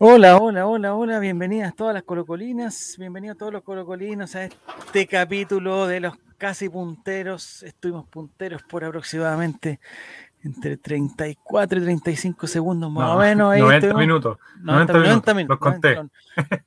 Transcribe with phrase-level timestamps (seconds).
[0.00, 5.86] Hola, hola, hola, hola, bienvenidas todas las colocolinas, bienvenidos todos los colocolinos a este capítulo
[5.86, 7.62] de los casi punteros.
[7.62, 9.78] Estuvimos punteros por aproximadamente
[10.42, 13.52] entre 34 y 35 segundos más o menos.
[13.52, 14.38] Ahí 90 minutos.
[14.62, 15.48] 90, 90 minutos.
[15.48, 15.96] los conté.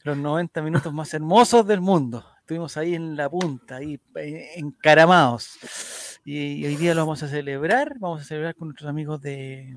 [0.03, 2.23] los 90 minutos más hermosos del mundo.
[2.39, 5.57] Estuvimos ahí en la punta, ahí eh, encaramados.
[6.23, 7.99] Y hoy día lo vamos a celebrar.
[7.99, 9.75] Vamos a celebrar con nuestros amigos de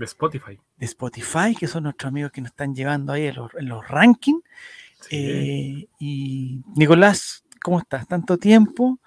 [0.00, 0.58] de Spotify.
[0.78, 4.42] De Spotify, que son nuestros amigos que nos están llevando ahí en los, rankings.
[5.10, 8.08] Eh, y Nicolás, ¿cómo estás?
[8.08, 8.98] ¿Tanto tiempo?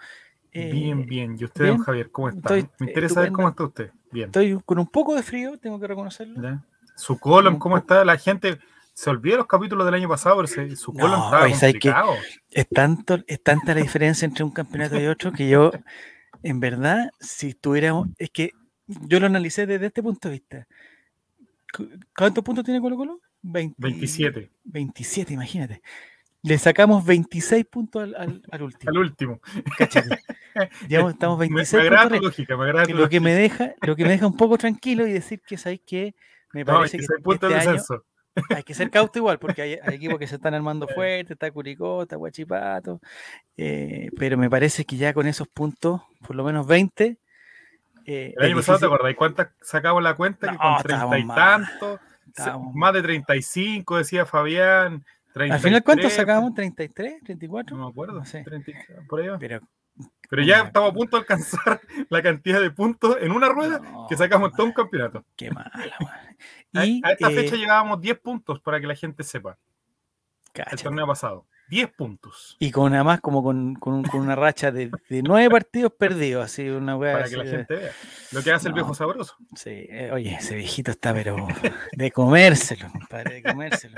[0.52, 1.36] Eh, bien, bien.
[1.40, 2.54] ¿Y usted, don Javier, cómo está?
[2.54, 3.92] Me interesa ver cómo está usted.
[4.12, 4.26] Bien.
[4.28, 6.62] Estoy con un poco de frío, tengo que reconocerlo.
[6.96, 8.06] Su colon, ¿cómo está?
[8.06, 8.60] La gente
[8.94, 12.14] se olvida los capítulos del año pasado, pero su colon está complicado.
[12.52, 15.72] es, tanto, es tanta la diferencia entre un campeonato y otro que yo,
[16.44, 18.52] en verdad, si estuviéramos, es que
[18.88, 20.68] yo lo analicé desde este punto de vista.
[22.16, 23.22] ¿Cuántos puntos tiene Colo Colo?
[23.42, 24.52] 27.
[24.66, 25.82] 27, imagínate.
[26.44, 28.16] Le sacamos 26 puntos al,
[28.52, 28.90] al, último.
[28.90, 29.42] Al último.
[30.90, 34.04] Ya estamos 26 me, me agrada lógica, me agrada lo que me deja, lo que
[34.04, 36.16] me deja un poco tranquilo y decir que sabéis que
[36.52, 37.78] me parece que, este año
[38.50, 42.04] hay que ser cauto igual, porque hay, equipos que se están armando fuerte, está Curicó,
[42.04, 43.00] está Guachipato,
[43.58, 47.18] eh, pero me parece que ya con esos puntos, por lo menos 20,
[48.06, 49.16] eh, el año pasado, ¿te acordás?
[49.16, 50.52] ¿Cuántas sacamos la cuenta?
[50.52, 52.00] que con treinta y tanto,
[52.74, 55.06] más de 35, decía Fabián.
[55.36, 56.52] Al final, ¿cuántos sacamos?
[56.54, 57.22] ¿33?
[57.24, 57.72] ¿34?
[57.72, 58.20] No me acuerdo.
[58.20, 58.46] No sé.
[59.08, 59.62] por ahí Pero,
[60.30, 64.16] Pero ya estamos a punto de alcanzar la cantidad de puntos en una rueda que
[64.16, 65.26] sacamos todo un campeonato.
[65.36, 65.72] Qué mala,
[66.74, 69.58] y, a, esta fecha eh, llegábamos 10 puntos para que la gente sepa.
[70.54, 71.46] El torneo pasado.
[71.70, 72.56] 10 puntos.
[72.60, 77.00] Y con además como con, con, una racha de, de, 9 partidos perdidos, así una
[77.00, 77.92] Para que la gente vea.
[78.32, 79.36] Lo que hace el viejo sabroso.
[79.56, 81.48] Sí, eh, oye, ese viejito está pero
[81.92, 83.96] de comérselo, compadre, de comérselo.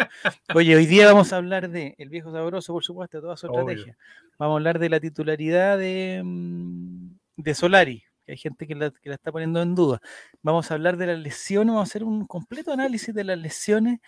[0.54, 3.98] Oye, hoy día vamos a hablar de el viejo sabroso, por supuesto, toda su estrategia.
[4.38, 8.04] Vamos a hablar de la titularidad de, mm, de Solari.
[8.26, 10.02] Que hay gente que la, que la está poniendo en duda.
[10.42, 14.00] Vamos a hablar de las lesiones, vamos a hacer un completo análisis de las lesiones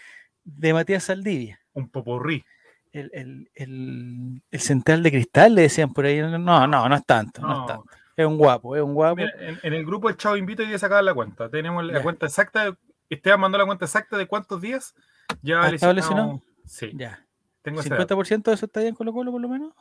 [0.44, 1.60] de Matías Saldivia.
[1.74, 2.44] Un popurrí
[2.92, 3.12] el,
[3.54, 6.20] el, el, central de cristal, le decían por ahí.
[6.20, 7.86] No, no, no es tanto, no, es tanto.
[8.16, 9.22] Es un guapo, es un guapo.
[9.22, 11.50] en, el grupo el Chavo Invito y sacar la cuenta.
[11.50, 12.76] Tenemos la cuenta exacta.
[13.10, 14.94] Esteban mandó la cuenta exacta de cuántos días
[15.42, 16.42] ya ¿Ha estado lesionado.
[16.66, 16.92] Sí.
[16.96, 17.26] Ya.
[17.62, 19.74] Tengo ¿50% de eso está bien en Colo Colo, por lo menos?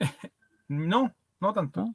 [0.68, 1.86] no, no tanto.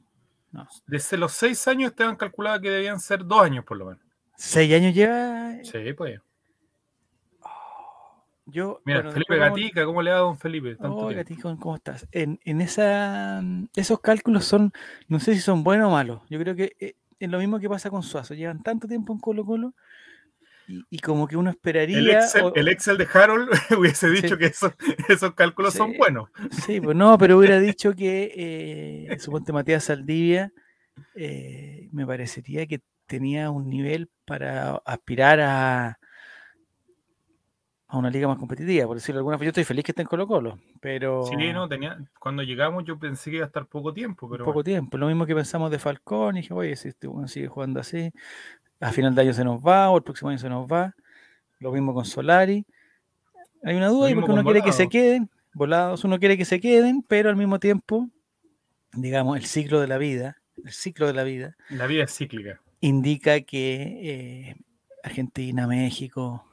[0.50, 0.68] ¿No?
[0.86, 4.02] Desde los seis años Esteban calculaba que debían ser dos años, por lo menos.
[4.36, 5.54] ¿Seis años lleva?
[5.62, 6.20] Sí, pues.
[8.46, 10.76] Yo, Mira, Felipe Gatica, ¿cómo le va a don Felipe?
[10.80, 11.10] Oh,
[11.60, 12.08] ¿cómo estás?
[12.10, 13.42] En, esa,
[13.76, 14.72] esos cálculos son,
[15.08, 16.22] no sé si son buenos o malos.
[16.28, 18.34] Yo creo que eh, es lo mismo que pasa con Suazo.
[18.34, 19.74] Llevan tanto tiempo en Colo Colo
[20.66, 21.98] y, como que uno esperaría.
[22.54, 23.48] El Excel, de Harold
[23.78, 24.72] hubiese dicho que esos,
[25.08, 26.28] esos cálculos son buenos.
[26.66, 30.52] Sí, pues no, pero hubiera dicho que, eh, suponte Matías Saldivia,
[31.14, 35.98] eh, me parecería que tenía un nivel para aspirar a
[37.92, 39.44] a una liga más competitiva, por decirlo de alguna forma.
[39.44, 41.26] Yo estoy feliz que esté en Colo Colo, pero...
[41.26, 44.46] Sí, no, tenía, cuando llegamos yo pensé que iba a estar poco tiempo, pero...
[44.46, 47.80] Poco tiempo, lo mismo que pensamos de Falcón, y dije, oye, si este sigue jugando
[47.80, 48.10] así,
[48.80, 50.96] a final de año se nos va, o el próximo año se nos va,
[51.58, 52.64] lo mismo con Solari.
[53.62, 57.04] Hay una duda, porque uno quiere que se queden, volados, uno quiere que se queden,
[57.06, 58.08] pero al mismo tiempo,
[58.94, 61.56] digamos, el ciclo de la vida, el ciclo de la vida...
[61.68, 62.58] La vida es cíclica.
[62.80, 64.56] Indica que eh,
[65.04, 66.46] Argentina, México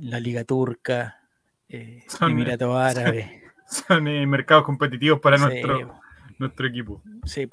[0.00, 1.20] la Liga Turca,
[1.68, 3.26] eh, son, Emiratos Árabes.
[3.66, 6.00] Son eh, mercados competitivos para nuestro,
[6.38, 7.02] nuestro equipo.
[7.24, 7.48] Sí,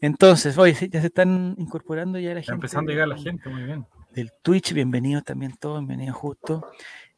[0.00, 2.66] Entonces, hoy ya se están incorporando ya la Está gente.
[2.66, 3.86] empezando a llegar la gente, muy bien.
[4.12, 6.66] Del Twitch, bienvenidos también todos, bienvenidos justo.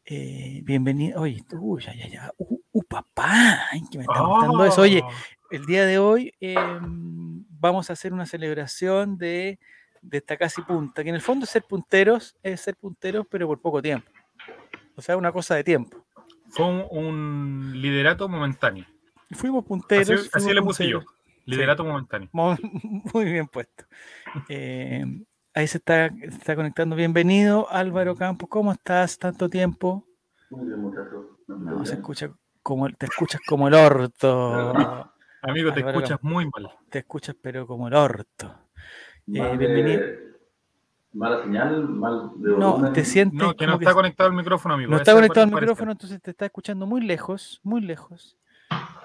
[0.05, 4.83] Eh, bienvenido, oye, tú, ya, ya, ya, uh, uh papá, que me está gustando eso.
[4.83, 5.11] Oye, oh.
[5.51, 9.61] el día de hoy em, vamos a hacer una celebración de,
[10.03, 13.61] de esta casi punta, que en el fondo ser punteros es ser punteros, pero por
[13.61, 14.11] poco tiempo.
[14.97, 16.05] O sea, una cosa de tiempo.
[16.51, 18.85] Fue un, liderato momentáneo.
[19.31, 20.29] Fuimos punteros.
[20.33, 21.01] Así, le puse yo.
[21.47, 22.29] Liderato momentáneo.
[22.33, 23.85] Muy bien puesto.
[24.49, 25.05] Eh,
[25.55, 26.95] ahí se está, está conectando.
[26.95, 28.49] Bienvenido, Álvaro Campos.
[28.51, 29.19] ¿Cómo estás?
[29.19, 30.07] Tanto tiempo.
[30.51, 31.39] Muy bien, muchacho.
[31.49, 32.31] No, se escucha
[32.63, 34.75] como te escuchas como el orto.
[35.43, 36.71] Amigo, te escuchas muy mal.
[36.91, 38.55] Te escuchas, pero como el orto.
[39.27, 40.32] Eh, bienvenido
[41.13, 43.39] mala señal, mal de No, te sientes.
[43.39, 44.91] No, que no está conectado el micrófono, amigo.
[44.91, 48.37] No está conectado el micrófono, entonces te está escuchando muy lejos, muy lejos.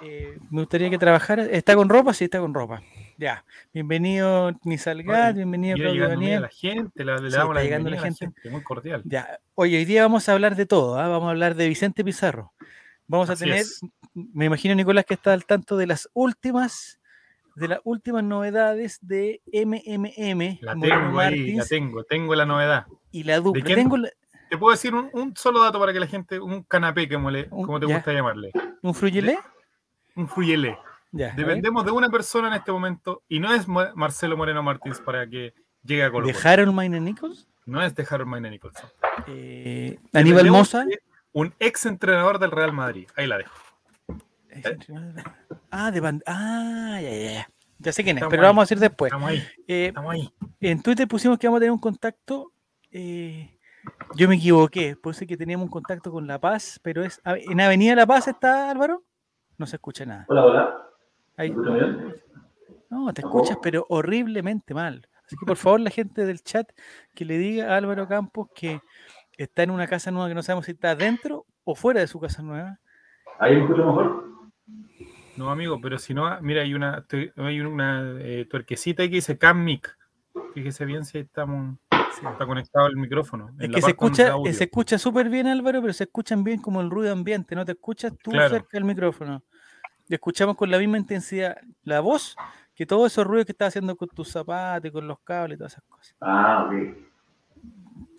[0.01, 1.45] Eh, me gustaría que trabajara.
[1.45, 2.13] ¿Está con ropa?
[2.13, 2.81] Sí, está con ropa.
[3.17, 3.43] Ya,
[3.73, 6.37] bienvenido Nisalgat, bienvenido Claudio Daniel.
[6.37, 8.31] A la gente, le, damos la llegando la gente.
[8.49, 9.01] muy cordial.
[9.05, 11.07] Ya, oye, hoy día vamos a hablar de todo, ¿ah?
[11.07, 12.53] vamos a hablar de Vicente Pizarro.
[13.07, 13.65] Vamos a tener,
[14.13, 16.99] me imagino Nicolás que está al tanto de las últimas,
[17.57, 20.59] de las últimas novedades de MMM.
[20.61, 22.85] La tengo ahí, la tengo, tengo la novedad.
[23.11, 23.63] Y la dupla.
[23.63, 23.97] Tengo
[24.49, 27.79] Te puedo decir un, solo dato para que la gente, un canapé, como, le, como
[27.79, 28.51] te gusta llamarle.
[28.83, 29.39] ¿Un fruyelé?
[30.15, 30.77] Un fruyelé.
[31.11, 35.53] Dependemos de una persona en este momento y no es Marcelo Moreno Martins para que
[35.81, 36.27] llegue a Colo.
[36.27, 37.47] ¿De Harold Mayne Nichols?
[37.65, 38.77] No es de Harold Mayne Nichols.
[39.25, 40.85] Eh, Aníbal Mosa.
[41.31, 43.07] Un ex entrenador del Real Madrid.
[43.15, 43.55] Ahí la dejo.
[45.71, 46.23] Ah, de band...
[46.25, 47.49] Ah, ya, ya, ya.
[47.79, 49.11] Ya sé quién es, pero lo vamos a decir después.
[49.11, 49.43] Estamos ahí.
[49.67, 50.33] Eh, estamos ahí.
[50.59, 52.51] En Twitter pusimos que vamos a tener un contacto.
[52.91, 53.55] Eh,
[54.15, 57.21] yo me equivoqué, puse que teníamos un contacto con La Paz, pero es.
[57.23, 59.03] ¿En Avenida La Paz está Álvaro?
[59.57, 60.25] No se escucha nada.
[60.27, 60.87] Hola, hola.
[62.89, 65.07] No, te escuchas, pero horriblemente mal.
[65.25, 66.71] Así que por favor, la gente del chat
[67.13, 68.81] que le diga a Álvaro Campos que
[69.37, 72.19] está en una casa nueva que no sabemos si está dentro o fuera de su
[72.19, 72.79] casa nueva.
[73.39, 74.36] ¿Ahí me escucho mejor?
[75.37, 77.05] No, amigo, pero si no, mira, hay una,
[77.37, 79.95] hay una eh, tuerquecita ahí que dice Mic.
[80.53, 83.51] Fíjese bien si estamos, está conectado el micrófono.
[83.59, 86.89] Es que se escucha, se escucha súper bien, Álvaro, pero se escuchan bien como el
[86.89, 87.55] ruido ambiente.
[87.55, 89.43] No te escuchas tú cerca del micrófono
[90.15, 92.35] escuchamos con la misma intensidad la voz
[92.73, 95.73] que todos esos ruidos que estás haciendo con tus zapatos, con los cables y todas
[95.73, 96.15] esas cosas.
[96.21, 96.95] Ah, ok.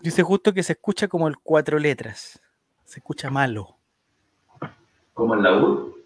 [0.02, 2.42] Dice justo que se escucha como el cuatro letras.
[2.84, 3.76] Se escucha malo.
[5.14, 5.97] ¿Como el la U?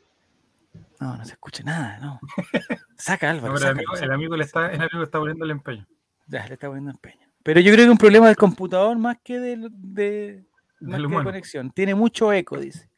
[1.02, 2.20] No, no se escucha nada, no.
[2.96, 3.56] Saca Álvaro.
[3.56, 5.84] el, amigo, le está, el amigo está poniendo el empeño.
[6.28, 7.26] Ya, le está poniendo empeño.
[7.42, 10.44] Pero yo creo que es un problema del computador más que de, de,
[10.78, 11.72] de conexión.
[11.72, 12.88] Tiene mucho eco, dice.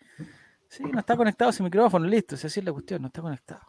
[0.69, 3.63] Sí, no está conectado ese micrófono, listo, si así es la cuestión, no está conectado.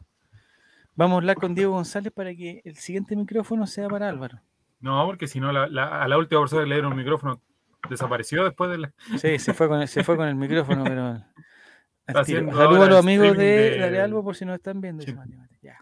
[0.95, 4.41] Vamos a hablar con Diego González para que el siguiente micrófono sea para Álvaro.
[4.81, 7.39] No, porque si no, a la última persona que le dieron un micrófono
[7.89, 8.93] desapareció después de la...
[9.17, 11.23] Sí, se fue con el, se fue con el micrófono, pero...
[12.07, 14.01] Saludos a los amigos de, de...
[14.01, 15.03] Albo por si nos están viendo.
[15.61, 15.77] Ya.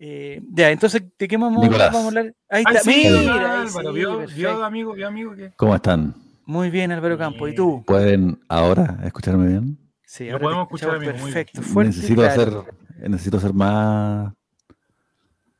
[0.00, 2.34] Eh, ya, entonces, ¿de qué vamos, vamos a hablar?
[2.48, 5.50] Ahí está, mira, Álvaro, vio, vio, amigo, vio amigo que...
[5.56, 6.14] ¿Cómo están?
[6.46, 7.82] Muy bien, Álvaro Campo, ¿y tú?
[7.84, 9.78] ¿Pueden ahora escucharme bien?
[10.04, 11.60] Sí, lo podemos escuchar perfecto.
[11.82, 12.52] necesito, hacer,
[12.96, 14.32] necesito hacer más.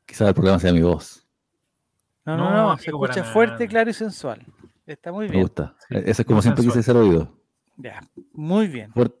[0.05, 1.27] Quizás el problema sea mi voz.
[2.25, 4.43] No, no, no, se escucha fuerte, claro y sensual.
[4.87, 5.35] Está muy bien.
[5.35, 5.75] Me gusta.
[5.89, 7.31] Eso es como siempre quise ser oído.
[7.77, 8.01] Ya,
[8.33, 8.91] muy bien.
[8.91, 9.17] Fuerte,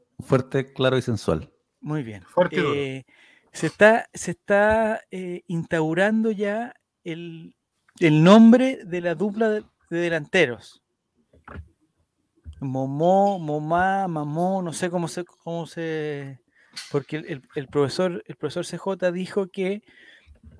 [0.73, 1.51] claro y sensual.
[1.81, 2.23] Muy bien.
[2.51, 3.05] Eh,
[3.51, 6.73] se está, se está eh, instaurando ya
[7.03, 7.55] el,
[7.99, 10.83] el, nombre de la dupla de delanteros.
[12.59, 16.41] Momó, Momá, Mamó, no sé cómo se, cómo se,
[16.91, 19.83] porque el, el profesor, el profesor CJ dijo que,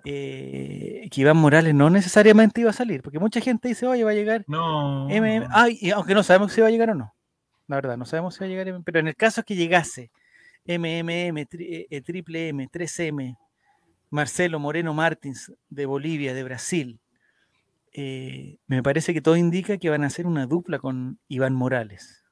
[0.06, 4.12] eh, que Iván Morales no necesariamente iba a salir, porque mucha gente dice, oye, va
[4.12, 5.08] a llegar no,
[5.52, 7.14] Ay, aunque no sabemos si va a llegar o no,
[7.70, 10.12] la verdad, no sabemos si va a llegar, pero en el caso que llegase
[10.66, 13.38] MMM, tri, Triple M, 3M,
[14.10, 17.00] Marcelo Moreno Martins de Bolivia, de Brasil,
[17.94, 22.24] eh, me parece que todo indica que van a hacer una dupla con Iván Morales.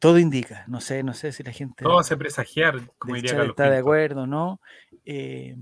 [0.00, 1.84] Todo indica, no sé, no sé si la gente.
[1.84, 4.60] Todo hace presagiar, como diría Está de acuerdo, ¿no?
[5.04, 5.56] Eh,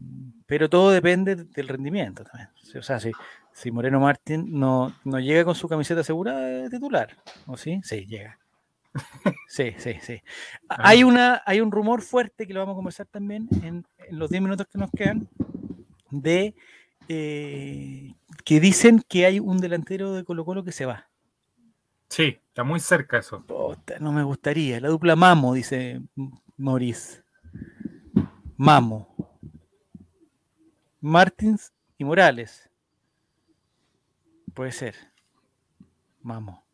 [0.47, 2.49] pero todo depende del rendimiento también.
[2.79, 3.11] O sea, si,
[3.59, 7.17] si Moreno Martín no, no llega con su camiseta asegurada de titular,
[7.47, 7.81] ¿o sí?
[7.83, 8.39] Sí, llega.
[9.49, 10.21] Sí, sí, sí.
[10.69, 14.31] Hay, una, hay un rumor fuerte que lo vamos a conversar también en, en los
[14.31, 15.29] 10 minutos que nos quedan
[16.11, 16.55] de
[17.09, 21.09] eh, que dicen que hay un delantero de Colo Colo que se va.
[22.09, 23.45] Sí, está muy cerca eso.
[24.01, 24.81] no me gustaría.
[24.81, 26.01] La dupla Mamo, dice
[26.57, 27.23] Maurice.
[28.57, 29.15] Mamo.
[31.01, 32.69] Martins y Morales.
[34.59, 34.97] Puede ser.
[36.21, 36.67] Mamo.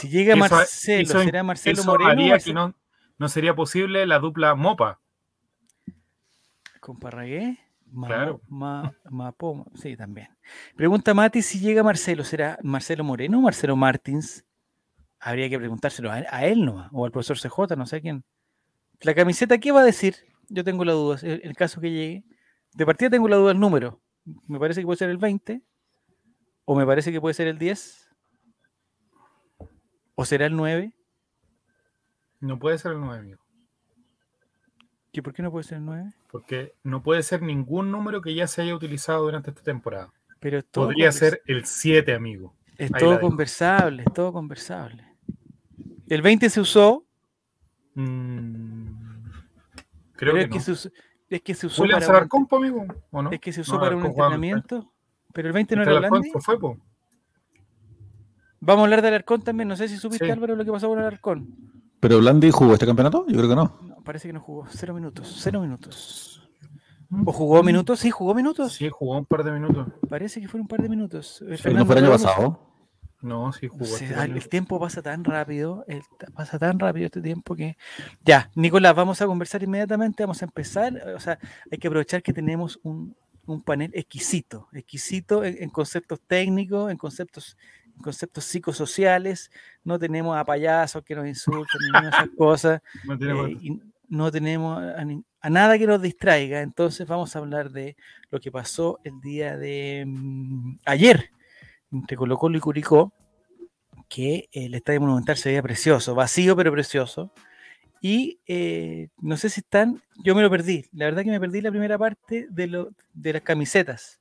[0.00, 2.38] si llega Marcelo, ¿será Marcelo Moreno?
[2.42, 2.74] que no,
[3.18, 5.02] no sería posible la dupla Mopa.
[6.80, 7.58] ¿Con Parragué?
[8.06, 8.40] claro.
[9.74, 10.30] sí, también.
[10.76, 14.42] Pregunta Mati si llega Marcelo, ¿será Marcelo Moreno o Marcelo Martins?
[15.20, 18.24] Habría que preguntárselo a, él no, o al profesor CJ, no sé quién.
[19.02, 20.16] La camiseta, ¿qué va a decir?
[20.48, 22.24] Yo tengo la duda, en el caso que llegue.
[22.72, 24.00] De partida tengo la duda del número.
[24.48, 25.60] Me parece que puede ser el 20,
[26.64, 28.10] o me parece que puede ser el 10,
[30.14, 30.92] o será el 9.
[32.40, 33.40] No puede ser el 9, amigo.
[35.12, 36.12] ¿Y por qué no puede ser el 9?
[36.30, 40.12] Porque no puede ser ningún número que ya se haya utilizado durante esta temporada.
[40.40, 42.54] Pero Podría ser el 7, amigo.
[42.76, 45.06] Es todo conversable, es todo conversable.
[46.08, 47.04] El 20 se usó.
[47.94, 49.28] Mm,
[50.16, 50.56] creo que, no.
[51.30, 53.30] Es que se usó William para, un- Alarcón, po, amigo, ¿o no?
[53.30, 54.92] es que se usó No, para un entrenamiento.
[55.34, 56.30] Pero el 20 no era Alarcón Blandi.
[56.30, 56.78] se fue, po.
[58.60, 59.68] Vamos a hablar de Alarcón también.
[59.68, 60.30] No sé si supiste, Sí.
[60.30, 61.54] Álvaro, lo que pasó con Alarcón.
[62.00, 63.26] ¿Pero Blandi jugó este campeonato?
[63.28, 63.78] Yo creo que no.
[63.82, 64.66] No, parece que no jugó.
[64.70, 65.36] Cero minutos.
[65.40, 66.40] Cero minutos.
[67.26, 68.00] ¿O jugó minutos?
[68.00, 68.72] Sí, jugó minutos.
[68.72, 69.86] Sí, jugó un par de minutos.
[70.08, 71.42] Parece que fueron un par de minutos.
[71.42, 72.60] Eh, ¿No fue el año pasado?
[73.22, 73.84] No, sí jugó.
[73.84, 76.02] Sí, este ah, el tiempo pasa tan rápido, el-
[76.34, 77.76] pasa tan rápido este tiempo que...
[78.24, 80.92] Ya, Nicolás, vamos a conversar inmediatamente, vamos a empezar.
[81.16, 81.38] O sea,
[81.70, 86.96] hay que aprovechar que tenemos un, un panel exquisito, exquisito en, en conceptos técnicos, en
[86.96, 87.56] conceptos,
[88.02, 89.50] conceptos psicosociales.
[89.84, 92.80] No tenemos a payasos que nos insulten ni nada de esas cosas.
[93.04, 96.60] No tiene eh, y no tenemos a, ni- a nada que nos distraiga.
[96.62, 97.96] Entonces vamos a hablar de
[98.30, 101.30] lo que pasó el día de mm, ayer
[101.92, 103.12] entre Colo Colo y Curicó,
[104.08, 107.32] que eh, el Estadio Monumental se veía precioso, vacío pero precioso.
[108.06, 111.62] Y eh, no sé si están, yo me lo perdí, la verdad que me perdí
[111.62, 114.20] la primera parte de, lo, de las camisetas,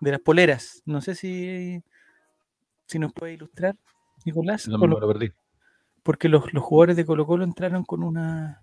[0.00, 0.82] de las poleras.
[0.84, 1.82] No sé si,
[2.84, 3.74] si nos puede ilustrar,
[4.26, 5.32] Nicolás, No, me lo- lo perdí.
[6.02, 8.58] porque los, los jugadores de Colo Colo entraron con unas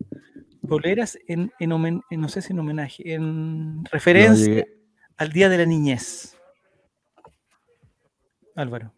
[0.67, 4.65] poleras en, en, homen- en- no sé si en homenaje, en no referencia
[5.17, 6.37] al Día de la Niñez.
[8.55, 8.93] Álvaro.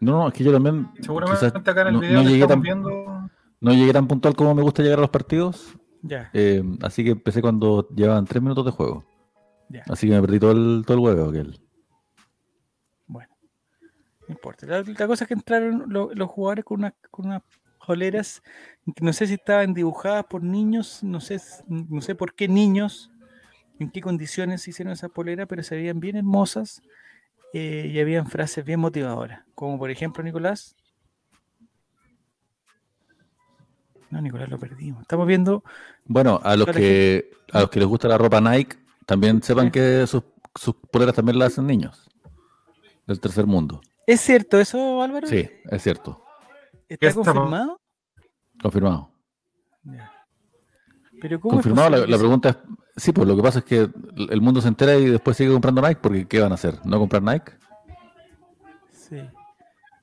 [0.00, 0.88] No, no, es que yo también.
[1.00, 3.11] Seguramente quizás acá en el no, video no que llegué estamos tan, viendo.
[3.62, 5.74] No llegué tan puntual como me gusta llegar a los partidos.
[6.34, 9.04] Eh, así que empecé cuando llevaban tres minutos de juego.
[9.88, 11.58] Así que me perdí todo el, todo el huevo aquel.
[13.06, 13.34] Bueno,
[14.28, 14.66] no importa.
[14.66, 17.42] La, la cosa es que entraron lo- los jugadores con, una- con unas
[17.78, 18.42] joleras,
[18.94, 23.10] que no sé si estaban dibujadas por niños, no sé, no sé por qué niños,
[23.78, 26.82] en qué condiciones hicieron esas poleras, pero se veían bien hermosas
[27.54, 29.44] eh, y habían frases bien motivadoras.
[29.54, 30.76] Como por ejemplo, Nicolás.
[34.12, 35.00] No, Nicolás lo perdimos.
[35.00, 35.64] Estamos viendo.
[36.04, 38.76] Bueno, a los que a los que les gusta la ropa Nike,
[39.06, 40.22] también sepan que sus,
[40.54, 42.10] sus poleras también las hacen niños
[43.06, 43.80] del tercer mundo.
[44.06, 45.26] ¿Es cierto eso, Álvaro?
[45.26, 46.22] Sí, es cierto,
[46.90, 47.80] ¿Está confirmado?
[48.60, 49.10] confirmado.
[49.84, 50.12] Ya.
[51.18, 52.56] Pero ¿cómo es Confirmado, la, la pregunta es,
[52.96, 53.88] sí, pues lo que pasa es que
[54.28, 56.84] el mundo se entera y después sigue comprando Nike, porque ¿qué van a hacer?
[56.84, 57.52] ¿No comprar Nike?
[58.92, 59.16] Sí.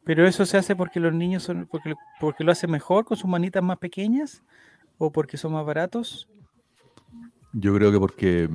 [0.10, 3.16] Pero eso se hace porque los niños son, porque, lo- porque lo hacen mejor con
[3.16, 4.42] sus manitas más pequeñas,
[4.98, 6.28] o porque son más baratos,
[7.54, 8.50] Yo creo que porque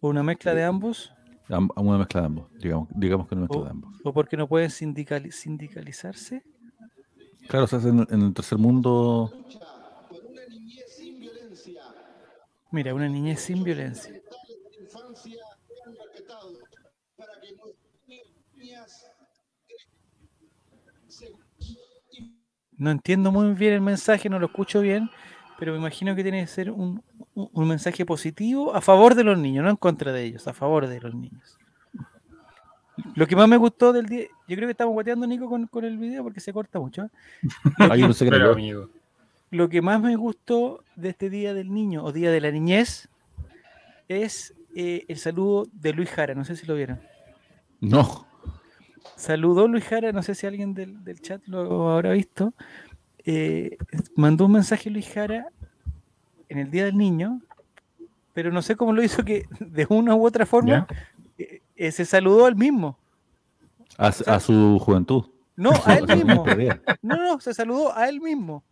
[0.00, 1.14] o una mezcla de ambos,
[1.48, 3.92] am- una mezcla de ambos, digamos, digamos que una mezcla o, de ambos.
[4.02, 6.42] o porque no pueden sindicali- sindicalizarse.
[7.46, 9.32] Claro, se hace en, en el tercer mundo,
[12.72, 14.20] Mira, una niñez sin violencia.
[22.82, 25.08] No entiendo muy bien el mensaje, no lo escucho bien,
[25.58, 27.02] pero me imagino que tiene que ser un,
[27.34, 30.52] un- un mensaje positivo a favor de los niños, no en contra de ellos, a
[30.52, 31.56] favor de los niños.
[33.14, 35.84] Lo que más me gustó del día, yo creo que estamos guateando Nico con, con
[35.84, 37.04] el video porque se corta mucho.
[37.04, 37.08] ¿eh?
[37.78, 38.52] Ay, yo pensé que era Pero, yo.
[38.52, 38.88] amigo.
[39.50, 43.08] Lo que más me gustó de este Día del Niño o Día de la Niñez
[44.08, 47.00] es eh, el saludo de Luis Jara, no sé si lo vieron.
[47.80, 48.26] No,
[49.26, 52.54] Saludó Luis Jara, no sé si alguien del, del chat lo habrá visto.
[53.24, 53.76] eh,
[54.16, 55.46] mandó un mensaje Luis Jara
[56.48, 57.40] en el Día del Niño,
[58.32, 60.88] pero no sé cómo lo hizo que de una u otra forma
[61.38, 62.98] eh, eh, se saludó al mismo.
[63.96, 65.26] a, a su juventud.
[65.54, 66.44] No, a él mismo.
[67.02, 68.64] No, no, se saludó a él mismo.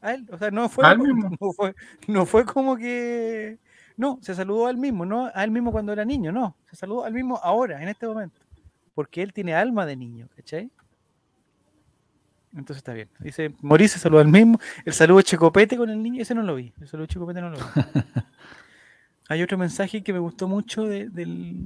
[0.00, 1.30] A él, o sea, no fue, ¿A él como- mismo?
[1.40, 1.74] no fue,
[2.08, 3.56] no fue como que.
[3.96, 6.56] No, se saludó a él mismo, no a él mismo cuando era niño, no.
[6.68, 8.40] Se saludó al mismo ahora, en este momento.
[8.94, 10.70] Porque él tiene alma de niño, ¿cachai?
[12.52, 13.08] Entonces está bien.
[13.20, 14.58] Dice, Morí se saludó al mismo.
[14.84, 16.72] El saludo Checopete con el niño, ese no lo vi.
[16.80, 17.62] El saludo Checopete no lo vi.
[19.28, 21.56] Hay otro mensaje que me gustó mucho de- del,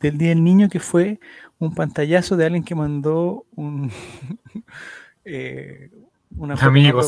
[0.00, 1.18] del Día del Niño que fue
[1.58, 3.90] un pantallazo de alguien que mandó un
[5.24, 5.90] eh,
[6.36, 7.00] una Amigo,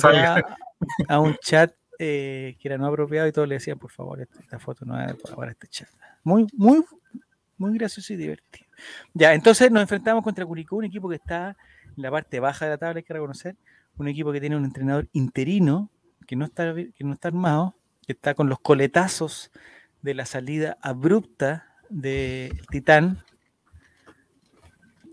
[1.09, 4.41] a un chat eh, que era no apropiado y todos le decían por favor esta,
[4.41, 5.89] esta foto no es para este chat
[6.23, 6.85] muy muy
[7.59, 8.64] muy gracioso y divertido
[9.13, 11.57] ya entonces nos enfrentamos contra Curicó un equipo que está
[11.97, 13.57] en la parte baja de la tabla hay que reconocer
[13.97, 15.91] un equipo que tiene un entrenador interino
[16.27, 17.75] que no está que no está armado
[18.07, 19.51] que está con los coletazos
[20.03, 23.25] de la salida abrupta del Titán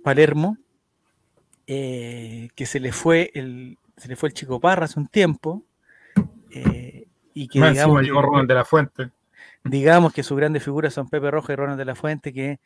[0.03, 0.57] Palermo,
[1.67, 5.63] eh, que se le fue el se le fue el Chico Parra hace un tiempo,
[6.49, 9.11] eh, y que Más digamos llegó Ronald de la Fuente.
[9.63, 12.59] digamos que sus grandes figuras son Pepe Roja y Ronald de la Fuente, que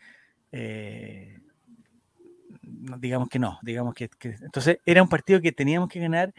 [0.57, 1.39] eh,
[2.99, 6.33] digamos que no, digamos que, que- entonces era un partido que teníamos que ganar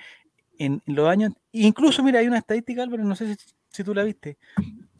[0.58, 3.94] en, en los años, incluso mira, hay una estadística, Álvaro, no sé si, si tú
[3.94, 4.38] la viste,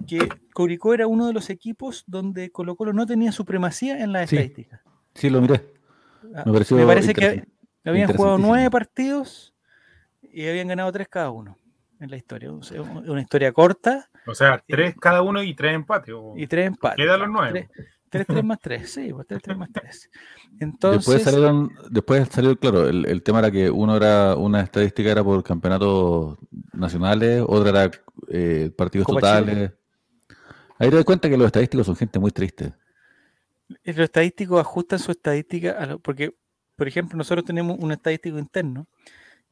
[0.07, 4.27] que Curicó era uno de los equipos donde Colo Colo no tenía supremacía en la
[4.27, 4.37] Sí.
[4.37, 4.83] estadística.
[5.15, 5.63] Sí, lo miré.
[6.35, 7.45] Ah, Me pareció Me parece que
[7.85, 9.55] habían jugado nueve partidos
[10.23, 11.57] y habían ganado tres cada uno
[12.01, 12.53] en la historia.
[12.53, 16.15] O sea, una historia corta O sea, tres cada uno y tres empates.
[16.37, 16.97] y tres empates.
[17.05, 17.69] Queda los nueve.
[17.73, 20.11] Tres, tres, tres más tres, sí, pues tres, tres más tres.
[20.89, 25.11] Después Entonces, salieron, después salió, claro, el, el tema era que uno era, una estadística
[25.11, 26.39] era por campeonatos
[26.73, 27.91] nacionales, otra era
[28.29, 29.73] eh, partidos Copa totales.
[30.79, 32.73] Ahí te das cuenta que los estadísticos son gente muy triste.
[33.85, 36.35] los estadísticos ajustan su estadística a lo- porque,
[36.77, 38.87] por ejemplo, nosotros tenemos un estadístico interno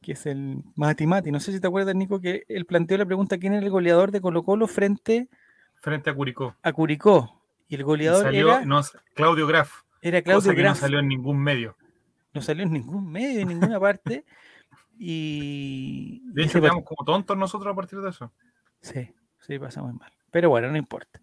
[0.01, 1.31] que es el Mati Mati.
[1.31, 4.11] No sé si te acuerdas, Nico, que él planteó la pregunta quién era el goleador
[4.11, 5.29] de Colo Colo frente
[5.81, 6.55] Frente a Curicó.
[6.63, 7.41] a Curicó.
[7.67, 8.81] Y el goleador salió era, no,
[9.13, 9.81] Claudio Graf.
[10.01, 10.75] era Cosa Claudio que Graf.
[10.77, 11.75] no salió en ningún medio.
[12.33, 14.25] no salió en ningún medio, en ninguna parte.
[14.97, 18.31] Y De hecho, part- quedamos como tontos nosotros a partir de eso.
[18.81, 20.11] Sí, sí, pasamos mal.
[20.31, 21.21] Pero bueno, no importa.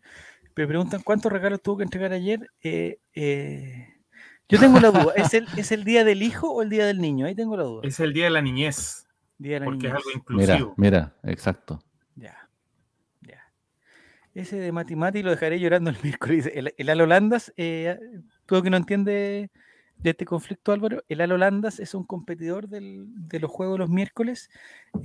[0.56, 2.50] Me preguntan cuántos regalos tuvo que entregar ayer.
[2.62, 3.88] Eh, eh,
[4.48, 5.12] yo tengo la duda.
[5.16, 7.26] ¿Es el, ¿Es el día del hijo o el día del niño?
[7.26, 7.80] Ahí tengo la duda.
[7.84, 9.06] Es el día de la niñez,
[9.38, 10.06] Día de la porque es niñez.
[10.06, 10.74] algo Mira, inclusivo.
[10.76, 11.82] mira, exacto.
[14.34, 16.50] Ese de Mati Mati lo dejaré llorando el miércoles.
[16.54, 17.98] El, el Al Holandas, eh,
[18.46, 19.50] tú que no entiende
[19.98, 23.88] de este conflicto, Álvaro, el Al Holandas es un competidor del- de los juegos los
[23.90, 24.50] miércoles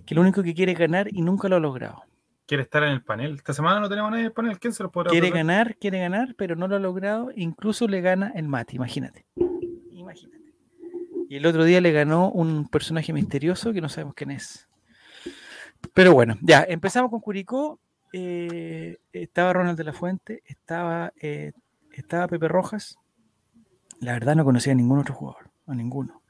[0.06, 2.04] que lo único que quiere es ganar y nunca lo ha logrado.
[2.46, 3.36] Quiere estar en el panel.
[3.36, 4.58] Esta semana no tenemos nadie en el panel.
[4.58, 7.30] ¿Quién se lo podrá Quiere ganar, quiere ganar, pero no lo ha logrado.
[7.36, 9.26] Incluso le gana el Mati, imagínate.
[9.92, 10.38] Imagínate.
[11.30, 14.70] Y el otro día le ganó un personaje misterioso que no sabemos quién es.
[15.94, 17.82] Pero bueno, ya, empezamos con Curicó.
[18.14, 21.52] Eh, estaba Ronald de la Fuente, estaba, eh,
[21.94, 22.98] estaba Pepe Rojas.
[24.00, 26.22] La verdad no conocía a ningún otro jugador, a ninguno.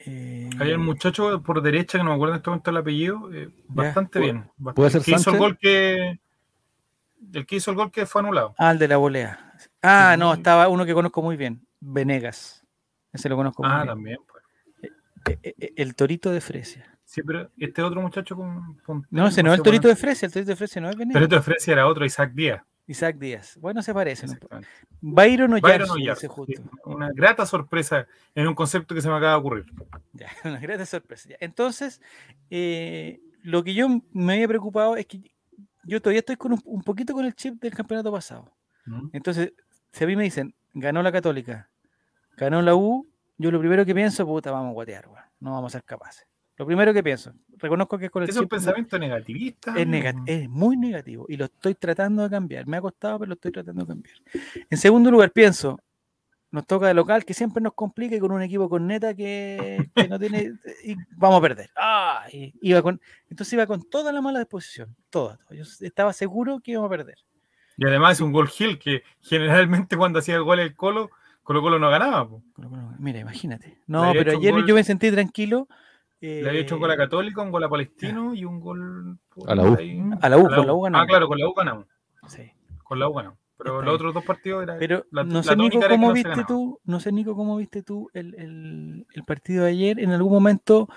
[0.00, 3.32] Eh, Hay un muchacho por derecha que no me acuerdo en este momento el apellido.
[3.32, 4.50] eh, bastante ¿Puede- bien.
[4.56, 6.20] bastante- puede ser el que hizo el gol que.
[7.34, 8.54] El que hizo el gol que fue anulado.
[8.58, 9.52] Ah, el de la volea.
[9.82, 12.64] Ah, no, estaba uno que conozco muy bien, Venegas.
[13.12, 13.86] Ese lo conozco muy Ah, bien.
[13.88, 14.18] también.
[14.30, 14.44] pues.
[15.42, 16.96] Eh, eh, El torito de Fresia.
[17.08, 18.74] Sí, pero este otro muchacho con.
[18.84, 20.92] con- No, ese no es el torito de Fresia, el torito de Fresia no es
[20.92, 21.14] El Venegas.
[21.22, 22.62] torito de Fresia era otro, Isaac Díaz.
[22.86, 23.56] Isaac Díaz.
[23.60, 24.38] Bueno, se parecen.
[25.00, 25.94] Byron Oyarzo,
[26.84, 29.64] Una grata sorpresa en un concepto que se me acaba de ocurrir.
[30.12, 31.30] Ya, una gran sorpresa.
[31.30, 31.36] ya.
[31.40, 32.02] Entonces,
[32.50, 35.22] eh, lo que yo me había preocupado es que
[35.84, 38.52] yo todavía estoy con un, un poquito con el chip del campeonato pasado.
[39.14, 39.54] Entonces,
[39.92, 41.70] si a mí me dicen, ganó la Católica,
[42.36, 43.06] ganó la U,
[43.38, 45.08] yo lo primero que pienso, puta, vamos a guatear,
[45.40, 46.26] no vamos a ser capaces.
[46.58, 49.74] Lo primero que pienso, reconozco que es con el Es un pensamiento negativista.
[49.76, 49.86] es,
[50.26, 52.66] es muy negativo y lo estoy tratando de cambiar.
[52.66, 54.16] Me ha costado, pero lo estoy tratando de cambiar.
[54.68, 55.78] En segundo lugar, pienso,
[56.50, 59.88] nos toca de local, que siempre nos complica y con un equipo con neta que,
[59.94, 60.52] que no tiene.
[60.84, 61.70] Y vamos a perder.
[61.76, 64.96] Ah, y iba con, entonces iba con toda la mala disposición.
[65.10, 65.38] Toda.
[65.50, 67.18] Yo estaba seguro que íbamos a perder.
[67.76, 71.10] Y además es un gol Gil que generalmente cuando hacía el gol el Colo,
[71.44, 72.28] Colo Colo no ganaba.
[72.28, 72.42] po.
[72.98, 73.78] Mira, imagínate.
[73.86, 75.68] No, pero ayer gol- yo me sentí tranquilo.
[76.20, 79.18] Le había hecho un gol a eh, Católica, un gol a Palestino y un gol
[79.34, 79.76] por A la U.
[79.78, 80.02] ahí.
[80.20, 81.06] A la U, con la U Ah, ganamos.
[81.08, 81.86] claro, con la U ganamos.
[82.26, 82.50] sí.
[82.82, 83.38] Con la U ganamos.
[83.56, 83.94] Pero Está los bien.
[83.94, 84.76] otros dos partidos era.
[84.78, 86.46] Pero la- no la sé, Nico, cómo viste ganaba.
[86.46, 90.00] tú, no sé, Nico, cómo viste tú el, el- el partido de ayer.
[90.00, 90.88] En algún momento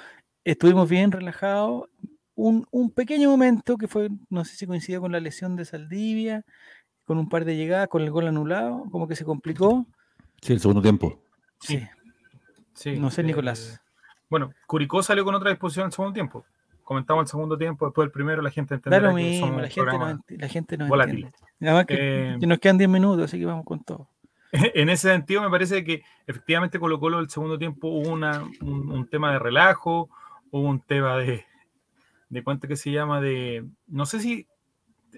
[0.43, 1.89] estuvimos bien relajados.
[2.35, 6.43] Un, un pequeño momento que fue, no sé si coincidió con la lesión de Saldivia,
[7.05, 9.85] con un par de llegadas, con el gol anulado, como que se complicó.
[10.41, 11.19] Sí, el segundo tiempo.
[11.59, 11.79] Sí,
[12.73, 13.80] Sí, no sé, eh, Nicolás.
[14.31, 16.45] Bueno, Curicó salió con otra disposición en el segundo tiempo.
[16.85, 20.47] Comentamos el segundo tiempo, después el primero, la gente entenderá que la gente, no, la
[20.47, 21.25] gente no volátil.
[21.25, 21.37] entiende.
[21.61, 24.07] Además que, Eh, que nos quedan 10 minutos, así que vamos con todo.
[24.73, 28.89] En ese sentido, me parece que efectivamente Colo Colo el segundo tiempo hubo una, un,
[28.89, 30.09] un tema de relajo,
[30.49, 31.45] hubo un tema de,
[32.29, 34.47] de cuánto que se llama de, no sé si,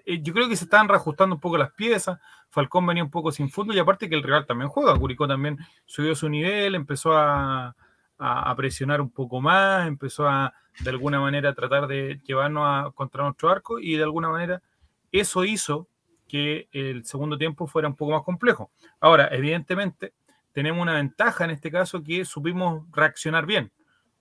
[0.06, 3.32] eh, yo creo que se estaban reajustando un poco las piezas, Falcón venía un poco
[3.32, 7.16] sin fútbol y aparte que el rival también juega, Curicó también subió su nivel, empezó
[7.16, 7.76] a,
[8.26, 12.92] a- a presionar un poco más, empezó a de alguna manera tratar de llevarnos a,
[12.96, 14.62] contra nuestro arco y de alguna manera
[15.12, 15.88] eso hizo
[16.28, 18.72] que el segundo tiempo fuera un poco más complejo.
[19.00, 20.14] Ahora, evidentemente,
[20.52, 23.72] tenemos una ventaja en este caso que supimos reaccionar bien,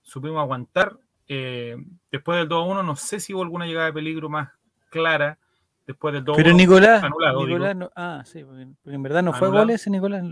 [0.03, 0.97] supimos aguantar.
[1.29, 1.77] eh,
[2.11, 4.51] después del 2-1, no sé si hubo alguna llegada de peligro más
[4.91, 5.39] clara
[5.87, 6.37] después del 2-1.
[6.37, 7.47] Pero Nicolás, anulado.
[7.47, 9.65] Nicolás no- ah, sí, porque, en verdad no fue Anulado.
[9.67, 10.23] gol ese Nicolás.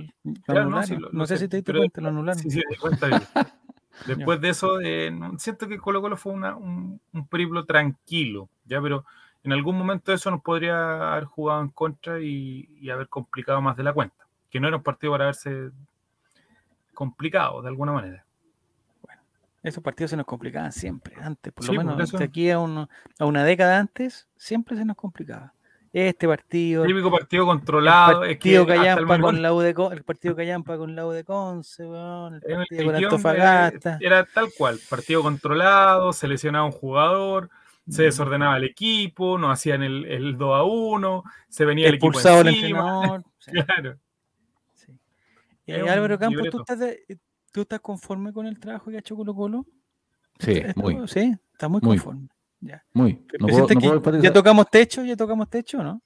[0.45, 0.85] Claro, no, anularon.
[0.87, 2.43] sí, no, lo- lo sé sé, si te diste cuenta, lo anularon.
[2.43, 3.07] Sí, sí, cuenta.
[4.07, 8.81] Después de eso, eh, siento que Colo Colo fue una- un, un periplo tranquilo, ya,
[8.81, 9.05] pero
[9.44, 13.76] en algún momento eso nos podría haber jugado en contra y, y haber complicado más
[13.76, 15.70] de la cuenta, que no era un partido para haberse
[16.94, 18.24] complicado de alguna manera.
[19.62, 22.16] Esos partidos se nos complicaban siempre, antes, por lo Sí, por menos eso.
[22.18, 25.53] de aquí a, uno- a una década antes, siempre se nos complicaba.
[25.92, 26.85] Este partido.
[26.85, 28.24] Típico partido controlado.
[28.24, 31.85] El partido Callampa con la U de el partido Callampa con la U de Conce,
[31.85, 33.98] el partido con Antofagasta.
[34.00, 37.50] Era, tal cual, partido controlado, se lesionaba un jugador,
[37.88, 38.05] se mm.
[38.05, 42.40] desordenaba el equipo, no hacían el, el 2 a 1, se venía el equipo encima.
[42.40, 43.24] el entrenador.
[43.66, 43.98] claro.
[44.74, 44.92] Sí.
[45.66, 46.79] Eh, Álvaro Campos, ¿tú estás,
[47.53, 49.66] ¿tú estás conforme con el trabajo que ha hecho Colo Colo?
[50.38, 51.07] Sí, muy.
[51.09, 52.29] Sí, está muy, conforme.
[52.61, 52.85] Ya.
[52.92, 53.25] Muy.
[54.20, 55.03] ¿Ya tocamos techo?
[55.05, 56.03] ¿Ya tocamos techo no?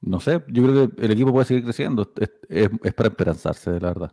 [0.00, 2.12] No sé, yo creo que el equipo puede seguir creciendo.
[2.48, 4.12] Es, para esperanzarse, la verdad.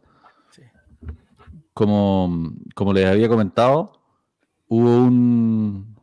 [1.73, 4.01] Como, como les había comentado,
[4.67, 5.95] hubo un,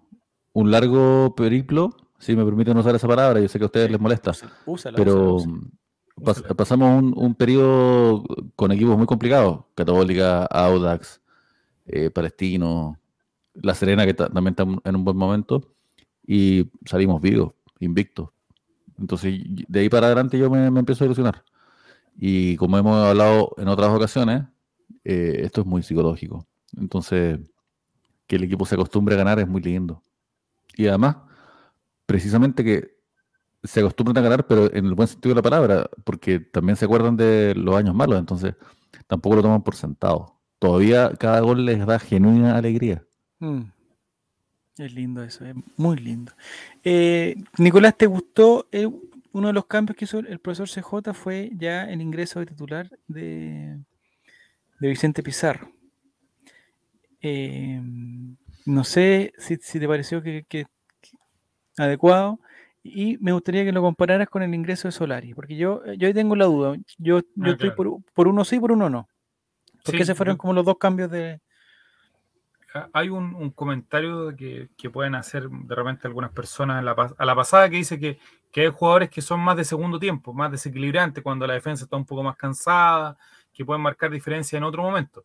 [0.53, 3.99] un largo periplo, si me permiten usar esa palabra, yo sé que a ustedes les
[3.99, 4.33] molesta,
[4.95, 5.39] pero
[6.57, 8.23] pasamos un, un, periodo
[8.55, 11.23] con equipos muy complicados, Católica, Audax,
[11.87, 12.99] eh, Palestino,
[13.55, 15.75] La Serena, que también está en un buen momento,
[16.27, 18.31] y salimos vivos, invictos.
[18.99, 21.45] Entonces, de ahí para adelante yo me, empiezo a ilusionar.
[22.17, 24.45] Y como hemos hablado en otras ocasiones,
[25.05, 26.47] eh, esto es muy psicológico.
[26.77, 27.41] Entonces,
[28.27, 30.03] que el equipo se acostumbre a ganar es muy lindo.
[30.77, 31.17] Y además,
[32.07, 32.97] precisamente que
[33.65, 36.85] se acostumbren a ganar, pero en el buen sentido de la palabra, porque también se
[36.85, 38.55] acuerdan de los años malos, entonces
[39.07, 43.05] tampoco lo toman por sentado todavía cada gol les da genuina alegría.
[43.43, 43.73] Mm.
[44.79, 46.33] Es lindo eso, es muy lindo.
[46.85, 48.69] Eh, Nicolás, ¿te gustó?
[48.71, 48.89] Eh,
[49.33, 52.89] uno de los cambios que hizo el profesor CJ fue ya el ingreso de titular
[53.09, 53.81] de,
[54.79, 55.73] Vicente Pizarro.
[57.21, 57.81] Eh,
[58.65, 60.67] no sé si, te pareció que,
[61.77, 62.39] adecuado
[62.85, 66.15] y me gustaría que lo compararas con el ingreso de Solari, porque yo, yo ahí
[66.15, 66.77] tengo la duda.
[66.99, 69.09] Yo, yo ah, estoy por, por, uno sí, por uno no.
[69.85, 71.41] Porque se fueron como los dos cambios de.
[72.93, 77.69] Hay un, comentario que, pueden hacer de repente algunas personas a la, a la pasada
[77.69, 78.19] que dice que,
[78.55, 82.05] hay jugadores que son más de segundo tiempo, más desequilibrantes cuando la defensa está un
[82.05, 83.17] poco más cansada,
[83.53, 85.25] que pueden marcar diferencia en otro momento.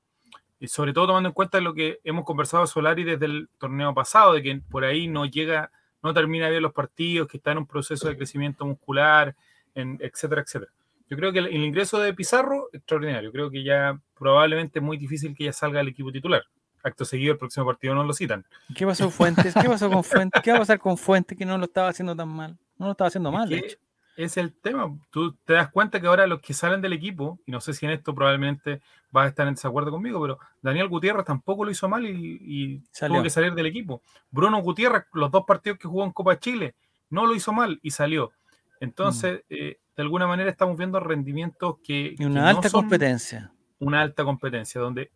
[0.59, 4.33] Y sobre todo tomando en cuenta lo que hemos conversado Solari desde el torneo pasado,
[4.33, 7.67] de que por ahí no llega, no termina bien los partidos, que está en un
[7.67, 9.35] proceso de crecimiento muscular,
[9.75, 10.71] en, etcétera, etcétera.
[11.09, 13.31] Yo creo que el, ingreso de Pizarro, extraordinario.
[13.31, 16.43] Creo que ya probablemente es muy difícil que ya salga el equipo titular.
[16.83, 18.45] Acto seguido, el próximo partido no lo citan.
[18.75, 19.53] ¿Qué pasó con Fuentes?
[19.53, 20.41] ¿Qué pasó con Fuentes?
[20.41, 22.57] ¿Qué va a pasar con Fuentes que no lo estaba haciendo tan mal?
[22.77, 23.77] No lo estaba haciendo mal, de hecho.
[24.15, 24.97] Es el tema.
[25.11, 27.85] Tú te das cuenta que ahora los que salen del equipo, y no sé si
[27.85, 31.87] en esto probablemente vas a estar en desacuerdo conmigo, pero Daniel Gutiérrez tampoco lo hizo
[31.87, 34.01] mal y, y tuvo que salir del equipo.
[34.31, 36.75] Bruno Gutiérrez, los dos partidos que jugó en Copa Chile,
[37.09, 38.31] no lo hizo mal y salió.
[38.79, 39.53] Entonces, mm.
[39.53, 42.15] eh, de alguna manera estamos viendo rendimientos que...
[42.17, 43.51] Y una alta competencia.
[43.79, 45.11] Una alta competencia, donde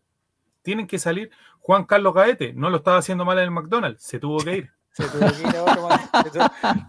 [0.62, 1.32] tienen que salir.
[1.60, 4.72] Juan Carlos Gaete no lo estaba haciendo mal en el McDonald's, se tuvo que ir.
[4.92, 5.90] se tuvo que ir a otro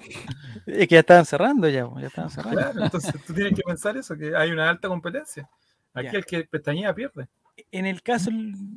[0.66, 2.60] Es que ya estaban cerrando ya, ya estaban cerrando.
[2.60, 5.48] Claro, entonces tú tienes que pensar eso, que hay una alta competencia.
[5.94, 7.28] Aquí el que pestañea pierde.
[7.70, 8.30] En el caso,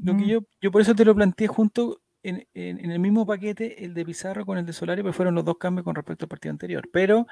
[0.03, 3.86] lo que yo, yo por eso te lo planteé junto en, en, el mismo paquete,
[3.86, 6.29] el de Pizarro con el de Solari, pues fueron los dos cambios con respecto al
[6.29, 6.89] partido anterior.
[6.91, 7.27] Pero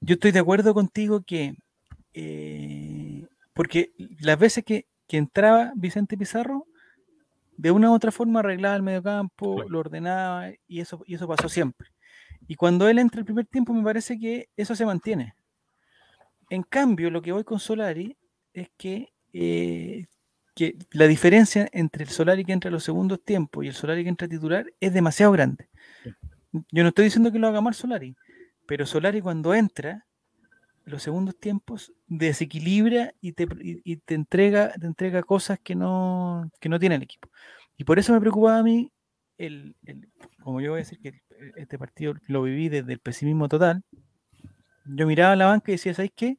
[0.00, 1.54] yo estoy de acuerdo contigo que,
[2.14, 6.66] eh, porque las veces que, entraba Vicente Pizarro,
[7.62, 11.48] de una u otra forma arreglaba el mediocampo, lo ordenaba y eso, y eso pasó
[11.48, 11.90] siempre.
[12.48, 15.36] Y cuando él entra el primer tiempo, me parece que eso se mantiene.
[16.50, 18.16] En cambio, lo que voy con Solari
[18.52, 20.06] es que, eh,
[20.56, 24.02] que la diferencia entre el Solari que entra en los segundos tiempos y el Solari
[24.02, 25.68] que entra titular es demasiado grande.
[26.72, 28.16] Yo no estoy diciendo que lo haga mal Solari,
[28.66, 30.02] pero Solari cuando entra, en
[30.84, 36.96] los segundos tiempos, desequilibra y te, te, entrega, te entrega cosas que no, no tiene
[36.96, 37.28] el equipo.
[37.76, 38.92] Y por eso me preocupaba a mí,
[39.38, 39.74] el,
[40.42, 41.22] como yo voy a decir que
[41.56, 43.82] este partido lo viví desde el pesimismo total,
[44.84, 46.38] yo miraba a la banca y decía, ¿sabes qué?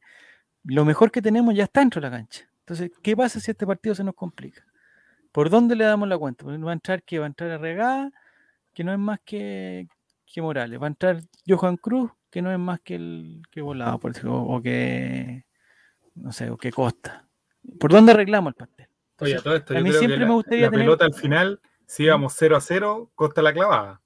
[0.64, 2.50] Lo mejor que tenemos ya está dentro de la cancha.
[2.60, 4.66] Entonces, ¿qué pasa si este partido se nos complica?
[5.32, 6.46] ¿Por dónde le damos la cuenta?
[6.46, 8.12] Va a entrar que va a entrar a regada,
[8.74, 9.88] que no es más que,
[10.26, 10.80] que Morales.
[10.80, 14.42] Va a entrar Johan Cruz, que no es más que el que volado, por decirlo,
[14.42, 15.46] o que
[16.16, 17.28] no sé, o que Costa.
[17.80, 18.88] ¿Por dónde arreglamos el pastel?
[19.20, 22.58] Oye, todo esto, a mí siempre me gustaría la pelota al final, si íbamos 0
[22.58, 24.02] a 0, Costa la clavaba.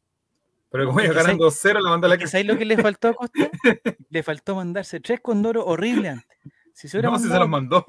[0.70, 2.28] Pero como iba ganando 0, la manda la que.
[2.28, 3.50] ¿Sabes lo que le faltó a Costa?
[4.10, 6.38] le faltó mandarse tres condoros horribles antes.
[6.74, 7.86] Si se no, si se los mandó.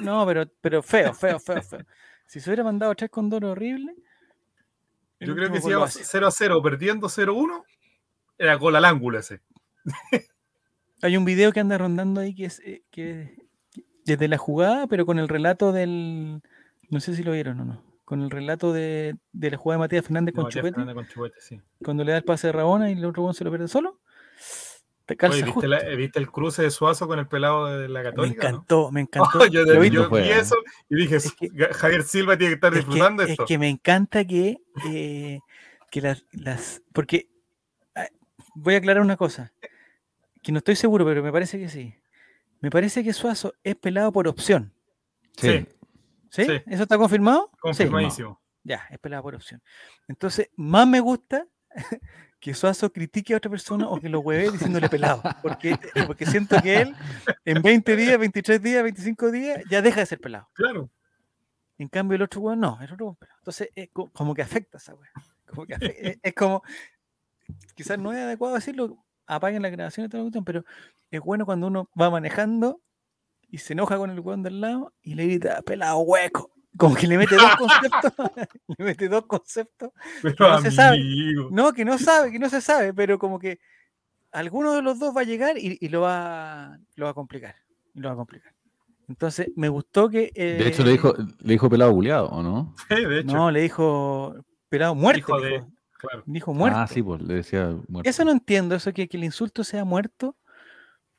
[0.00, 1.80] No, pero, pero feo, feo, feo, feo.
[2.24, 3.96] Si se hubiera mandado tres condoros horribles.
[5.18, 7.64] Yo creo que si íbamos 0 a 0, perdiendo 0 a 1,
[8.38, 9.40] era gol al ángulo ese.
[11.02, 13.36] Hay un video que anda rondando ahí que es eh, que,
[14.04, 16.42] desde la jugada, pero con el relato del.
[16.90, 17.82] No sé si lo vieron o no.
[18.04, 20.80] Con el relato de, la jugada de Matías Fernández con Chupete.
[21.82, 24.00] Cuando le da el pase de Rabona y el otro se lo pierde solo.
[25.06, 28.42] Te calza Oye, ¿viste, el cruce de Suazo con el pelado de la Católica?
[28.42, 29.46] Me encantó, me encantó.
[29.46, 29.88] yo, vi
[30.30, 30.56] eso
[30.88, 31.18] y dije,
[31.72, 33.42] Javier Silva tiene que estar disfrutando esto.
[33.42, 35.40] Es que me encanta que, eh,
[35.90, 37.28] que las, las, Porque
[37.96, 38.06] ah,
[38.54, 39.52] voy a aclarar una cosa,
[40.42, 41.94] que no estoy seguro, pero me parece que sí.
[42.60, 44.72] Me parece que Suazo es pelado por opción.
[45.36, 45.66] Sí.
[46.30, 46.42] ¿Sí?
[46.66, 47.50] ¿Eso está confirmado?
[47.60, 48.40] Confirmadísimo.
[48.64, 49.62] Ya, es pelado por opción.
[50.08, 51.46] Entonces, más me gusta
[52.40, 55.22] que Suazo critique a otra persona o que lo hueve diciéndole pelado.
[55.42, 56.96] Porque, porque siento que él
[57.44, 60.48] en 20 días, 23 días, 25 días ya deja de ser pelado.
[60.52, 60.90] Claro.
[61.78, 63.38] En cambio, el otro weón no, el otro pelado.
[63.38, 64.94] Entonces, es como que afecta a esa.
[65.46, 65.74] Como que
[66.22, 66.62] es, como,
[67.74, 70.64] quizás no es adecuado decirlo, apaguen la grabación y toda la cuestión, pero
[71.10, 72.80] es bueno cuando uno va manejando
[73.48, 76.50] y se enoja con el weón del lado y le grita, pelado hueco.
[76.76, 78.12] Como que le mete dos conceptos,
[78.78, 79.90] le mete dos conceptos.
[80.38, 80.98] no se sabe.
[81.50, 83.58] No, que no sabe, que no se sabe, pero como que
[84.30, 87.56] alguno de los dos va a llegar y, lo, va, lo va a complicar.
[87.94, 88.54] Y lo va a complicar.
[89.06, 90.30] Entonces, me gustó que.
[90.34, 92.74] de hecho, le dijo, le dijo pelado buleado, ¿o no?
[92.88, 93.36] Sí, de hecho.
[93.36, 94.34] No, le dijo
[94.70, 95.36] pelado muerto.
[96.02, 96.78] Dijo, dijo, muerto.
[96.78, 98.08] Ah, sí, pues le decía muerto.
[98.08, 100.36] Eso no entiendo, eso que, que el insulto sea muerto,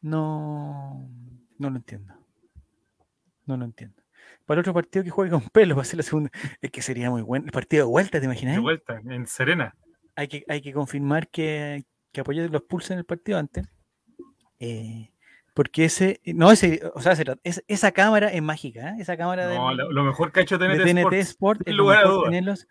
[0.01, 1.09] no,
[1.57, 2.13] no lo entiendo.
[3.45, 4.03] No lo entiendo
[4.45, 6.31] para el otro partido que juegue con pelo, va a ser la segunda.
[6.61, 7.45] Es que sería muy bueno.
[7.45, 8.55] El partido de vuelta, ¿te imaginas?
[8.55, 9.75] De vuelta, en Serena.
[10.15, 13.67] Hay que, hay que confirmar que, que apoye los pulsos en el partido antes.
[14.59, 15.09] Eh,
[15.53, 18.95] porque ese, no, ese, o sea, esa cámara es mágica, ¿eh?
[18.99, 22.05] esa cámara no, lo, mejor que ha hecho TNT, TNT Sport, es lugar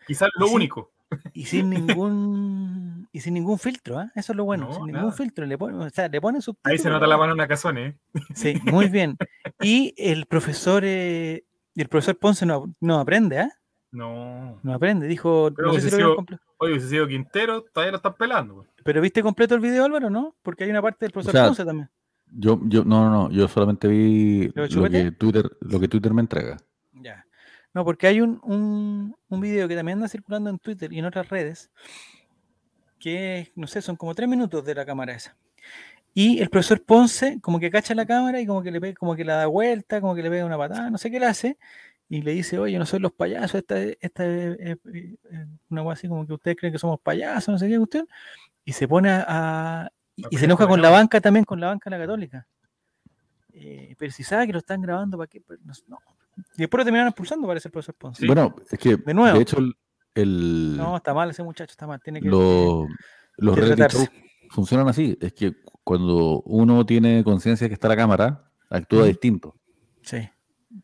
[0.07, 0.91] Quizás lo único.
[1.33, 4.11] Y sin ningún y sin ningún filtro, ¿eh?
[4.15, 6.89] eso es lo bueno, sin ningún filtro, le ponen, o sea, le ponen Ahí se
[6.89, 7.99] nota la mano en una casona, ¿eh?
[8.35, 9.17] Sí, muy bien.
[9.61, 11.45] Y el profesor eh,
[11.75, 13.49] y el profesor Ponce no, no aprende, ¿eh?
[13.93, 14.59] No.
[14.63, 15.51] No aprende, dijo.
[15.57, 16.17] no sé si sido,
[16.57, 18.55] oye, hubiese sido Quintero, todavía lo están pelando.
[18.57, 18.69] Pues.
[18.83, 20.35] Pero viste completo el video, Álvaro, ¿no?
[20.43, 21.91] Porque hay una parte del profesor Ponce también.
[22.35, 26.23] Yo, yo, no, no, no, yo solamente vi lo, que Twitter, lo que Twitter me
[26.23, 26.57] entrega.
[27.75, 31.07] No, porque hay un, un, un video que también anda circulando en Twitter y en
[31.07, 31.71] otras redes,
[32.99, 35.37] que no sé, son como tres minutos de la cámara esa.
[36.15, 39.17] Y el profesor Ponce como que cacha la cámara y como que le pega, como
[39.17, 41.59] que la da vuelta, como que le pega una patada, no sé qué le hace,
[42.09, 44.77] y le dice, oye, no soy los payasos, esta, esta es
[45.71, 48.05] una cosa así como que ustedes creen que somos payasos, no sé qué usted,
[48.65, 51.97] y se pone a, y, se enoja con la banca también, con la banca de
[51.97, 52.47] la católica.
[53.55, 55.41] Eh, pero si sabe que lo están grabando, ¿para qué?
[55.41, 55.99] Pues, no,
[56.57, 58.27] Y después lo terminaron expulsando, parece el profesor Ponce.
[58.27, 59.59] Bueno, es que de, nuevo, de hecho
[60.15, 62.01] el, No, está mal ese muchacho, está mal.
[62.03, 62.89] Tiene que, los
[63.39, 63.97] reality
[64.51, 65.17] funcionan así.
[65.21, 69.57] Es que cuando uno tiene conciencia que está la cámara, actúa distinto.
[70.03, 70.29] Sí.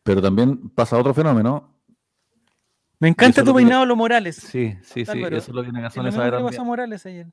[0.03, 1.75] Pero también pasa otro fenómeno.
[2.99, 4.35] Me encanta tu peinado, lo Morales.
[4.35, 5.23] Sí, sí, sí.
[5.23, 7.27] Eso es lo que me pasó a Morales ayer.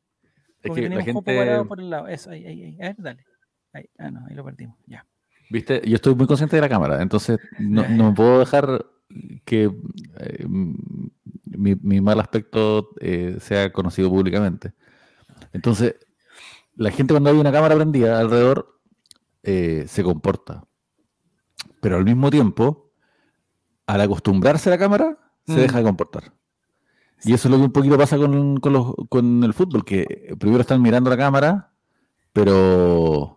[0.63, 1.65] Es que la gente...
[1.65, 2.09] por el lado.
[2.09, 2.77] Eso, ahí, ahí, ahí.
[2.81, 3.25] A ver, dale.
[3.73, 3.89] Ahí.
[3.99, 4.77] Ah, no, ahí lo perdimos.
[4.87, 5.05] Ya.
[5.51, 8.85] Viste, yo estoy muy consciente de la cámara, entonces no, no puedo dejar
[9.45, 9.71] que
[10.19, 14.73] eh, mi, mi, mal aspecto eh, sea conocido públicamente.
[15.53, 15.95] Entonces,
[16.75, 18.81] la gente cuando hay una cámara prendida alrededor
[19.43, 20.65] eh, se comporta.
[21.81, 22.91] Pero al mismo tiempo,
[23.87, 25.57] al acostumbrarse a la cámara, se mm.
[25.57, 26.33] deja de comportar.
[27.23, 30.83] Y eso es lo que un poquito pasa con, con, el fútbol, que primero están
[30.83, 31.73] mirando la cámara,
[32.33, 33.37] pero,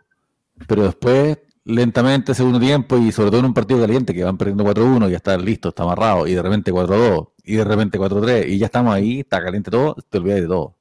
[0.67, 4.63] pero después, lentamente, segundo tiempo, y sobre todo en un partido caliente, que van perdiendo
[4.63, 8.57] 4-1, ya está listo, está amarrado, y de repente 4-2, y de repente 4-3, y
[8.57, 10.75] ya estamos ahí, está caliente todo, te olvidas de todo.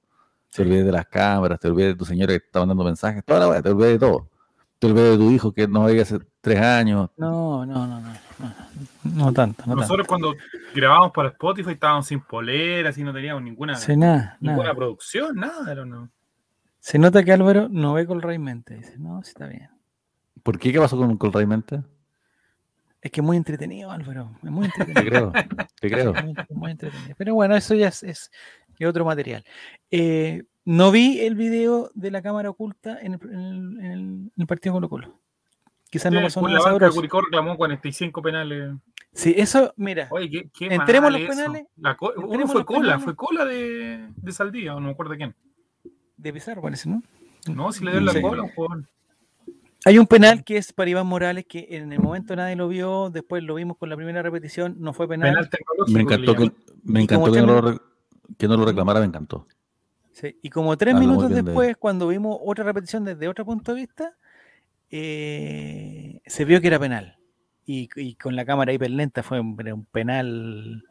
[0.55, 3.47] Te olvides de las cámaras, te olvides de tu señora que está mandando mensajes, toda
[3.47, 4.29] la te olvides de todo.
[4.79, 7.11] Te olvides de tu hijo que no había hace tres años.
[7.17, 8.13] No, no, no, no.
[9.05, 9.65] No, tanto.
[9.67, 10.35] Nosotros cuando
[10.75, 13.77] grabábamos para Spotify estábamos sin poleras y no teníamos ninguna,
[14.41, 16.11] ninguna producción, nada, no.
[16.81, 19.69] Se nota que Álvaro no ve Colraimente, dice, no, sí está bien.
[20.49, 20.73] ¿Por qué?
[20.73, 21.83] ¿Qué pasó con Colraimente?
[23.03, 24.31] Es que es muy entretenido, Álvaro.
[24.43, 25.03] Es muy entretenido.
[25.03, 25.33] Te creo,
[25.79, 26.15] te creo.
[26.49, 27.15] Muy, entretenido.
[27.19, 28.31] Pero bueno, eso ya es,
[28.79, 29.45] y otro material.
[29.91, 35.21] Eh, no vi el video de la cámara oculta en el, partido Colo Colo.
[35.91, 36.95] Quizás no pasó nada sabroso.
[36.95, 38.75] Curicó reclamó 45 penales.
[39.13, 40.09] Sí, eso, mira.
[40.11, 41.67] Oye, ¿qué, entremos los penales.
[42.17, 45.35] uno fue cola, fue cola de, de Saldía, o no me acuerdo de quién.
[46.17, 47.03] De Pizarro parece, ¿no?
[47.55, 48.89] No, si le dio la cola un
[49.85, 53.11] Hay un penal que es para Iván Morales, que en el momento nadie lo vio,
[53.11, 55.49] después lo vimos con la primera repetición, no fue penal.
[55.49, 55.51] penal
[55.87, 57.83] me encantó que, me encantó que no lo,
[58.37, 59.47] que no lo reclamara me encantó.
[60.13, 64.17] Sí, y como tres minutos después, cuando vimos otra repetición desde otro punto de vista,
[64.91, 67.17] eh, se vio que era penal.
[67.65, 69.57] Y, con la cámara hiperlenta fue un,
[69.93, 70.85] penal.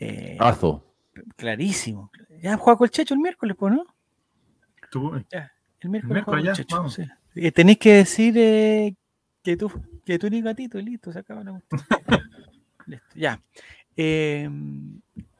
[0.00, 0.38] Eh,
[1.36, 2.10] Clarísimo.
[2.42, 3.86] Ya jugó con el Checho el miércoles, pues, ¿no?
[4.90, 5.22] ¿Tú?
[5.30, 5.52] Ya.
[5.80, 6.98] El miércoles, muchachos.
[7.34, 8.94] Eh, tenéis que decir eh,
[9.42, 9.70] que tú
[10.04, 11.60] que tú eres gatito y listo, se acaba la
[12.86, 13.40] listo, ya.
[13.96, 14.48] Eh,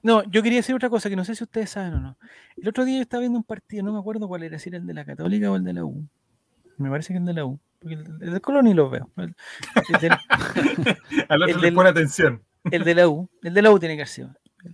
[0.02, 2.18] no, yo quería decir otra cosa que no sé si ustedes saben o no.
[2.56, 4.78] El otro día yo estaba viendo un partido, no me acuerdo cuál era, si era
[4.78, 6.06] el de la Católica o el de la U.
[6.78, 7.60] Me parece que el de la U.
[7.78, 9.10] Porque el, de Colón ni lo veo.
[9.16, 9.34] El,
[11.28, 12.42] Al otro le pone atención.
[12.70, 13.28] El de la U.
[13.42, 14.28] El de la U tiene que ser.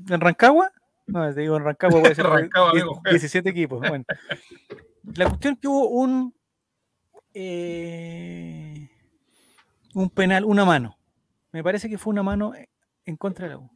[0.09, 0.73] ¿En Rancagua?
[1.07, 2.73] No, te digo, en Rancagua puede ser Rancagua,
[3.09, 3.81] 17 equipos.
[3.87, 4.05] Bueno.
[5.15, 6.35] La cuestión es que hubo un.
[7.35, 8.89] Eh,
[9.95, 10.99] un penal, una mano.
[11.53, 12.53] Me parece que fue una mano
[13.05, 13.71] en contra de la U.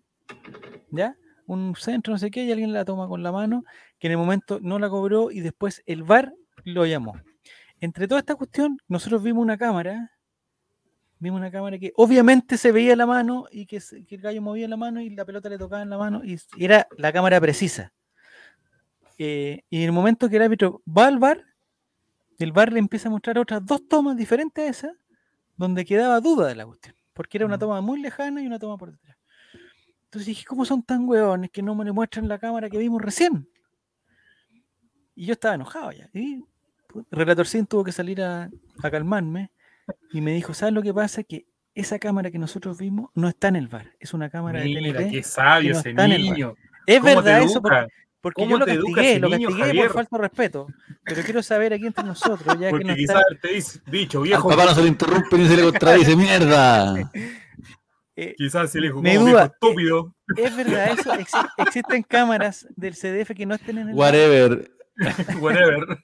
[0.91, 1.17] ¿Ya?
[1.47, 3.65] Un centro, no sé qué, y alguien la toma con la mano,
[3.99, 6.33] que en el momento no la cobró y después el VAR
[6.65, 7.15] lo llamó.
[7.81, 10.13] Entre toda esta cuestión, nosotros vimos una cámara,
[11.19, 14.77] vimos una cámara que obviamente se veía la mano y que, el gallo movía la
[14.77, 17.93] mano y la pelota le tocaba en la mano y era la cámara precisa.
[19.19, 21.45] Eh, y en el momento que el árbitro va al VAR,
[22.43, 24.97] el VAR le empieza a mostrar otras dos tomas diferentes a esas
[25.57, 28.77] donde quedaba duda de la cuestión, porque era una toma muy lejana y una toma
[28.77, 29.17] por detrás.
[30.05, 33.01] Entonces dije, ¿cómo son tan huevones que no me le muestran la cámara que vimos
[33.01, 33.49] recién?
[35.15, 36.11] Y yo estaba enojado ya.
[36.13, 36.45] Y
[37.11, 38.51] Relator Sin tuvo que salir a,
[38.91, 39.51] calmarme
[40.13, 41.23] y me dijo, ¿sabes lo que pasa?
[41.23, 44.75] Que esa cámara que nosotros vimos no está en el bar, es una cámara de
[44.75, 45.11] TNT.
[45.11, 46.55] qué sabio ese niño.
[46.87, 47.87] Es verdad eso, porque
[48.23, 50.67] yo lo castigué, lo castigué por falta de respeto.
[51.05, 54.51] Pero quiero saber aquí entre nosotros, ya porque que no quizás te dice, dicho viejo.
[54.51, 57.11] Al papá no se le interrumpe ni se le contradice, mierda.
[58.15, 60.15] Eh, quizás se le dijo, como duda, estúpido.
[60.37, 61.13] Es, verdad eso,
[61.59, 63.95] existen cámaras del CDF que no estén en el.
[63.95, 64.71] Whatever.
[65.41, 65.99] Whatever.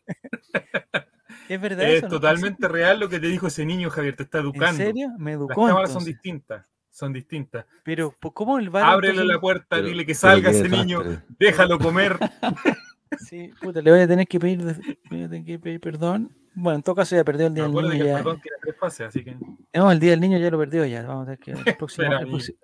[1.49, 1.89] Es verdad.
[1.89, 4.83] Es totalmente real lo que te dijo ese niño, Javier, te está educando.
[4.83, 5.11] ¿En serio?
[5.19, 5.63] Me educó.
[5.63, 6.67] Las cámaras son distintas
[6.99, 7.65] son distintas.
[7.85, 8.85] Pero, ¿cómo el bar?
[8.85, 11.03] Ábrele la puerta, dile que salga ese niño,
[11.39, 12.19] déjalo comer.
[13.21, 16.31] Sí, puta, le voy a tener que pedir, voy a tener que pedir perdón.
[16.55, 17.91] Bueno, en todo caso ya perdió el día del niño.
[17.91, 18.23] Que ya...
[18.23, 19.35] tres fases, así que...
[19.73, 21.05] No, el día del niño ya lo perdió ya.
[21.05, 22.07] Vamos a ver que el próximo,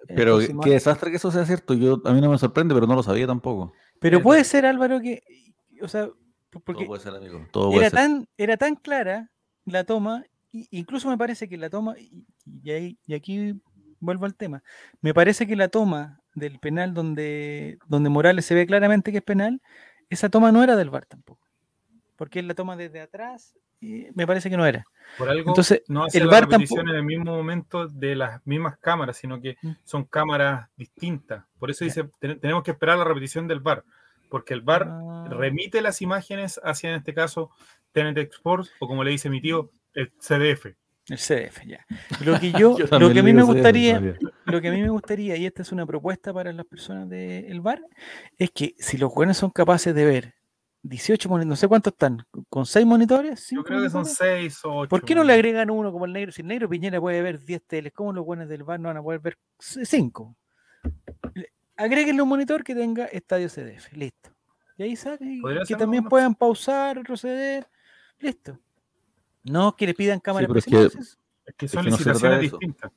[0.07, 1.73] pero qué desastre que eso sea cierto.
[1.73, 3.73] Yo, a mí no me sorprende, pero no lo sabía tampoco.
[4.01, 5.23] Pero puede ser, Álvaro, que.
[5.81, 6.11] O sea,
[6.51, 7.47] porque Todo puede ser, amigo.
[7.51, 9.31] Todo era, Tan, era tan clara
[9.65, 12.27] la toma, incluso me parece que la toma, y,
[12.63, 13.55] y, y aquí
[14.05, 14.63] vuelvo al tema.
[15.01, 19.25] Me parece que la toma del penal donde, donde Morales se ve claramente que es
[19.25, 19.61] penal,
[20.11, 21.47] esa toma no era del VAR tampoco.
[22.17, 24.85] Porque él la toma desde atrás y me parece que no era.
[25.19, 28.79] Por algo Entonces, no hace el la repetición en el mismo momento de las mismas
[28.79, 29.73] cámaras, sino que mm.
[29.85, 31.45] son cámaras distintas.
[31.59, 33.85] Por eso dice, tenemos que esperar la repetición del VAR,
[34.31, 35.27] porque el VAR ah.
[35.29, 37.51] remite las imágenes hacia, en este caso,
[37.93, 40.75] TNT Export, o como le dice mi tío, el CDF.
[41.09, 41.85] El CDF, ya.
[42.25, 44.01] Lo que yo, lo que a mí me gustaría,
[44.47, 47.61] lo que a mí me gustaría, y esta es una propuesta para las personas del
[47.61, 47.83] bar,
[48.39, 50.35] es que si los jóvenes son capaces de ver
[50.83, 54.77] 18 monitores, no sé cuántos están, con 6 monitores, Yo creo que son 6 o
[54.81, 54.89] 8.
[54.89, 56.33] ¿Por qué no le agregan uno como el negro?
[56.33, 58.99] Si el negro Piñera puede ver 10 teles, ¿cómo los buenos del bar no van
[58.99, 60.37] a poder ver 5?
[61.77, 64.31] Agréguenle un monitor que tenga estadio CDF, listo.
[64.77, 67.67] Y ahí sale, que también puedan pausar, retroceder,
[68.19, 68.59] listo.
[69.45, 71.19] No, que le pidan cámara sí, es,
[71.57, 72.91] que, son licitaciones distintas.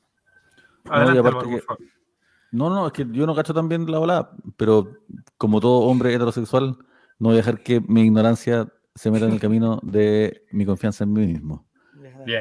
[2.51, 4.93] no, no, es que yo no cacho también la ola, pero
[5.37, 6.77] como todo hombre heterosexual,
[7.19, 11.03] no voy a dejar que mi ignorancia se meta en el camino de mi confianza
[11.03, 11.67] en mí mismo.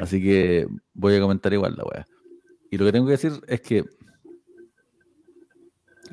[0.00, 2.06] Así que voy a comentar igual la weá.
[2.70, 3.84] Y lo que tengo que decir es que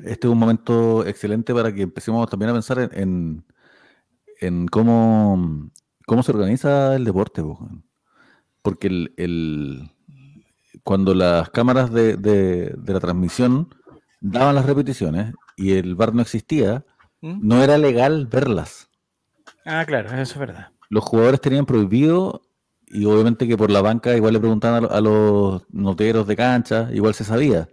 [0.04, 3.44] este es un momento excelente para que empecemos también a pensar en,
[4.40, 5.70] en cómo
[6.06, 7.42] cómo se organiza el deporte,
[8.62, 8.86] porque
[9.16, 9.90] el,
[10.82, 13.74] cuando las cámaras de, la transmisión
[14.20, 16.84] daban las repeticiones y el bar no existía,
[17.20, 17.46] ¿Mm?
[17.46, 18.88] no era legal verlas.
[19.64, 20.68] Ah, claro, eso es verdad.
[20.90, 22.42] Los jugadores tenían prohibido
[22.86, 27.14] y obviamente que por la banca igual le preguntaban a, los noteros de cancha, igual
[27.14, 27.68] se sabía,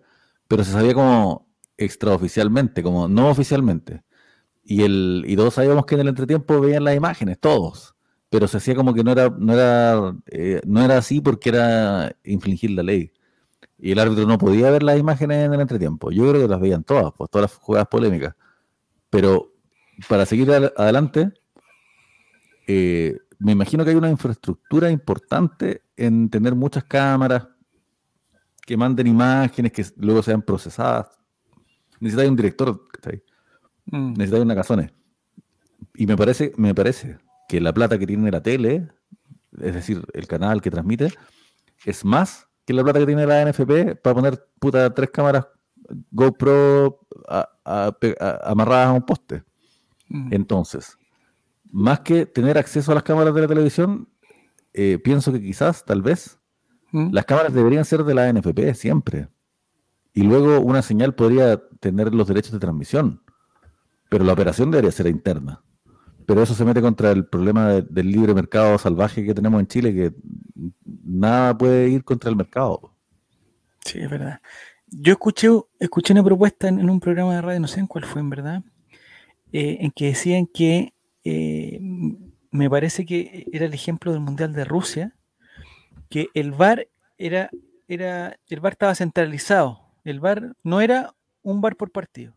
[0.47, 4.03] pero se sabía como extraoficialmente, como no oficialmente.
[4.63, 7.95] Y, el, y todos sabíamos que en el entretiempo veían las imágenes, todos
[8.31, 12.15] pero se hacía como que no era, no era, eh, no era así porque era
[12.23, 13.11] infringir la ley.
[13.77, 16.11] Y el árbitro no podía ver las imágenes en el entretiempo.
[16.11, 18.33] Yo creo que las veían todas, pues todas las jugadas polémicas.
[19.09, 19.51] Pero
[20.07, 21.33] para seguir adelante,
[22.67, 27.49] eh, me imagino que hay una infraestructura importante en tener muchas cámaras
[28.65, 31.19] que manden imágenes que luego sean procesadas.
[31.99, 32.87] Necesitáis un director,
[33.87, 34.13] mm.
[34.13, 34.93] necesitáis una cazones.
[35.95, 37.17] Y me parece, me parece,
[37.51, 38.87] que la plata que tiene la tele,
[39.59, 41.11] es decir, el canal que transmite,
[41.83, 45.47] es más que la plata que tiene la NFP para poner puta tres cámaras
[46.11, 47.05] GoPro
[48.45, 49.43] amarradas a un poste.
[50.29, 50.97] Entonces,
[51.73, 54.07] más que tener acceso a las cámaras de la televisión,
[54.71, 56.39] eh, pienso que quizás, tal vez,
[56.93, 57.11] ¿Mm?
[57.11, 59.27] las cámaras deberían ser de la NFP siempre.
[60.13, 63.21] Y luego una señal podría tener los derechos de transmisión,
[64.07, 65.61] pero la operación debería ser interna.
[66.25, 69.93] Pero eso se mete contra el problema del libre mercado salvaje que tenemos en Chile,
[69.93, 70.13] que
[71.03, 72.93] nada puede ir contra el mercado.
[73.85, 74.41] Sí, es verdad.
[74.87, 75.47] Yo escuché,
[75.79, 78.63] escuché una propuesta en, un programa de radio, no sé en cuál fue en verdad,
[79.53, 80.93] eh, en que decían que
[81.23, 81.79] eh,
[82.51, 85.15] me parece que era el ejemplo del Mundial de Rusia,
[86.09, 87.49] que el VAR era,
[87.87, 89.79] era, el VAR estaba centralizado.
[90.03, 92.33] El VAR no era un bar por partido.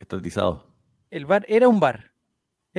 [0.00, 0.66] Estatizado.
[1.10, 2.07] El VAR era un bar.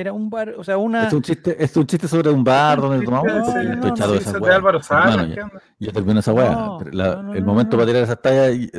[0.00, 1.08] Era un bar, o sea, una.
[1.08, 3.28] Es un chiste, es un chiste sobre un bar donde tomamos.
[3.28, 4.38] No, echado esa
[5.78, 6.78] yo, termino esa weá.
[7.34, 8.70] el momento para tirar esa talla y,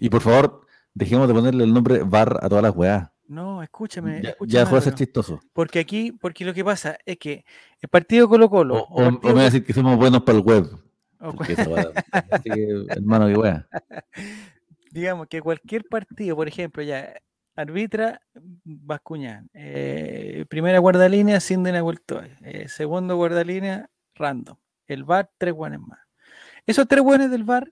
[0.00, 3.08] y, por favor, dejemos de ponerle el nombre bar a todas las weas.
[3.28, 4.22] No, escúchame.
[4.22, 5.38] Ya, ya fue a ser chistoso.
[5.52, 7.44] Porque aquí, porque lo que pasa es que
[7.80, 8.82] el partido Colo Colo.
[8.90, 10.68] O, me voy a decir que somos buenos para el web.
[12.88, 13.68] hermano, que wea.
[14.90, 17.14] Digamos que cualquier partido, por ejemplo, ya
[17.60, 18.20] arbitra
[18.64, 19.50] Bascuñán.
[19.54, 22.20] Eh, primera guardalínea, Sinden vuelto.
[22.42, 24.56] Eh, segundo guardalínea, random.
[24.86, 26.00] El VAR, tres guanes más.
[26.66, 27.70] Esos tres guanes del VAR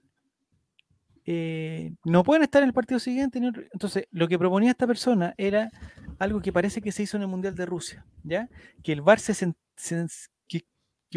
[1.25, 3.39] eh, no pueden estar en el partido siguiente.
[3.39, 5.69] Entonces, lo que proponía esta persona era
[6.17, 8.49] algo que parece que se hizo en el Mundial de Rusia, ¿ya?
[8.83, 9.53] Que el VAR se,
[10.47, 10.65] que,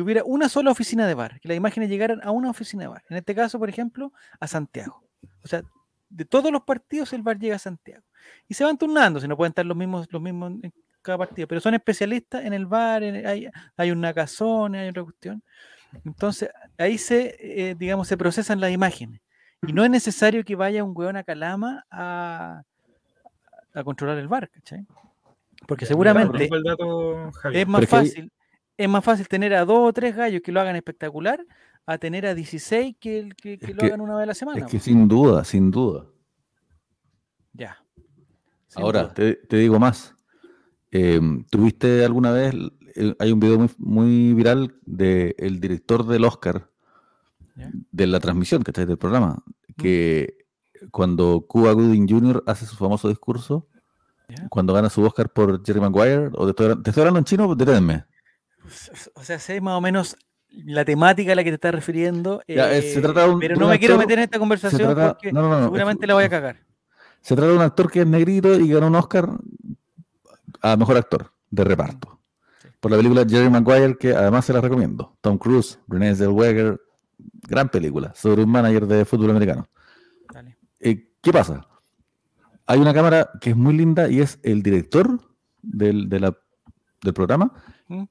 [0.02, 3.02] hubiera una sola oficina de VAR, que las imágenes llegaran a una oficina de VAR.
[3.08, 5.02] En este caso, por ejemplo, a Santiago.
[5.44, 5.62] O sea,
[6.12, 8.04] de todos los partidos el VAR llega a Santiago.
[8.48, 11.48] Y se van turnando, si no pueden estar los mismos, los mismos en cada partido,
[11.48, 15.42] pero son especialistas en el VAR, hay, hay un Nakazone, hay otra cuestión.
[16.04, 19.20] Entonces, ahí se, eh, digamos, se procesan las imágenes.
[19.66, 22.62] Y no es necesario que vaya un weón a Calama a,
[23.74, 24.86] a controlar el bar, ¿cachai?
[25.66, 26.48] Porque seguramente
[27.52, 28.32] es más fácil,
[28.76, 31.44] es más fácil tener a dos o tres gallos que lo hagan espectacular
[31.87, 34.61] a tener a 16 que, que, que lo hagan una vez a la semana.
[34.61, 36.07] Es que sin duda, sin duda.
[37.53, 37.83] Ya.
[38.74, 40.14] Ahora, te, digo más.
[40.91, 42.55] Em, ¿Tuviste alguna vez,
[42.95, 46.70] eh, hay un video muy, muy viral del director del Oscar,
[47.55, 49.43] de la transmisión, que está Del programa,
[49.76, 50.47] que
[50.91, 52.43] cuando Cuba Gooding Jr.
[52.47, 53.68] hace su famoso discurso,
[54.49, 58.05] cuando gana su Oscar por Jerry Maguire, o te estoy, hablando en chino, deténme.
[59.14, 60.16] O sea, sé más o menos
[60.64, 63.00] la temática a la que te estás refiriendo, eh,
[63.40, 66.57] pero no me quiero meter en esta conversación porque seguramente la voy a cagar.
[67.20, 69.28] Se trata de un actor que es negrito y ganó un Oscar
[70.61, 72.20] a mejor actor de reparto.
[72.80, 75.16] Por la película Jerry Maguire, que además se la recomiendo.
[75.20, 76.80] Tom Cruise, Renee Zellweger,
[77.48, 79.68] gran película sobre un manager de fútbol americano.
[80.80, 81.66] Eh, ¿Qué pasa?
[82.66, 85.20] Hay una cámara que es muy linda y es el director
[85.62, 87.53] del, del programa
[87.86, 88.03] ¿Mm?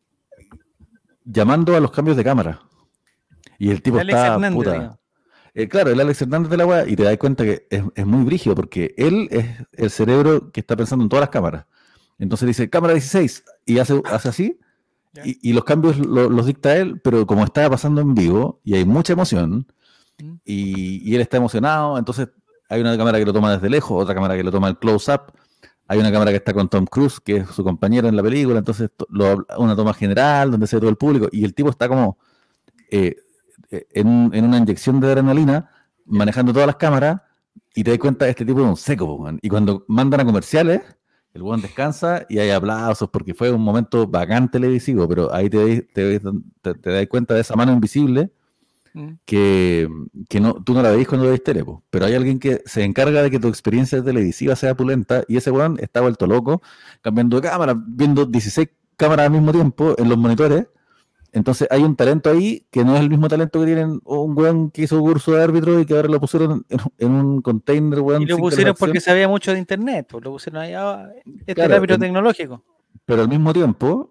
[1.31, 2.61] Llamando a los cambios de cámara.
[3.57, 4.97] Y el tipo está puta.
[5.53, 8.23] Eh, claro, el Alex Hernández de la weá, y te das cuenta que es, muy
[8.23, 11.65] brígido porque él es el cerebro que está pensando en todas las cámaras.
[12.17, 14.59] Entonces dice, cámara 16, y hace, hace así,
[15.25, 19.11] y, los cambios los dicta él, pero como está pasando en vivo y hay mucha
[19.11, 19.67] emoción
[20.23, 20.33] mm.
[20.45, 22.29] y, él está emocionado, entonces
[22.69, 25.33] hay una cámara que lo toma desde lejos, otra cámara que lo toma el close-up,
[25.91, 28.59] hay una cámara que está con Tom Cruise, que es su compañero en la película,
[28.59, 28.89] entonces
[29.57, 32.17] una toma general donde se ve todo el público y el tipo está como
[32.89, 33.17] eh,
[33.71, 35.69] eh, en, una inyección de adrenalina
[36.05, 37.19] manejando todas las cámaras
[37.75, 40.81] y te das cuenta de este tipo de un seco, y cuando mandan a comerciales
[41.33, 45.81] el buen descansa y hay aplausos porque fue un momento bacán televisivo, pero ahí te,
[45.81, 48.31] te, te, das cuenta de esa mano invisible
[48.93, 49.09] mm.
[49.25, 49.87] que,
[50.39, 53.31] no, tú no la veis cuando veis tele, pero hay alguien que se encarga de
[53.31, 56.61] que tu experiencia televisiva sea pulenta y ese weón está vuelto loco,
[57.01, 60.67] cambiando de cámara, viendo 16 cámaras al mismo tiempo en los monitores
[61.33, 64.69] entonces hay un talento ahí que no es el mismo talento que tienen un weón
[64.69, 66.65] que hizo curso de árbitro y que ahora lo pusieron
[66.97, 68.23] en, un container, weón.
[68.23, 71.09] Y lo pusieron porque sabía mucho de internet, pues lo pusieron ahí, ah,
[71.45, 72.63] este árbitro tecnológico.
[73.05, 74.09] Pero al mismo tiempo,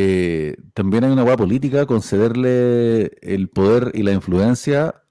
[0.00, 5.02] eh, también hay una hueá política concederle el poder y la influencia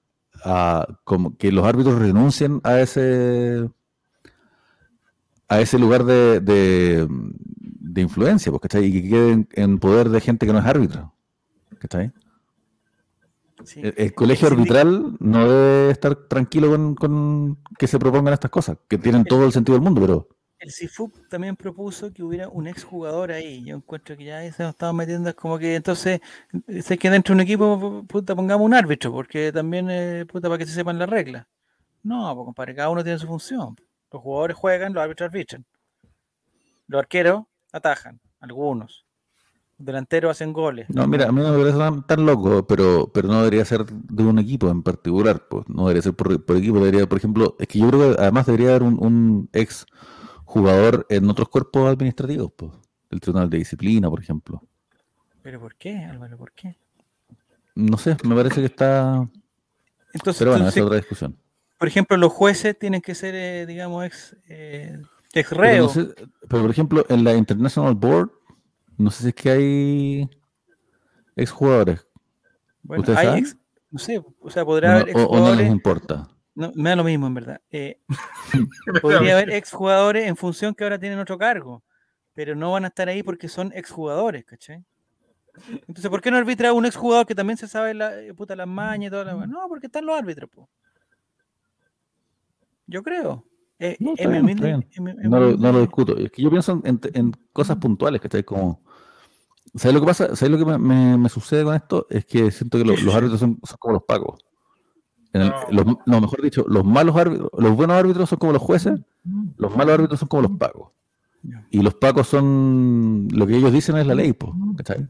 [0.46, 3.70] a como que los árbitros renuncien a ese
[5.50, 10.54] a ese lugar de, de, influencia, porque y que queden en poder de gente que
[10.54, 11.14] no es árbitro.
[11.80, 12.14] ¿Cachai?
[13.76, 19.26] El, colegio arbitral no debe estar tranquilo con, que se propongan estas cosas, que tienen
[19.26, 20.30] todo el sentido del mundo, pero.
[20.60, 23.64] El CIFUP también propuso que hubiera un exjugador ahí.
[23.64, 26.20] Yo encuentro que ya se nos estamos metiendo, es como que entonces,
[26.82, 30.58] sé que dentro de un equipo, puta, pongamos un árbitro, porque también, eh, puta, para
[30.58, 31.46] que se sepan las reglas.
[32.04, 33.76] No, pues compadre, cada uno tiene su función.
[34.12, 35.66] Los jugadores juegan, los árbitros arbitran.
[36.88, 39.06] Los arqueros atajan, algunos.
[39.78, 40.90] delanteros hacen goles.
[40.90, 44.24] No, mira, a mí no me parece tan, loco, pero, pero no debería ser de
[44.24, 45.48] un equipo en particular.
[45.50, 45.68] Pues.
[45.68, 48.70] No debería ser por, equipo, debería, por ejemplo, es que yo creo que además debería
[48.70, 49.86] haber un, ex
[50.48, 52.72] jugador en otros cuerpos administrativos, pues.
[53.10, 54.64] El Tribunal de Disciplina, por ejemplo.
[55.44, 56.38] ¿Pero por qué, Álvaro?
[56.38, 56.76] ¿Por qué?
[57.76, 59.30] No sé, me parece que está.
[60.14, 61.38] Entonces, pero bueno, esa es otra discusión.
[61.78, 65.00] Por ejemplo, los jueces tienen que ser, eh, digamos, ex, eh,
[65.34, 65.92] ex reo.
[66.50, 68.32] pero por ejemplo, en la International Board
[68.98, 70.30] no sé si es que hay
[71.36, 72.08] exjugadores.
[72.82, 73.58] Bueno, hay ex,
[73.92, 75.42] no sé, o sea, podrá haber exjugadores.
[75.42, 76.28] O, no les importa.
[76.58, 77.62] No, me da lo mismo, en verdad.
[77.70, 78.00] Eh,
[79.04, 81.84] podría haber exjugadores en función que ahora tienen otro cargo,
[82.34, 84.84] pero no van a estar ahí porque son exjugadores, ¿cachai?
[85.70, 88.68] Entonces, ¿por qué no arbitra un exjugador que también se sabe la eh, puta las
[88.68, 89.24] mañas y todo?
[89.24, 89.34] La...
[89.46, 90.68] No, porque están los árbitros, po.
[92.88, 93.46] Yo creo.
[94.00, 94.16] no,
[95.58, 96.18] no, lo, discuto.
[96.18, 98.44] Es que yo pienso en, en cosas puntuales, ¿cachai?
[98.44, 98.82] Como
[99.76, 100.36] ¿Sabes lo que pasa?
[100.36, 102.08] ¿Sabes lo que me, sucede con esto?
[102.10, 104.04] Es que siento que los árbitros son, como los
[105.38, 106.22] no.
[106.22, 109.00] mejor dicho, los malos árbitros, los buenos árbitros son como los jueces,
[109.58, 110.92] los malos árbitros son como los pagos.
[111.70, 114.36] Y los pagos son lo que ellos dicen es la ley,
[114.76, 115.08] ¿cachai?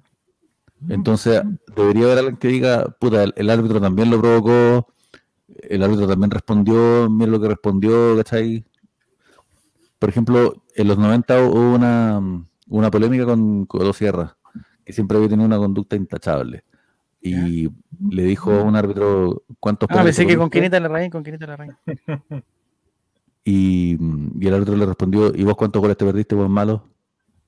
[0.89, 1.41] Entonces,
[1.75, 4.87] debería haber alguien que diga, puta, el, árbitro también lo provocó,
[5.47, 8.63] el árbitro también respondió, mira lo que respondió, ¿cachai?
[9.97, 12.21] Por ejemplo, en los 90 hubo una,
[12.67, 14.37] una polémica con Codo Sierra
[14.87, 16.63] que siempre había tenido una conducta intachable.
[17.29, 17.69] Y
[18.09, 21.79] le dijo a un árbitro cuántos Ah, pensé que con Quinita la con Quinita la
[23.43, 23.97] Y,
[24.41, 26.83] y, el árbitro le respondió, ¿y vos cuántos goles te perdiste, buen malo?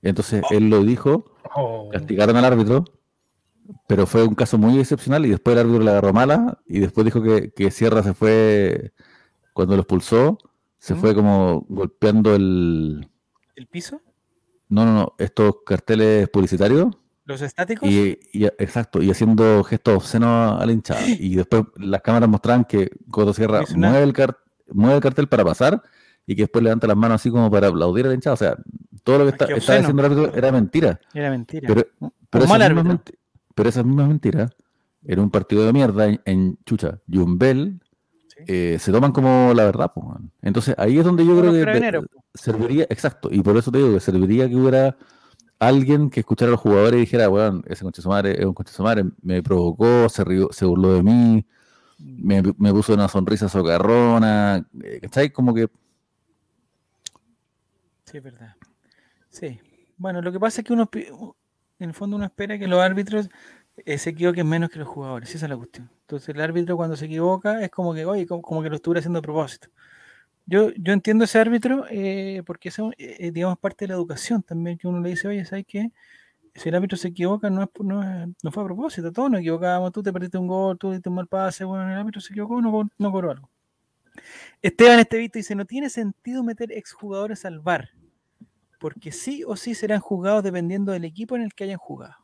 [0.01, 0.53] Y entonces oh.
[0.53, 1.89] él lo dijo, oh.
[1.91, 2.85] castigaron al árbitro,
[3.85, 7.03] pero fue un caso muy excepcional y después el árbitro le agarró mala y después
[7.03, 8.93] dijo que, que Sierra se fue,
[9.51, 10.37] cuando lo expulsó,
[10.77, 13.09] se fue como golpeando el...
[13.57, 14.01] ¿El piso?
[14.69, 16.95] No, no, no, estos carteles publicitarios
[17.29, 17.87] ¿Los estáticos?
[17.87, 18.17] Y,
[18.57, 20.99] exacto, y haciendo gestos obscenos a la hinchada.
[21.19, 24.15] Y después las cámaras mostraban que Coto Sierra mueve el,
[24.73, 25.79] mueve el cartel para pasar
[26.25, 28.33] y que después levanta las manos así como para aplaudir a la hinchada.
[28.33, 28.57] O sea,
[29.03, 30.99] todo lo que está, estaba diciendo el árbitro era mentira.
[31.13, 31.67] Era mentira.
[31.67, 31.87] Pero,
[32.31, 32.99] pero, esas mismas,
[33.53, 34.51] pero esas mismas mentiras,
[35.05, 37.79] en un partido de mierda en, Chucha, Jumbel,
[38.47, 39.91] eh, se toman como la verdad.
[39.93, 42.01] Pues, Entonces ahí es donde yo creo que
[42.33, 44.97] serviría, exacto, y por eso te digo que serviría que hubiera
[45.59, 49.43] alguien que escuchara a los jugadores y dijera, bueno, ese madre es un madre, me
[49.43, 51.45] provocó, se, rió, se burló de mí,
[51.99, 52.41] me,
[52.71, 55.31] puso una sonrisa socarrona, eh, ¿cachai?
[55.31, 55.67] Como que...
[58.05, 58.55] Sí, es verdad.
[59.29, 59.59] Sí.
[59.97, 63.29] Bueno, lo que pasa es que uno, en el fondo uno espera que los árbitros
[63.85, 65.91] eh, se equivoquen menos que los jugadores, esa es la cuestión.
[66.01, 69.19] Entonces el árbitro cuando se equivoca es como que, oye, como que lo estuviera haciendo
[69.19, 69.67] a propósito.
[70.49, 74.79] Yo, yo entiendo ese árbitro eh, porque es, eh, digamos, parte de la educación también,
[74.79, 75.91] que uno le dice, oye, ¿sabes qué?
[76.55, 78.01] Si el árbitro se equivoca, no, es, no,
[78.41, 81.15] no fue a propósito, todos nos equivocábamos, tú te perdiste un gol, tú diste un
[81.15, 83.49] mal pase, bueno, el árbitro se equivocó, no, no cobró algo.
[84.63, 87.91] Esteban Estevito dice, no tiene sentido meter exjugadores al VAR,
[88.79, 92.15] porque sí o sí serán juzgados dependiendo del equipo en el que hayan jugado.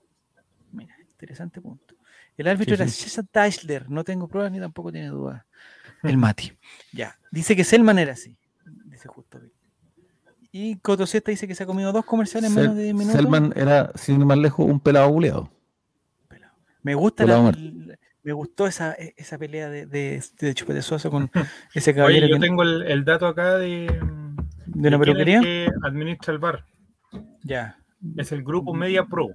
[0.72, 1.94] Mira, interesante punto.
[2.36, 5.46] El árbitro era César Deichler, no tengo pruebas ni tampoco tiene dudas.
[6.10, 6.54] El Mati.
[6.92, 7.18] Ya.
[7.32, 8.38] Dice que Selman era así.
[8.86, 9.40] Dice justo.
[10.52, 13.22] Y Cotosiesta dice que se ha comido dos comerciales en menos de 10 minutos.
[13.22, 15.52] Selman era, sin más lejos, un pelado buleado.
[16.82, 17.52] Me gusta la,
[18.26, 21.30] me gustó esa, esa pelea de, de, de Chupete Sosa con
[21.74, 22.26] ese caballero.
[22.26, 23.88] Oye, yo tengo el, el, dato acá de,
[24.66, 26.66] de una peluquería que administra el bar.
[27.44, 27.78] Ya.
[28.18, 29.30] Es el grupo Media Pro.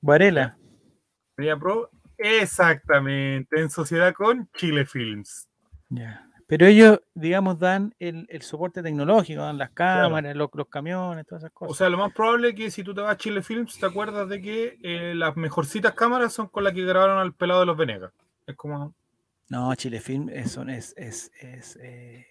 [0.00, 0.56] Varela.
[1.36, 5.48] Media Pro, exactamente, en sociedad con Chile Films.
[5.88, 6.26] Ya.
[6.46, 11.72] Pero ellos, digamos, dan el, soporte tecnológico, dan las cámaras, los, camiones, todas esas cosas.
[11.72, 13.86] O sea, lo más probable es que si tú te vas a Chile Films, te
[13.86, 17.66] acuerdas de que eh, las mejorcitas cámaras son con las que grabaron al pelado de
[17.66, 18.12] los Venegas.
[18.46, 18.94] Es como.
[19.48, 22.26] No, Chile Films es, es, es, es, eh,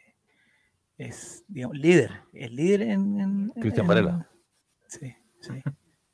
[0.97, 2.11] es digamos, líder.
[2.31, 3.49] Es líder en.
[3.59, 4.29] Cristian Varela.
[4.87, 5.61] Sí, sí.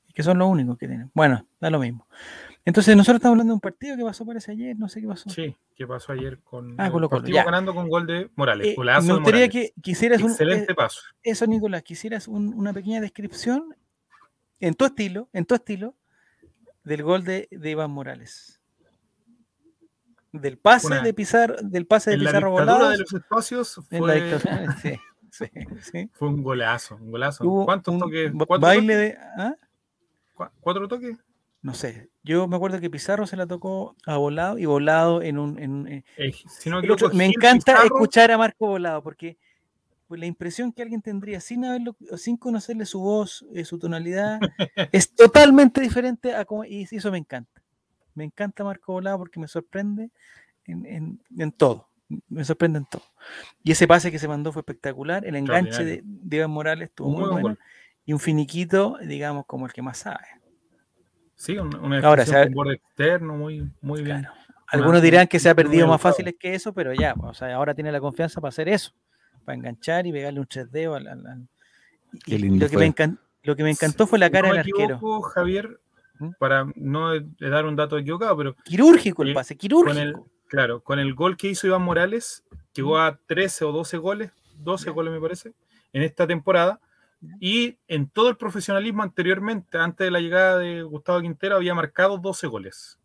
[0.07, 1.11] Y que son los únicos que tienen.
[1.13, 2.07] Bueno, da lo mismo.
[2.63, 5.29] Entonces, nosotros estamos hablando de un partido que pasó, parece ayer, no sé qué pasó.
[5.29, 6.79] Sí, que pasó ayer con.
[6.79, 8.77] Ah, con ganando con gol de Morales.
[8.77, 10.29] Eh, me gustaría que quisieras un.
[10.29, 11.01] Excelente eh, paso.
[11.23, 13.75] Eso, Nicolás, quisieras una pequeña descripción
[14.59, 15.95] en tu estilo, en tu estilo,
[16.83, 18.61] del gol de, Iván Morales.
[20.31, 22.89] Del pase de Pizarro, del pase de Pizarro volado.
[22.89, 24.39] de los espacios fue...
[24.81, 24.99] sí,
[25.31, 25.45] sí,
[25.81, 26.09] sí.
[26.13, 27.43] Fue un golazo, un golazo.
[27.65, 28.31] ¿Cuántos toques?
[28.59, 29.17] baile de.
[29.37, 29.55] ¿ah?
[30.61, 31.17] ¿Cuatro toques?
[31.61, 35.37] No sé, yo me acuerdo que Pizarro se la tocó a Volado y Volado en
[35.37, 35.59] un...
[35.59, 36.03] En, eh,
[37.13, 39.37] me encanta escuchar a Marco Volado porque
[40.07, 44.39] pues la impresión que alguien tendría sin haberlo, sin conocerle su voz, eh, su tonalidad,
[44.91, 47.61] es totalmente diferente a como, y eso me encanta.
[48.13, 50.09] Me encanta Marco Volado porque me sorprende
[50.65, 51.87] en, todo.
[52.27, 53.03] Me sorprende en todo.
[53.63, 55.25] Y ese pase que se mandó fue espectacular.
[55.25, 57.57] El enganche de, Iván Morales estuvo muy, bueno.
[58.03, 60.40] Y un finiquito, digamos, como el que más sabe.
[61.41, 64.27] Sí, una Ahora, un borde externo muy, muy bien.
[64.67, 67.73] Algunos dirán que se ha perdido más fáciles que eso, pero ya, o sea, ahora
[67.73, 68.91] tiene la confianza para hacer eso,
[69.43, 71.47] para enganchar y pegarle un 3D al,
[72.59, 72.93] lo, que me
[73.41, 74.99] lo que me encantó fue la cara del arquero.
[75.33, 75.79] Javier,
[76.19, 76.29] ¿Mm?
[76.37, 78.55] para no dar un dato equivocado, pero.
[78.63, 80.29] Quirúrgico el pase, quirúrgico.
[80.45, 82.43] claro, con el gol que hizo Iván Morales,
[82.75, 85.53] llegó a 13 o 12 goles, 12 goles me parece,
[85.91, 86.79] en esta temporada.
[87.39, 92.17] Y en todo el profesionalismo anteriormente, antes de la llegada de Gustavo Quintero, había marcado
[92.17, 92.99] 12 goles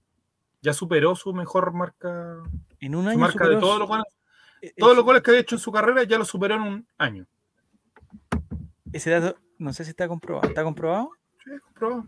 [0.66, 2.42] ya superó su mejor marca.
[2.80, 3.18] En un año.
[3.18, 4.04] marca de todos los goles.
[4.60, 6.88] E-, todos los goles que había hecho en su carrera ya lo superó en un
[6.98, 7.26] año.
[8.92, 10.48] Ese dato, no sé si está comprobado.
[10.48, 11.10] ¿Está comprobado?
[11.44, 12.06] Sí, comprobado.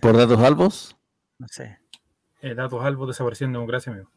[0.00, 0.96] ¿Por datos albos?
[1.38, 1.78] No sé.
[2.40, 4.10] Eh, datos albos desaparecieron en democracia, amigo.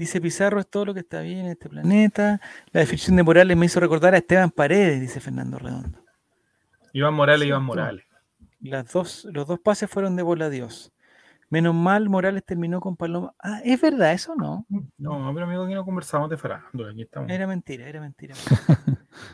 [0.00, 2.40] Dice Pizarro, es todo lo que está bien en este planeta.
[2.72, 6.02] La definición de Morales me hizo recordar a Esteban Paredes, dice Fernando Redondo.
[6.94, 8.02] Iván Morales, Iván Morales.
[8.60, 10.90] Las dos, los dos pases fueron de bola a Dios.
[11.50, 13.34] Menos mal, Morales terminó con Paloma.
[13.38, 14.64] Ah, ¿es verdad eso no?
[14.96, 16.92] No, pero amigo, aquí no conversamos de farándula.
[16.92, 17.30] Aquí estamos.
[17.30, 18.32] Era mentira, era mentira.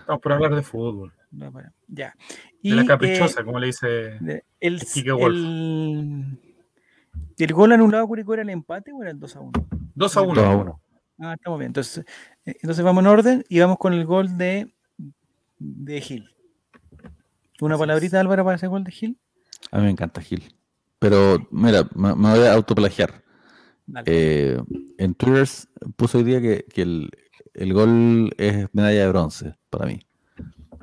[0.00, 1.12] estamos por hablar de fútbol.
[1.86, 2.12] ya.
[2.60, 4.18] de la caprichosa, eh, como le dice
[4.58, 4.80] el,
[5.12, 5.36] Wolf.
[5.36, 6.45] El,
[7.52, 9.52] gol anulado a Curicó era el empate o era el 2 a 1?
[9.94, 10.34] 2 a 1.
[10.34, 10.80] 2 a 1.
[11.18, 11.68] Ah, estamos bien.
[11.68, 12.04] Entonces,
[12.44, 14.74] eh, entonces vamos en orden y vamos con el gol de,
[15.58, 16.30] de Gil.
[17.60, 19.18] ¿Una palabrita, Álvaro, para ese gol de Gil?
[19.70, 20.54] A mí me encanta Gil.
[20.98, 23.22] Pero mira, me, voy a autoplagiar.
[24.04, 24.60] Eh,
[24.98, 25.46] en Twitter
[25.96, 30.00] puso hoy día que, el, gol es medalla de bronce para mí.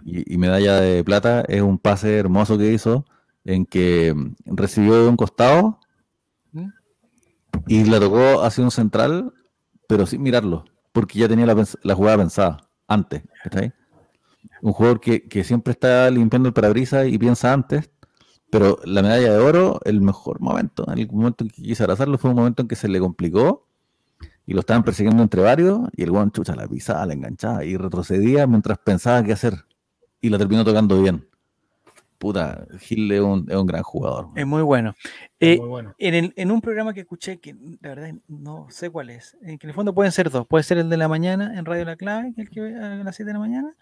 [0.05, 3.05] Y, medalla de plata es un pase hermoso que hizo
[3.45, 4.13] en que
[4.45, 5.79] recibió de un costado.
[7.67, 9.33] Y la tocó hacia un central,
[9.87, 13.23] pero sin mirarlo, porque ya tenía la, jugada pensada antes.
[14.61, 17.89] Un jugador que, siempre está limpiando el parabrisas y piensa antes,
[18.49, 22.17] pero la medalla de oro, el mejor momento, en el momento en que quiso abrazarlo,
[22.17, 23.67] fue un momento en que se le complicó
[24.45, 27.77] y lo estaban persiguiendo entre varios y el guan chucha la pisaba, la enganchaba y
[27.77, 29.65] retrocedía mientras pensaba qué hacer
[30.21, 31.27] y la terminó tocando bien.
[32.23, 34.29] Puta, Gil es un, gran jugador.
[34.33, 34.95] Es muy bueno.
[35.41, 35.59] Eh,
[35.97, 39.71] en, un programa que escuché, que la verdad no sé cuál es, en que en
[39.71, 40.47] el fondo pueden ser dos.
[40.47, 42.95] Puede ser el de la mañana en Radio La Clave, que el que ve a
[43.03, 43.75] las 7 de la mañana,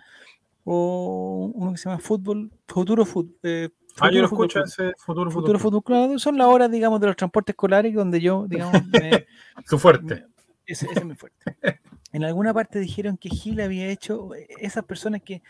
[0.64, 3.38] o uno que se llama Fútbol, Futuro Fútbol.
[3.44, 3.70] Eh,
[4.00, 7.16] ah, yo lo escucho ese futuro, futuro, futuro, claro, son las horas, digamos, de los
[7.16, 8.76] transportes escolares donde yo, digamos,
[9.68, 10.26] su fuerte.
[10.66, 11.38] ese, es mi fuerte.
[12.14, 15.42] En alguna parte dijeron que Gil había hecho, esas personas que,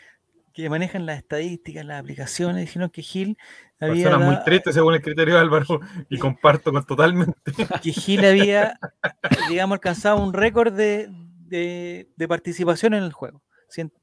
[0.53, 3.37] que manejan las estadísticas, las aplicaciones, dijeron que Gil
[3.79, 4.05] había.
[4.05, 5.79] Personas muy tristes según el criterio de Álvaro,
[6.09, 7.51] y comparto con totalmente.
[7.81, 8.79] Que Gil había,
[9.49, 11.09] digamos, alcanzado un récord de,
[11.47, 13.41] de, de participación en el juego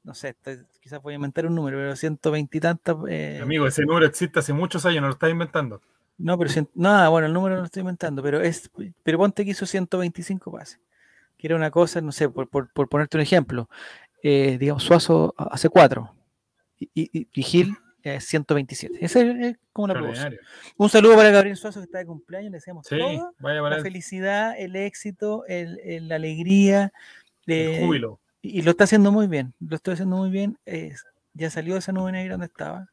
[0.03, 0.35] no sé,
[0.81, 2.95] quizás voy a inventar un número, pero 120 y tantas.
[3.07, 5.81] Eh, Amigo, ese número existe hace muchos años, no lo estás inventando.
[6.17, 8.69] No, pero nada, bueno, el número no lo estoy inventando, pero es,
[9.03, 10.79] pero ponte que hizo 125 pases,
[11.37, 13.69] que era una cosa, no sé, por, ponerte un ejemplo,
[14.21, 16.13] eh, digamos, Suazo hace 4
[16.79, 18.97] y, Gil 127.
[19.03, 20.31] Ese es como una propuesta.
[20.77, 24.75] Un saludo para Gabriel Suazo que está de cumpleaños, le deseamos todo, la felicidad, el
[24.75, 26.93] éxito, la alegría,
[27.45, 30.57] el eh, júbilo y lo está haciendo muy bien, lo está haciendo muy bien.
[31.33, 32.89] ya salió de esa nube negra donde estaba.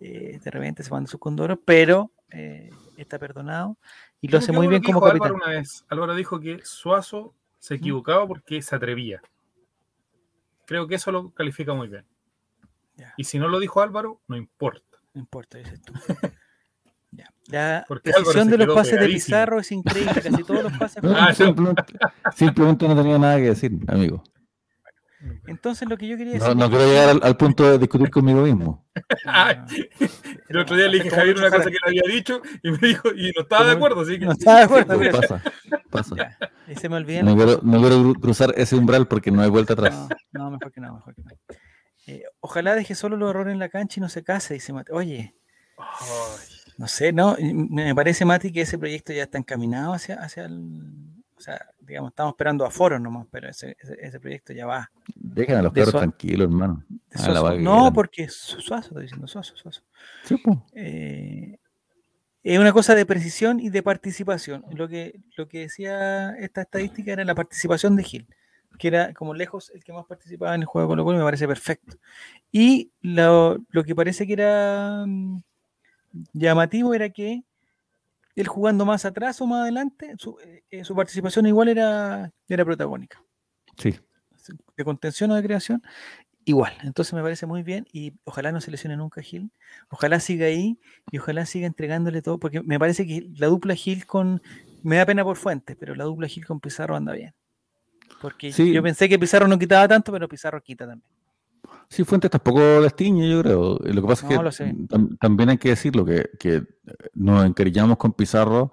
[0.00, 3.76] Eh, de repente se manda sus condoros, pero eh, está perdonado
[4.20, 5.28] y lo hace muy bien como capitán.
[5.28, 9.20] Álvaro una vez, Álvaro dijo que Suazo se equivocaba porque se atrevía.
[10.66, 12.04] Creo que eso lo califica muy bien.
[13.16, 14.98] Y si no lo dijo Álvaro, no importa.
[15.14, 15.92] No importa, dices tú.
[17.48, 21.02] La precisión de los pases de Pizarro es increíble, casi todos los pases.
[21.10, 21.32] Ah,
[22.32, 24.22] simplemente no tenía nada que decir, amigo.
[25.46, 26.56] Entonces lo que yo quería decir...
[26.56, 28.86] No, quiero llegar al, punto de discutir conmigo mismo.
[30.48, 32.78] el otro día le dije a Javier una cosa que le había dicho y me
[32.78, 34.24] dijo, y no estaba de acuerdo, así que...
[34.24, 35.20] No estaba de acuerdo.
[35.20, 35.42] pasa,
[35.90, 36.38] pasa.
[36.68, 37.22] y se me olvida.
[37.22, 40.08] No quiero, no quiero, cruzar ese umbral porque no hay vuelta atrás.
[40.32, 41.30] No, mejor que no, mejor que no.
[42.10, 44.90] Eh, ojalá deje solo los errores en la cancha y no se case, dice Mati.
[44.92, 45.34] Oye,
[46.76, 50.82] no sé, no, me parece, Mati, que ese proyecto ya está encaminado hacia, hacia el...
[51.36, 54.90] O sea, digamos, estamos esperando a foros nomás, pero ese, ese, proyecto ya va.
[55.14, 56.84] Dejen a los perros tranquilos, hermano.
[57.60, 59.82] no, porque Suazo, estoy diciendo Suazo, Suazo.
[60.74, 61.58] Eh,
[62.42, 64.64] es una cosa de precisión y de participación.
[64.72, 68.28] Lo que, lo que decía esta estadística era la participación de Gil.
[68.78, 71.24] Que era como lejos el que más participaba en el juego de Colo Colo, me
[71.24, 71.96] parece perfecto.
[72.52, 75.42] Y lo, que parece que era mm,
[76.32, 77.42] llamativo era que
[78.36, 83.22] él jugando más atrás o más adelante, su, eh, participación igual era, era protagónica.
[83.76, 83.98] Sí.
[84.76, 85.82] De contención o de creación,
[86.44, 86.72] igual.
[86.82, 89.50] Entonces me parece muy bien y ojalá no se lesione nunca Gil.
[89.90, 90.78] Ojalá siga ahí
[91.10, 94.42] y ojalá siga entregándole todo, porque me parece que la dupla Gil con.
[94.82, 97.34] Me da pena por Fuentes, pero la dupla Gil con Pizarro anda bien.
[98.20, 101.04] Porque yo pensé que Pizarro no quitaba tanto, pero Pizarro quita también.
[101.88, 103.78] Sí, Fuentes tampoco destiñe, yo creo.
[103.82, 106.62] Lo que pasa es que también hay que decirlo, que, que
[107.14, 108.72] nos encariñamos con Pizarro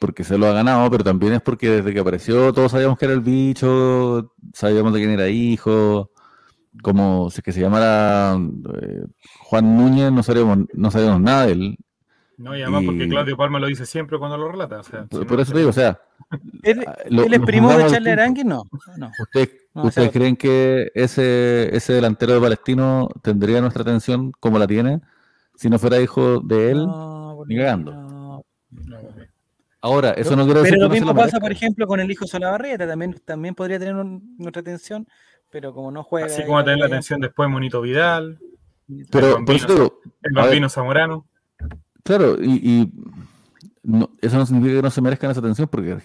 [0.00, 3.04] porque se lo ha ganado, pero también es porque desde que apareció todos sabíamos que
[3.04, 6.10] era el bicho, sabíamos de quién era hijo,
[6.82, 8.34] como si es que se llamara
[8.80, 9.04] eh,
[9.40, 11.78] Juan Núñez, no sabíamos, no sabíamos nada de él.
[12.40, 14.80] No, y además porque Claudio Palma lo dice siempre cuando lo relata.
[15.28, 16.00] por, eso te digo, o sea.
[16.62, 16.84] ¿Él,
[17.32, 18.44] es primo de Charlie Arangui?
[18.44, 18.62] No.
[18.96, 19.10] no.
[19.74, 25.00] ¿Ustedes creen que ese, ese delantero de Palestino tendría nuestra atención como la tiene
[25.54, 26.88] si no fuera hijo de él?
[27.46, 28.42] ni cagando.
[29.82, 32.86] Ahora, eso no quiere decir Pero lo mismo pasa, por ejemplo, con el hijo Solabarrieta.
[32.86, 35.06] También, también podría tener nuestra atención,
[35.50, 36.26] pero como no juega.
[36.26, 38.38] Así como tener la atención después Monito Vidal.
[39.10, 41.26] Pero el bambino, Zamorano.
[42.02, 42.90] Claro, y,
[44.20, 45.96] eso no significa que no se merezcan esa atención porque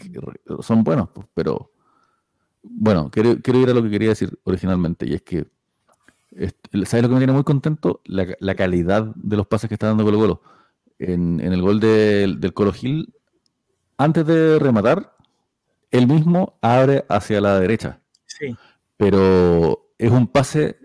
[0.62, 1.72] son buenos, pues, pero
[2.64, 5.46] bueno, quiero, ir a lo que quería decir originalmente, y es que,
[6.86, 8.02] ¿sabes lo que me tiene muy contento?
[8.06, 10.42] La, calidad de los pases que está dando Colo Colo.
[10.98, 13.14] En, el gol del, del Colo Gil,
[13.98, 15.16] antes de rematar,
[15.92, 18.00] él mismo abre hacia la derecha.
[18.26, 18.56] Sí.
[18.98, 20.78] Pero es un pase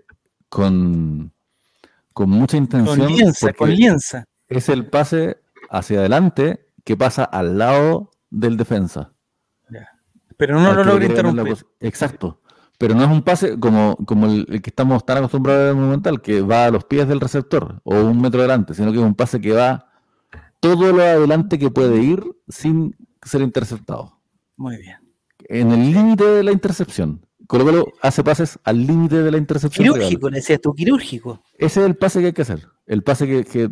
[0.49, 1.31] con,
[2.13, 2.97] con mucha intención.
[2.97, 4.25] Con lienza, con lienza.
[4.51, 5.37] Es el pase
[5.69, 9.13] hacia adelante que pasa al lado del defensa.
[10.37, 11.57] Pero no lo logra interrumpir.
[11.79, 12.41] Exacto.
[12.79, 16.19] Pero no es un pase como, como el, que estamos tan acostumbrados en el momental,
[16.19, 19.13] que va a los pies del receptor o un metro adelante, sino que es un
[19.13, 19.91] pase que va
[20.59, 24.19] todo lo adelante que puede ir sin ser interceptado.
[24.57, 24.97] Muy bien.
[25.47, 27.23] En el límite de la intercepción.
[27.45, 29.83] Colo Colo hace pases al límite de la intercepción.
[29.83, 31.43] Quirúrgico, decías tú, quirúrgico.
[31.57, 32.67] Ese es el pase que hay que hacer.
[32.87, 33.69] El pase que, que,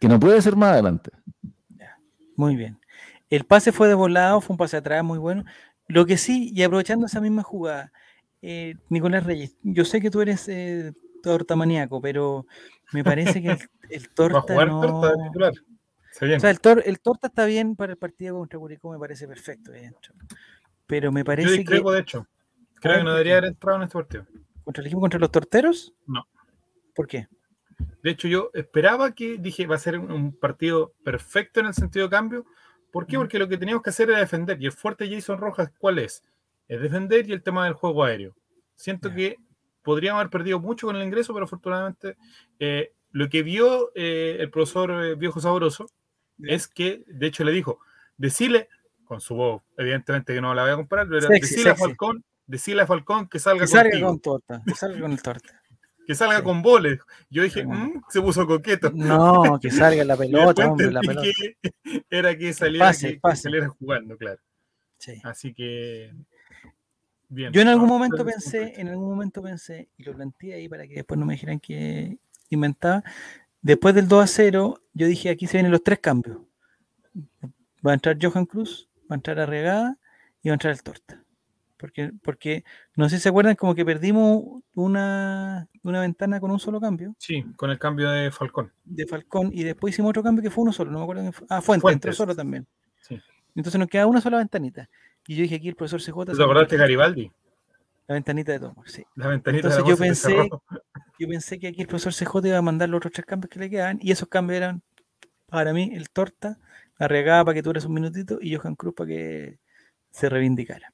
[0.00, 1.12] que no puede ser más adelante.
[2.34, 2.80] Muy bien.
[3.28, 5.44] El pase fue de volado, fue un pase atrás muy bueno.
[5.86, 7.92] Lo que sí, y aprovechando esa misma jugada,
[8.42, 10.92] eh, Nicolás Reyes, yo sé que tú eres eh,
[11.22, 12.46] torta maníaco, pero
[12.92, 13.58] me parece que
[13.90, 14.54] el, torta.
[14.54, 15.52] ¿Va a jugar torta titular?
[15.52, 19.70] O sea, el, el, torta está bien para el partido contra Curicó, me parece perfecto.
[20.86, 22.26] Pero me parece yo discrepo, de hecho.
[22.80, 24.26] Creo que no debería haber entrado en este partido.
[24.64, 25.94] ¿Contra el equipo contra los torteros?
[26.06, 26.26] No.
[26.94, 27.28] ¿Por qué?
[28.02, 32.06] De hecho, yo esperaba que, dije, va a ser un partido perfecto en el sentido
[32.06, 32.46] de cambio,
[32.90, 33.16] ¿Por qué?
[33.16, 34.60] Porque lo que teníamos que hacer era defender.
[34.60, 36.22] Y el fuerte Jason Rojas, ¿cuál es?
[36.68, 38.34] Es defender y el tema del juego aéreo.
[38.76, 39.36] Siento que
[39.82, 42.16] podríamos haber perdido mucho con el ingreso, pero afortunadamente
[42.58, 45.86] eh, lo que vio eh, el profesor eh, Viejo Sabroso
[46.42, 47.80] es que, de hecho, le dijo,
[48.16, 48.68] decirle,
[49.04, 52.82] con su voz, evidentemente que no la voy a comparar, pero decirle a Falcón, decirle
[52.82, 55.59] a Falcón que salga, que salga con torta, que salga con el torta
[56.10, 56.98] que salga con boles.
[57.30, 58.90] Yo dije, mm, se puso coqueto.
[58.92, 61.28] No, que salga la pelota, hombre, la pelota.
[62.10, 64.40] era que saliera, saliera jugando, claro.
[65.22, 66.12] Así que.
[67.28, 67.52] Bien.
[67.52, 70.94] Yo en algún momento pensé, en algún momento pensé, y lo planteé ahí para que
[70.94, 73.04] después no me dijeran que inventaba.
[73.62, 76.38] Después del 2 a 0, yo dije, aquí se vienen los tres cambios.
[77.86, 79.96] Va a entrar Johan Cruz, va a entrar Arregada
[80.42, 81.19] y va a entrar el Torta.
[81.80, 82.64] Porque, porque
[82.94, 87.14] no sé si se acuerdan, como que perdimos una, ventana con un solo cambio.
[87.18, 88.70] Sí, con el cambio de Falcón.
[88.84, 91.32] De Falcón, y después hicimos otro cambio que fue uno solo, no me acuerdo.
[91.32, 91.46] Fue.
[91.48, 92.66] Ah, Fuente, entró solo también.
[93.00, 93.18] Sí.
[93.54, 94.90] Entonces nos queda una sola ventanita.
[95.26, 96.36] Y yo dije aquí el profesor CJ.
[96.36, 97.32] ¿Te acordaste de Garibaldi?
[98.06, 99.04] La ventanita de Tomás, sí.
[99.14, 100.50] La ventanita Entonces yo pensé,
[101.18, 103.58] yo pensé que aquí el profesor CJ iba a mandar los otros tres cambios que
[103.58, 104.82] le quedaban, y esos cambios eran
[105.46, 106.58] para mí el torta,
[106.98, 109.58] la regada para que dures un minutito, y Johan Cruz para que
[110.10, 110.92] se reivindicara.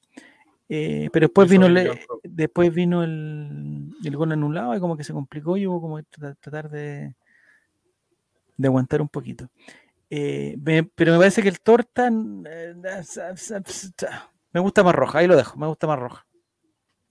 [0.69, 5.13] Eh, pero después vino, el, después vino el, el, gol anulado y como que se
[5.13, 7.15] complicó y hubo como tratar de,
[8.57, 9.49] de aguantar un poquito.
[10.09, 10.57] Eh,
[10.95, 12.75] pero me parece que el torta eh,
[14.51, 16.25] me gusta más roja, ahí lo dejo, me gusta más roja.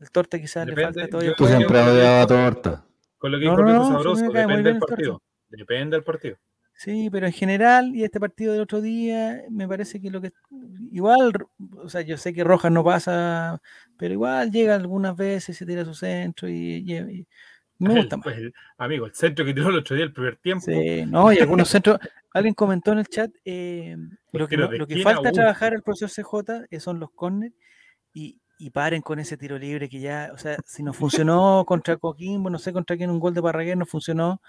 [0.00, 1.34] El torta quizás le falta todavía.
[1.34, 2.84] Tú siempre odiaba torta.
[3.16, 5.22] Con lo que dijo no, Sabroso, depende del partido.
[5.48, 6.36] Depende del partido.
[6.76, 10.32] Sí, pero en general, y este partido del otro día, me parece que lo que.
[10.92, 11.32] Igual,
[11.76, 13.62] o sea, yo sé que Rojas no pasa,
[13.96, 17.26] pero igual llega algunas veces, se tira su centro y.
[17.78, 18.24] me gusta más.
[18.24, 20.66] Pues, amigo, el centro que tiró el otro día, el primer tiempo.
[20.66, 21.98] Sí, no, y algunos centros.
[22.34, 23.96] Alguien comentó en el chat, eh,
[24.32, 27.54] lo que, lo que falta trabajar el profesor CJ eh, son los corners,
[28.12, 31.96] y y paren con ese tiro libre que ya, o sea, si no funcionó contra
[31.96, 34.40] Coquimbo, no sé contra quién un gol de Parraguer no funcionó,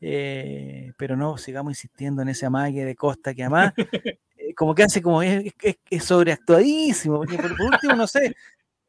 [0.00, 4.84] eh, pero no, sigamos insistiendo en ese amague de Costa que además, eh, como que
[4.84, 5.52] hace como es,
[6.02, 8.34] sobreactuadísimo, porque por, último, no sé.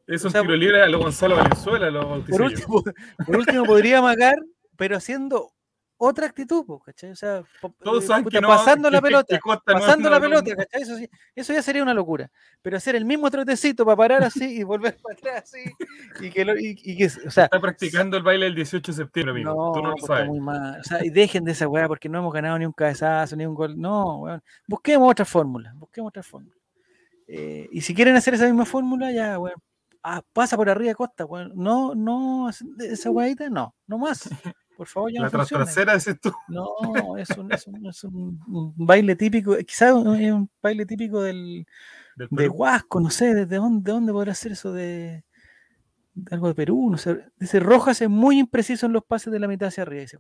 [0.08, 2.84] Es un tiro libre a lo Gonzalo Valenzuela, lo por último,
[3.26, 4.36] por último, podría amagar,
[4.76, 5.54] pero haciendo
[6.04, 7.12] otra actitud, ¿cachai?
[7.12, 7.44] O sea,
[7.84, 10.82] Todos saben que pasando la pelota, pasando la pelota, ¿cachai?
[10.82, 10.96] Eso,
[11.36, 12.32] eso, ya sería una locura.
[12.64, 15.60] Pero hacer el mismo trotecito para parar así y volver para atrás así,
[16.20, 19.54] y que, y, que o sea, está practicando el baile el 18 de septiembre, amigo.
[19.54, 20.28] No, Tú no lo pues, sabes.
[20.28, 20.80] Muy mal.
[20.80, 23.46] O sea, y dejen de esa weá porque no hemos ganado ni un cabezazo, ni
[23.46, 23.80] un gol.
[23.80, 24.42] No, weón.
[24.68, 26.56] Busquemos otra fórmula, busquemos otra fórmula.
[27.28, 29.62] Eh, y si quieren hacer esa misma fórmula, ya, weón.
[30.02, 31.52] Ah, pasa por arriba de Costa, weón.
[31.54, 34.28] No, no, esa weadita, no, no más.
[34.82, 36.34] Por favor, ya La no trasera es esto.
[36.48, 41.68] No, es un, es un, es un, baile típico, quizás es un baile típico del,
[42.16, 45.24] de Huasco, no sé, ¿de dónde, de dónde podrá ser eso de,
[46.32, 46.90] algo de Perú?
[46.90, 47.26] No sé.
[47.38, 50.02] Dice, Rojas es muy impreciso en los pases de la mitad hacia arriba.
[50.02, 50.18] Dice,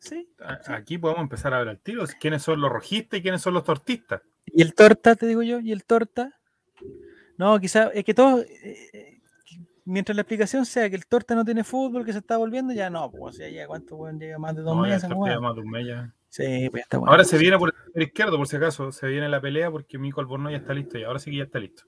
[0.00, 0.28] ¿Sí?
[0.66, 3.62] Aquí podemos empezar a ver al tiro quiénes son los rojistas y quiénes son los
[3.62, 4.22] tortistas.
[4.44, 5.60] ¿Y el torta, te digo yo?
[5.60, 6.32] ¿Y el torta?
[7.38, 9.15] No, quizás es que todos, eh, eh,
[9.86, 12.90] mientras la explicación sea que el Torta no tiene fútbol, que se está volviendo, ya
[12.90, 15.08] no, pues ya, ya cuánto bueno, llega más de dos meses.
[15.08, 15.86] más de un mes
[16.28, 17.12] Sí, pues está bueno.
[17.12, 20.20] Ahora se viene por el izquierdo, por si acaso, se viene la pelea porque Mico
[20.20, 21.84] Albornoz ya está listo y ahora sí que ya está listo.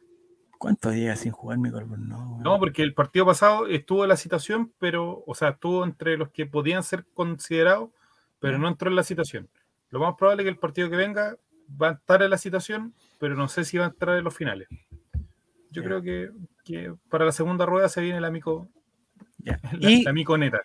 [0.56, 2.40] ¿Cuántos días sin jugar Mico Albornoz?
[2.40, 6.30] No, porque el partido pasado estuvo en la situación, pero, o sea, estuvo entre los
[6.30, 7.90] que podían ser considerados,
[8.38, 9.48] pero no entró en la situación.
[9.90, 11.36] Lo más probable es que el partido que venga
[11.80, 14.34] va a estar en la situación, pero no sé si va a entrar en los
[14.34, 14.68] finales.
[15.70, 16.30] Yo creo que
[16.68, 18.68] que para la segunda rueda se viene el amigo,
[19.38, 19.58] ya.
[19.80, 20.60] La, y, amigo neta.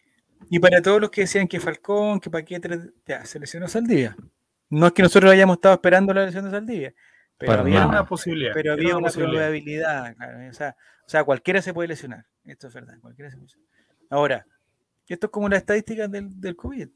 [0.49, 4.15] Y para todos los que decían que Falcón, que Paquete, ya, se lesionó Saldivia.
[4.69, 6.93] No es que nosotros hayamos estado esperando la lesión de Saldivia,
[7.37, 8.51] pero había una posibilidad.
[8.53, 10.13] Pero había una, probabilidad.
[10.49, 10.75] o, sea,
[11.05, 12.25] o, sea, cualquiera se puede lesionar.
[12.43, 13.69] Esto es verdad, cualquiera se puede lesionar.
[14.09, 14.45] Ahora,
[15.07, 16.89] esto es como la estadística del, del COVID.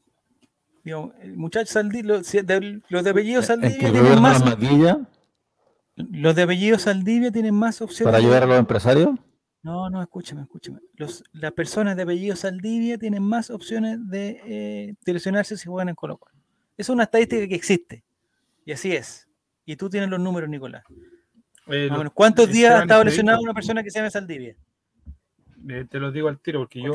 [1.34, 4.42] muchachos Saldivia, los, de, los de apellido Saldivia tienen más.
[6.10, 8.12] Los de apellido Saldivia tienen más opciones.
[8.12, 9.10] ¿Para ayudar a los empresarios?
[9.62, 10.78] No, no, escúchame, escúchame.
[10.94, 15.94] Los, las personas de apellido Saldivia tienen más opciones de, eh, lesionarse si juegan en
[15.94, 16.34] Colo Colo.
[16.76, 18.04] Es una estadística que existe.
[18.64, 19.28] Y así es.
[19.64, 20.84] Y tú tienes los números, Nicolás.
[21.66, 24.56] Eh, ¿Cuántos días ha estado lesionada una persona que se llama Saldivia?
[25.68, 26.94] Eh, te lo digo al tiro, porque yo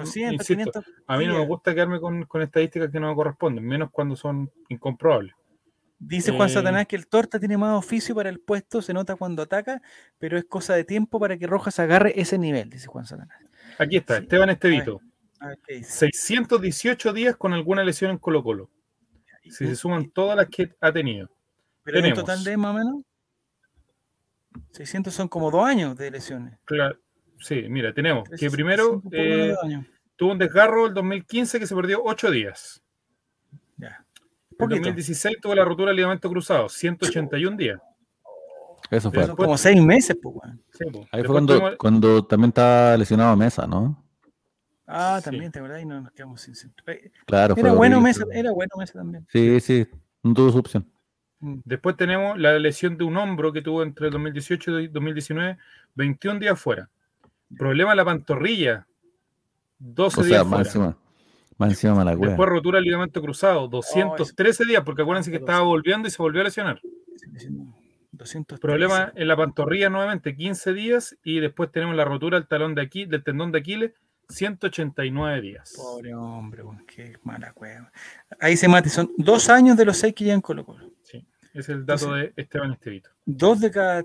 [1.07, 4.15] a mí no me gusta quedarme con, con estadísticas que no me corresponden, menos cuando
[4.15, 5.35] son incomprobables.
[6.05, 9.15] Dice Juan eh, Satanás que el Torta tiene más oficio para el puesto, se nota
[9.15, 9.81] cuando ataca,
[10.19, 13.39] pero es cosa de tiempo para que Rojas agarre ese nivel, dice Juan Satanás.
[13.77, 15.01] Aquí está, Esteban Estevito.
[15.67, 18.69] 618 días con alguna lesión en Colo Colo.
[19.43, 21.29] Si se suman todas las que ha tenido.
[21.83, 23.03] ¿Pero en total de más o menos?
[24.71, 26.59] 600 son como dos años de lesiones.
[26.65, 26.97] Claro,
[27.39, 29.55] sí, mira, tenemos que primero eh,
[30.15, 32.82] tuvo un desgarro el 2015 que se perdió 8 días.
[34.63, 37.79] En 2016 tuvo la rotura del ligamento cruzado, 181 días.
[38.89, 39.27] Eso fue.
[39.35, 40.35] como seis meses, pues,
[41.11, 44.03] Ahí fue cuando, también estaba lesionado Mesa, ¿no?
[44.85, 46.53] Ah, también, te verdad, y no nos quedamos sin
[47.25, 49.25] Claro, era bueno Mesa, era bueno Mesa también.
[49.29, 49.87] Sí, sí,
[50.21, 50.85] no tuvo su opción.
[51.39, 51.59] Mm.
[51.65, 55.57] Después tenemos la lesión de un hombro que tuvo entre 2018 y 2019,
[55.95, 56.89] 21 días fuera.
[57.57, 58.87] Problema en la pantorrilla,
[59.79, 60.97] 12 o sea, días máxima.
[61.57, 66.07] Más encima mala Después rotura el ligamento cruzado, 213 días, porque acuérdense que estaba volviendo
[66.07, 66.81] y se volvió a lesionar.
[68.61, 72.81] Problema en la pantorrilla nuevamente, 15 días, y después tenemos la rotura del talón de
[72.81, 73.91] aquí, del tendón de Aquiles,
[74.29, 75.73] 189 días.
[75.75, 77.91] Pobre hombre, qué mala cueva.
[78.39, 80.91] Ahí se mate, son dos años de los seis que ya en Colo Colo.
[81.03, 83.09] Sí, es el dato de Esteban Estevito.
[83.25, 84.03] Dos de cada,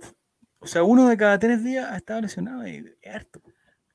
[0.58, 3.40] o sea, uno de cada tres días ha estado lesionado y es harto.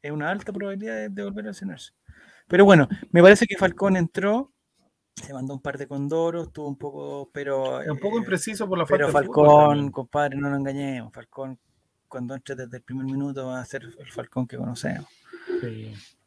[0.02, 1.94] Es una alta probabilidad de volver a lesionarse.
[2.48, 4.52] Pero bueno, me parece que Falcón entró,
[5.16, 7.80] se mandó un par de condoros, tuvo un poco, pero.
[7.80, 11.14] Un poco eh, impreciso por la falta Pero Falcón, compadre, no nos engañemos.
[11.14, 11.60] Falcón,
[12.08, 15.08] cuando entre desde el primer minuto, va a ser el Falcón que conocemos.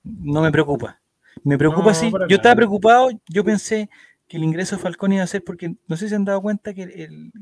[0.05, 1.01] No me preocupa.
[1.43, 2.13] Me preocupa sí.
[2.29, 3.91] Yo estaba preocupado, yo pensé
[4.29, 6.41] que el ingreso de Falcón iba a ser porque no sé si se han dado
[6.41, 7.33] cuenta que el,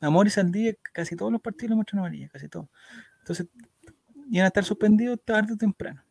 [0.00, 2.68] Amor y Saldivia casi todos los partidos lo muestran amarilla, casi todos.
[3.20, 3.48] Entonces,
[4.30, 6.02] iban a estar suspendidos tarde o temprano.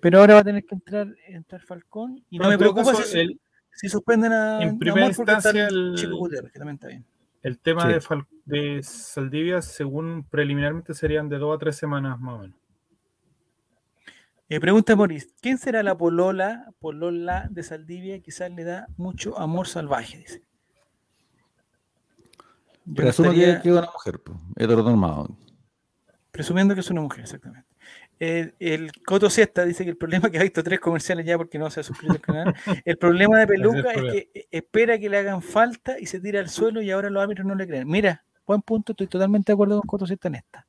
[0.00, 3.40] Pero ahora va a tener que entrar, entrar Falcón y no me preocupa si,
[3.72, 4.62] si, suspenden a.
[4.62, 7.04] En primera instancia, el, Chico que también está bien.
[7.42, 8.00] El tema de,
[8.44, 12.56] de, Saldivia, según preliminarmente, serían de dos a tres semanas más o menos.
[14.48, 18.20] Eh, pregunta Moris, ¿quién será la polola, polola de Saldivia?
[18.20, 20.42] Quizás le da mucho amor salvaje, dice.
[22.94, 24.20] Presumo que es una mujer,
[24.56, 25.36] heteronormado.
[26.30, 27.71] Presumiendo que es una mujer, exactamente.
[28.22, 31.68] El Coto Siesta dice que el problema que ha visto tres comerciales ya porque no
[31.70, 32.54] se ha suscrito al canal.
[32.84, 36.48] El problema de Peluca es, que espera que le hagan falta y se tira al
[36.48, 37.88] suelo y ahora los árbitros no le creen.
[37.88, 40.66] Mira, buen punto, estoy totalmente de acuerdo con Coto Siesta en esta.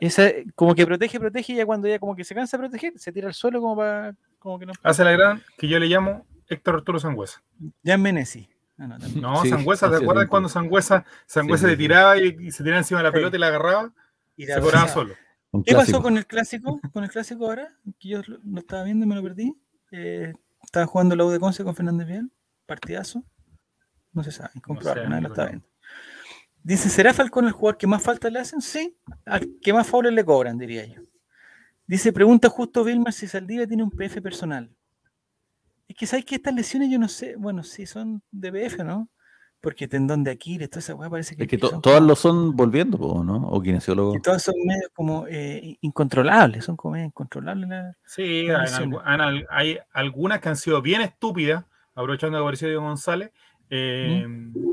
[0.00, 2.98] Esa, como que protege, protege y ya cuando ya como que se cansa de proteger,
[2.98, 4.14] se tira al suelo como para.
[4.38, 4.72] Como que no.
[4.82, 7.42] Hace la gran que yo le llamo Héctor Arturo Sangüesa.
[7.82, 8.48] Ya en Menesi.
[8.78, 13.00] Ah, no, no Sangüesa, ¿te acuerdas cuando Sangüesa, Sangüesa le tiraba y, se tiraba encima
[13.00, 13.92] de la pelota y la agarraba?
[14.36, 15.14] Y se cobraba solo.
[15.64, 16.80] ¿Qué pasó con el clásico?
[16.92, 19.54] Con el clásico ahora, que yo lo estaba viendo y me lo perdí.
[19.92, 20.32] Eh,
[20.62, 22.30] estaba jugando la U de Conce con Fernández Vial,
[22.66, 23.22] partidazo.
[24.12, 25.66] No se sabe, incomprobable, nadie lo estaba viendo.
[26.62, 28.62] Dice, ¿será Falcón el jugador que más falta le hacen?
[28.62, 28.96] Sí,
[29.26, 31.02] al que más favores le cobran, diría yo.
[31.86, 34.74] Dice, pregunta justo Vilmar si Saldivia tiene un PF personal.
[35.86, 39.10] Es que sabes que estas lesiones yo no sé, bueno, sí son de PF, ¿no?
[39.64, 41.44] Porque tendón de Aquiles, toda esa weá parece que.
[41.44, 43.48] Es que todas lo son volviendo, ¿no?
[43.48, 44.20] O kinesiólogos.
[44.22, 47.96] todas son medio como eh, incontrolables, son como incontrolables.
[48.04, 48.46] sí,
[49.50, 53.32] hay, algunas que han sido bien estúpidas, aprovechando que apareció Diego González,
[53.70, 54.26] eh,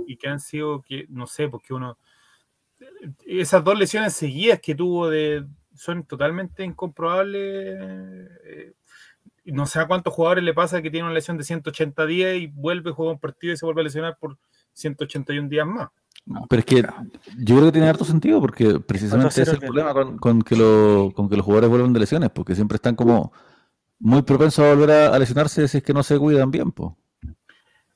[0.06, 1.98] y que han sido, que no sé, porque uno.
[3.26, 7.42] Esas dos lesiones seguidas que tuvo de son totalmente incomprobables.
[8.44, 8.74] Eh,
[9.46, 12.48] no sé a cuántos jugadores le pasa que tiene una lesión de 180 días y
[12.48, 14.38] vuelve, juega un partido y se vuelve a lesionar por
[14.74, 15.90] 181 días más.
[16.50, 16.82] pero es que
[17.38, 20.56] yo creo que tiene harto sentido porque precisamente es el problema con, que
[21.16, 23.32] con que los jugadores vuelven de lesiones, porque siempre están como
[24.00, 26.72] muy propensos a volver a, lesionarse si es que no se cuidan bien.
[26.72, 26.98] Po.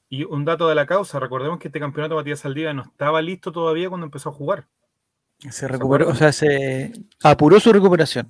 [0.10, 3.52] Y un dato de la causa, recordemos que este campeonato Matías Saldivia no estaba listo
[3.52, 4.68] todavía cuando empezó a jugar.
[5.50, 8.30] Se recuperó, o sea, se apuró su recuperación.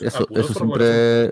[0.00, 1.30] eso, siempre,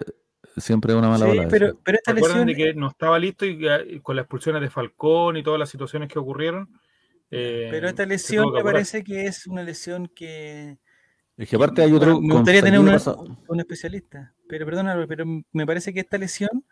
[0.56, 2.46] siempre es una mala sí, Pero, pero esta lesión...
[2.46, 6.08] de que no estaba listo y, con las expulsiones de Falcón y todas las situaciones
[6.08, 6.68] que ocurrieron.
[7.30, 10.78] Eh, pero esta lesión me parece que es una lesión que.
[11.36, 12.20] Es que aparte hay otro.
[12.20, 14.32] Me gustaría tener un especialista.
[14.48, 16.64] Pero perdóname, pero me parece que esta lesión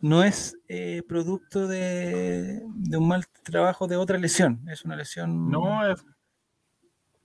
[0.00, 4.60] no es eh, producto de, de, un mal trabajo de otra lesión.
[4.68, 5.50] Es una lesión.
[5.50, 6.04] No, es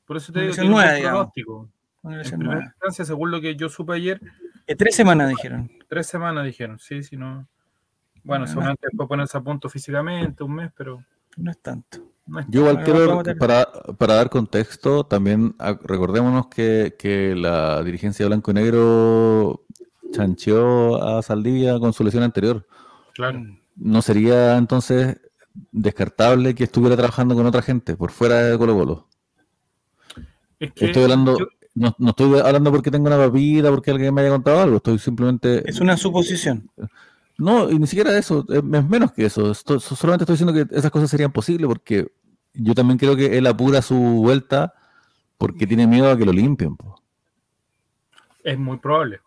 [0.10, 1.70] por eso te digo que nueva, un pronóstico.
[2.04, 4.20] En primera instancia, según lo que yo supe ayer.
[4.76, 5.72] Tres semanas dijeron.
[5.88, 7.48] Tres semanas dijeron, sí, si no.
[8.24, 11.04] Bueno, seguramente después ponerse a punto físicamente, un mes, pero.
[11.38, 12.00] No es tanto.
[12.50, 18.52] yo igual quiero, para, para, dar contexto, también recordémonos que, que la dirigencia de Blanco
[18.52, 19.66] y Negro
[20.12, 22.68] chancheó a Saldivia con su lesión anterior.
[23.14, 23.42] Claro.
[23.76, 25.18] ¿No sería entonces
[25.72, 29.08] descartable que estuviera trabajando con otra gente por fuera de Colo Colo?
[30.60, 31.38] estoy hablando,
[31.80, 35.68] no, estoy hablando porque tengo una papita, porque alguien me haya contado algo, estoy simplemente...
[35.70, 36.70] Es una suposición.
[37.38, 39.54] No, y ni siquiera eso, es menos que eso.
[39.54, 42.12] solamente estoy diciendo que esas cosas serían posibles porque
[42.54, 44.74] yo también creo que él apura su vuelta
[45.38, 46.76] porque tiene miedo a que lo limpien.
[48.44, 49.22] Es muy probable.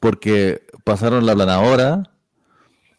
[0.00, 2.11] Porque pasaron la planadora,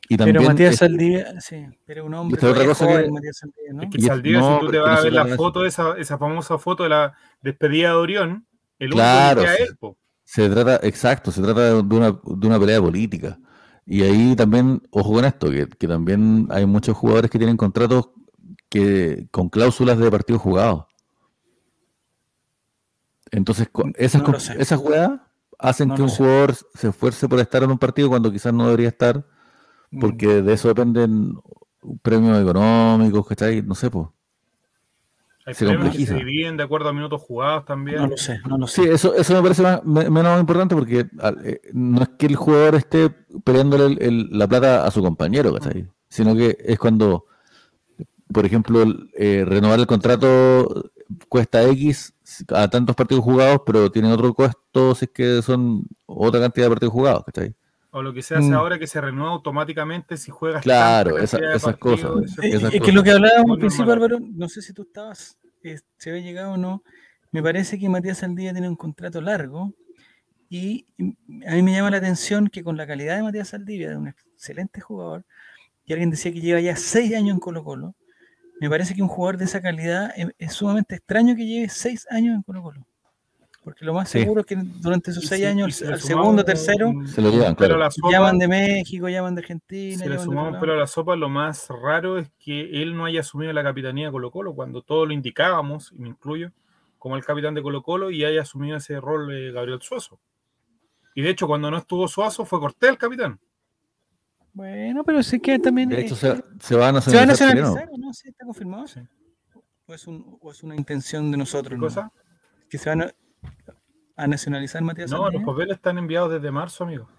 [0.09, 2.45] pero Matías Saldivia, sí, pero un hombre.
[2.45, 3.83] otra cosa que, Matías Saldivia, ¿no?
[3.83, 6.83] Es que Saldivia, si tú te vas a ver la foto, esa, esa famosa foto
[6.83, 8.47] de la despedida de Orión,
[8.79, 12.81] el claro, único que él, se trata, exacto, se trata de una, de una pelea
[12.81, 13.37] política.
[13.85, 18.09] Y ahí también, ojo con esto, que, que también hay muchos jugadores que tienen contratos
[18.69, 20.85] que con cláusulas de partidos jugados.
[23.29, 25.21] Entonces, esas, no esas jugadas
[25.59, 28.89] hacen que un jugador se esfuerce por estar en un partido cuando quizás no debería
[28.89, 29.25] estar
[29.99, 31.37] porque de eso dependen
[32.01, 33.61] premios económicos, ¿cachai?
[33.61, 34.07] No sé, pues.
[35.45, 37.97] Hay se premios que se dividen de acuerdo a minutos jugados también.
[37.97, 38.83] No lo sé, no lo sé.
[38.83, 41.05] Sí, eso, eso me parece menos importante porque
[41.43, 43.09] eh, no es que el jugador esté
[43.43, 43.97] peleándole
[44.31, 45.85] la plata a su compañero, ¿cachai?
[46.07, 47.25] Sino que es cuando,
[48.31, 48.85] por ejemplo,
[49.17, 50.91] eh, renovar el contrato
[51.27, 52.13] cuesta X
[52.49, 56.69] a tantos partidos jugados, pero tiene otro costo si es que son otra cantidad de
[56.69, 57.53] partidos jugados, ¿cachai?
[57.95, 58.53] O lo que se hace mm.
[58.53, 60.63] ahora que se renueva automáticamente si juegas.
[60.63, 62.11] Claro, esas cosas.
[62.41, 66.09] es que lo que hablábamos al principio, Álvaro, no sé si tú estabas, eh, se
[66.09, 66.83] había llegado o no.
[67.31, 69.73] Me parece que Matías Saldía tiene un contrato largo
[70.49, 70.87] y
[71.47, 74.07] a mí me llama la atención que con la calidad de Matías Saldivia, de un
[74.07, 75.23] excelente jugador,
[75.85, 77.95] y alguien decía que lleva ya seis años en Colo Colo,
[78.59, 82.07] me parece que un jugador de esa calidad es, es sumamente extraño que lleve seis
[82.09, 82.87] años en Colo Colo.
[83.63, 87.31] Porque lo más seguro es que durante esos seis años, al segundo, tercero, se lo
[87.31, 87.79] llevan, claro.
[88.11, 90.03] llaman de México, llaman de Argentina.
[90.03, 93.21] Si le sumamos pero a la sopa, lo más raro es que él no haya
[93.21, 96.51] asumido la capitanía de Colo Colo, cuando todos lo indicábamos, y me incluyo,
[96.97, 100.19] como el capitán de Colo Colo, y haya asumido ese rol de Gabriel Suazo.
[101.15, 103.39] Y de hecho, cuando no estuvo Suazo, fue Cortés el capitán.
[104.51, 105.87] Bueno, pero sí que también.
[105.87, 108.13] De hecho, se, se, van a ¿Se van a nacionalizar o no?
[108.13, 108.87] ¿Sí está confirmado?
[108.87, 108.99] Sí.
[109.85, 111.73] ¿O, es un, ¿O es una intención de nosotros?
[111.73, 112.11] ¿Qué cosa?
[112.69, 113.13] Que se van a,
[114.15, 117.09] a nacionalizar Matías No, los papeles están enviados desde marzo, amigo.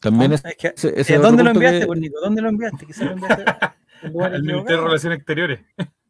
[0.00, 2.20] También es, eh, ¿Dónde lo enviaste, pues, Nico?
[2.20, 2.86] ¿Dónde lo enviaste?
[2.86, 3.44] Quizás lo enviaste
[4.22, 5.60] al Ministerio de Relaciones Exteriores.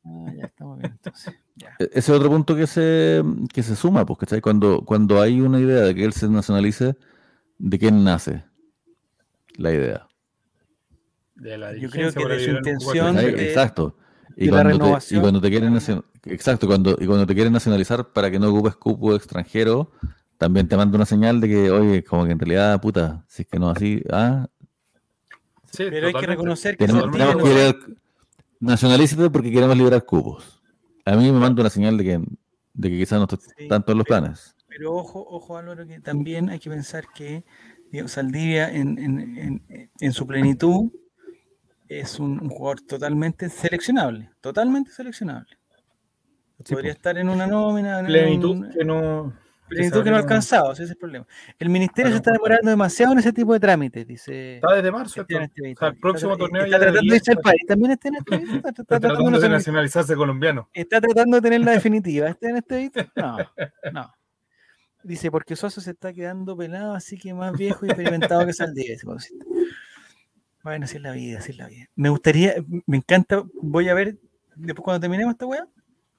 [0.04, 1.34] Ah, ya estamos bien, entonces.
[1.78, 5.60] E-, ese es otro punto que se, que se suma, porque cuando, cuando hay una
[5.60, 6.96] idea de que él se nacionalice,
[7.58, 8.44] ¿de quién nace
[9.56, 10.08] la idea?
[11.34, 13.16] De la Yo creo que de su intención.
[13.16, 13.96] De, exacto.
[14.36, 15.78] Y, cuando te, y cuando te quieren
[16.24, 19.90] exacto, cuando, y cuando te quieren nacionalizar para que no ocupes cupo extranjero,
[20.38, 23.48] también te manda una señal de que, oye, como que en realidad, puta, si es
[23.48, 24.48] que no así, ah.
[25.70, 27.74] Sí, pero hay que reconocer que tenemos, que
[28.60, 30.62] nacionalízate porque queremos liberar cupos.
[31.04, 32.20] A mí me manda una señal de que,
[32.74, 33.26] de que quizás no
[33.56, 34.54] están todos los planes.
[34.68, 37.44] Pero ojo, ojo, Álvaro, que también hay que pensar que
[37.90, 40.90] digamos, Saldivia en, en, en, en su plenitud
[42.00, 45.58] es un, jugador totalmente seleccionable, totalmente seleccionable.
[46.68, 48.04] Podría estar en una nómina.
[48.04, 49.32] Plenitud que no
[49.72, 51.26] Plenitud que no ha alcanzado, ese es el problema.
[51.58, 54.56] El ministerio se está demorando demasiado en ese tipo de trámites, dice.
[54.56, 55.20] Está desde marzo.
[55.20, 57.62] Este o sea, el próximo torneo está, tratando de irse al país.
[57.66, 60.68] También está en este Está, está, tratando de nacionalizarse colombiano.
[60.72, 62.28] Está tratando de tener la definitiva.
[62.28, 63.38] ¿Este en este No,
[63.92, 64.12] no.
[65.04, 68.96] Dice, porque Soso se está quedando pelado, así que más viejo y experimentado que Saldivia.
[70.62, 71.86] Bueno, así es la vida, así es la vida.
[71.96, 72.54] Me gustaría,
[72.86, 74.18] me encanta, voy a ver,
[74.54, 75.66] después cuando terminemos esta weá,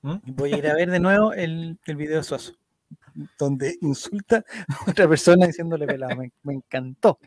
[0.01, 0.17] ¿Mm?
[0.25, 2.53] voy a ir a ver de nuevo el, el video de Suazo
[3.37, 6.15] donde insulta a otra persona diciéndole pelado.
[6.43, 7.19] Me, encantó.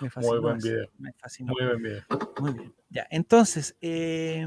[0.00, 0.34] Me fascinó.
[0.34, 0.88] Muy buen video.
[0.98, 1.52] Me fascinó.
[1.52, 2.02] Muy buen video.
[2.40, 2.74] Muy bien.
[2.90, 4.46] Ya, entonces, eh,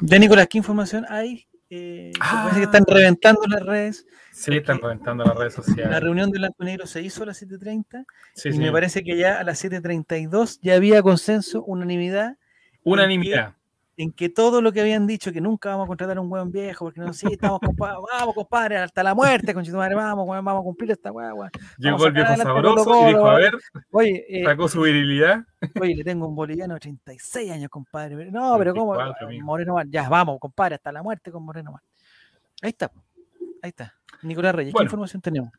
[0.00, 1.46] ya Nicolás, ¿qué información hay?
[1.70, 4.06] Eh, ah, que están reventando las redes.
[4.32, 5.90] Sí, están reventando las redes sociales.
[5.90, 8.06] La reunión de Blanco y Negro se hizo a las 7.30
[8.44, 12.38] y me parece que ya a las 7.32 ya había consenso, unanimidad.
[12.84, 13.57] Unanimidad
[13.98, 16.52] en que todo lo que habían dicho, que nunca vamos a contratar a un buen
[16.52, 20.60] viejo, porque no, sí, estamos compadre, vamos, compadre, hasta la muerte, con madre, vamos, vamos
[20.60, 21.32] a cumplir esta weá,
[21.78, 23.58] Llegó el viejo sabroso y dijo, a ver,
[23.90, 25.44] oye, eh, sacó su virilidad.
[25.82, 28.30] Oye, le tengo un boliviano de 36 años, compadre.
[28.30, 28.96] No, pero ¿cómo?
[29.42, 31.82] Moreno Man, ya, vamos, compadre, hasta la muerte con Moreno Man.
[32.62, 32.92] Ahí está,
[33.60, 33.92] ahí está.
[34.22, 35.50] Nicolás Reyes, ¿qué información tenemos?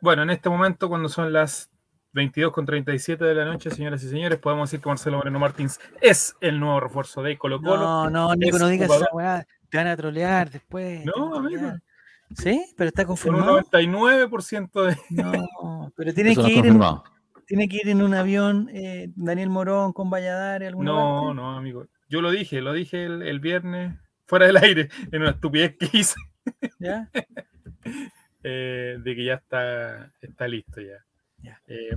[0.00, 1.68] Bueno, en este momento, cuando son las
[2.14, 5.80] 22 con 37 de la noche, señoras y señores, podemos decir que Marcelo Moreno Martins
[6.00, 7.76] es el nuevo refuerzo de Colo Colo.
[7.76, 11.04] No, no, Nico, no digas esa weá, te van a trolear después.
[11.04, 11.72] No, amigo.
[12.36, 12.64] ¿Sí?
[12.76, 13.56] Pero está confirmado.
[13.56, 14.96] un 99% de.
[15.10, 16.66] No, pero tiene que ir.
[16.66, 16.80] En,
[17.46, 21.86] tiene que ir en un avión eh, Daniel Morón con Valladares, alguna No, no, amigo.
[22.08, 26.20] Yo lo dije, lo dije el, viernes, fuera del aire, en una estupidez que hice.
[26.78, 27.10] ¿Ya?
[28.46, 31.02] Eh, de que ya está, está listo ya.
[31.66, 31.94] Eh,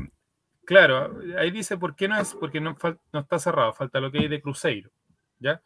[0.66, 2.78] claro, ahí dice por qué no es, porque no,
[3.14, 4.92] no, está cerrado, falta lo que hay de Cruzeiro.
[5.40, 5.62] ¿ya?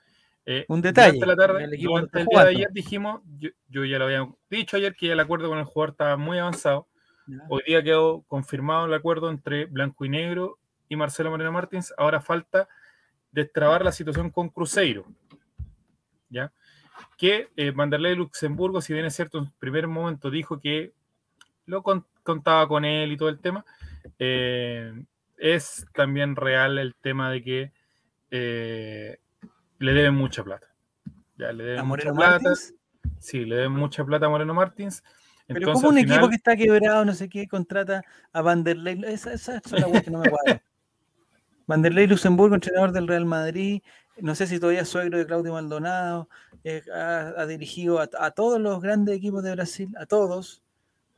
[0.45, 1.19] Eh, Un detalle.
[1.25, 3.21] La tarde, el, el día de ayer dijimos,
[3.69, 6.39] yo, ya lo había dicho ayer que ya el acuerdo con el jugador estaba muy
[6.39, 6.87] avanzado.
[7.49, 10.57] Hoy día quedó confirmado el acuerdo entre Blanco y Negro
[10.89, 11.93] y Marcelo Moreno Martins.
[11.97, 12.67] Ahora falta
[13.31, 15.05] destrabar la situación con Cruzeiro.
[16.29, 16.51] ¿Ya?
[17.17, 20.91] Que eh, Vanderlei Luxemburgo, si bien es cierto, en primer momento dijo que
[21.65, 21.83] lo
[22.23, 23.65] contaba con él y todo el tema.
[24.19, 24.93] Eh,
[25.37, 27.71] es también real el tema de que
[28.29, 29.17] eh,
[29.79, 30.67] le deben mucha plata.
[31.37, 32.53] Ya, le deben mucha plata.
[33.19, 35.03] Sí, le deben mucha plata a Moreno Martins.
[35.47, 39.57] Pero como un equipo que está quebrado, no sé qué, contrata a Vanderlei, esa, esa,
[39.57, 40.61] es la que no me cuadra.
[41.67, 43.81] Vanderlei Luxemburgo, entrenador del Real Madrid,
[44.17, 46.29] no sé si todavía suegro de Claudio Maldonado,
[46.63, 50.60] eh, ha, dirigido a, a, todos los grandes equipos de Brasil, a todos,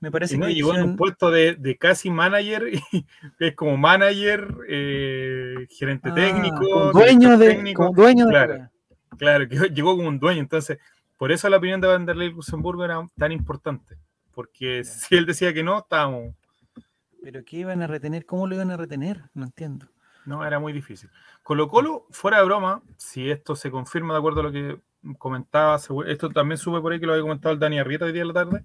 [0.04, 2.66] me parece que llegó en un puesto de, casi manager,
[3.40, 6.92] es como manager, eh, gerente ah, técnico.
[6.92, 8.70] Dueño de, dueño claro,
[9.18, 10.42] Claro, que llegó como un dueño.
[10.42, 10.78] Entonces,
[11.16, 13.96] por eso la opinión de Vanderlei Luxemburgo era tan importante.
[14.34, 16.36] Porque si él decía que no, estábamos.
[17.22, 18.26] Pero ¿qué iban a retener?
[18.26, 19.30] ¿Cómo lo iban a retener?
[19.34, 19.88] No entiendo.
[20.26, 21.10] No, era muy difícil.
[21.44, 24.82] Colo Colo, fuera de broma, si esto se confirma de acuerdo a lo que
[25.18, 28.24] comentaba, esto también sube por ahí que lo había comentado el Dani Arrieta hoy día
[28.24, 28.64] de la tarde,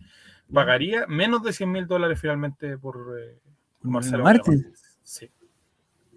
[0.52, 3.38] pagaría menos de 100 mil dólares finalmente por, eh,
[3.82, 4.72] Marcelo Martín.
[5.02, 5.30] Sí.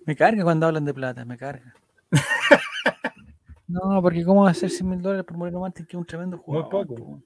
[0.05, 1.73] Me carga cuando hablan de plata, me carga.
[3.67, 6.05] no, porque ¿cómo va a ser 100 mil dólares por Moreno Martín, que es un
[6.05, 6.73] tremendo jugador?
[6.73, 7.21] Muy poco.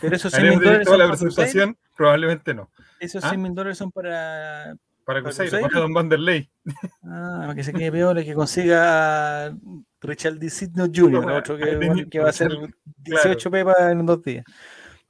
[0.00, 0.88] Pero esos 100 mil dólares.
[0.88, 2.70] Son la presentación, probablemente no.
[2.98, 3.42] Esos 100 ¿Ah?
[3.42, 4.76] mil dólares son para.
[5.04, 6.48] Para Cruzeiro, para Don Vanderlei.
[7.02, 9.52] Ah, para que se quede peor y que consiga
[10.00, 10.48] Richard D.
[10.48, 12.52] Sidney Jr., otro que, que, va a ser
[12.98, 14.44] 18 pepas en dos días.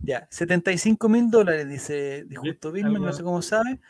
[0.03, 3.81] Ya, 75 mil dólares, dice, Justo Bismarck, no sé cómo sabe.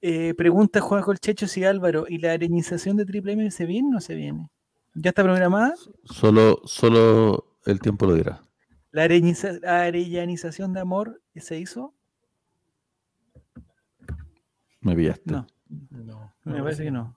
[0.00, 3.92] Eh, pregunta Juan Colchecho si Álvaro, ¿y la arenización de Triple M se viene o
[3.92, 4.50] no se viene?
[4.94, 5.74] ¿Ya está programada?
[6.04, 8.42] Solo, solo el tiempo lo dirá.
[8.90, 11.94] ¿La arellanización de amor se hizo?
[14.80, 15.32] Me pillaste.
[15.32, 15.46] No.
[15.90, 16.32] No.
[16.44, 17.16] Me parece que no.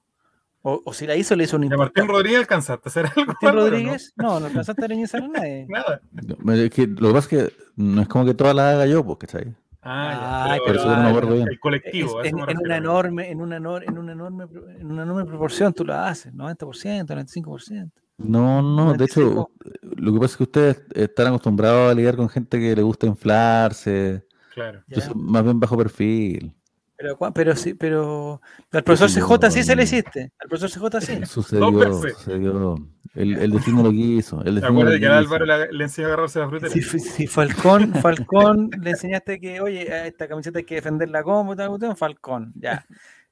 [0.69, 2.01] O, si la hizo, le hizo un importante.
[2.01, 3.25] Martín Rodríguez alcanzaste a hacer algo?
[3.25, 5.65] Martín Rodríguez, no, no, alcanzaste a reñir a nadie.
[5.69, 6.01] Nada.
[6.65, 9.05] Es que, lo que pasa es que no es como que toda la haga yo,
[9.05, 9.55] porque está ahí.
[9.81, 11.47] Ah, pero, eso no me acuerdo bien.
[11.49, 12.21] El colectivo.
[12.21, 14.45] en, una enorme, en, una, en, una enorme,
[14.77, 17.91] en una enorme proporción tú lo haces, 90%, 95%.
[18.17, 19.49] No, no, de hecho,
[19.81, 23.07] lo que pasa es que ustedes están acostumbrados a lidiar con gente que le gusta
[23.07, 24.25] inflarse.
[24.53, 24.83] Claro.
[25.15, 26.53] más bien bajo perfil.
[26.97, 28.41] Pero, pero sí, pero
[28.71, 30.31] al profesor CJ sí se le hiciste.
[30.39, 31.25] Al profesor CJ sí.
[31.25, 32.75] Sucedió, sucedió.
[33.13, 34.43] El, el destino lo quiso.
[34.43, 36.69] El destino ¿Te de que a Álvaro le, enseñó a agarrarse la fruta?
[36.69, 41.55] Si, si, Falcón, Falcón le enseñaste que, oye, esta camiseta hay que defenderla como,
[41.95, 42.85] Falcón, ya,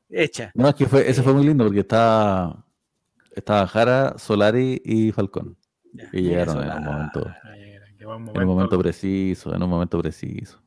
[0.09, 0.51] hecha.
[0.53, 2.65] No, es que fue, ese fue muy lindo porque estaba,
[3.31, 5.57] estaba Jara, Solari y Falcón.
[6.13, 7.31] y llegaron en un momento,
[7.99, 10.64] en un momento preciso, en un momento preciso.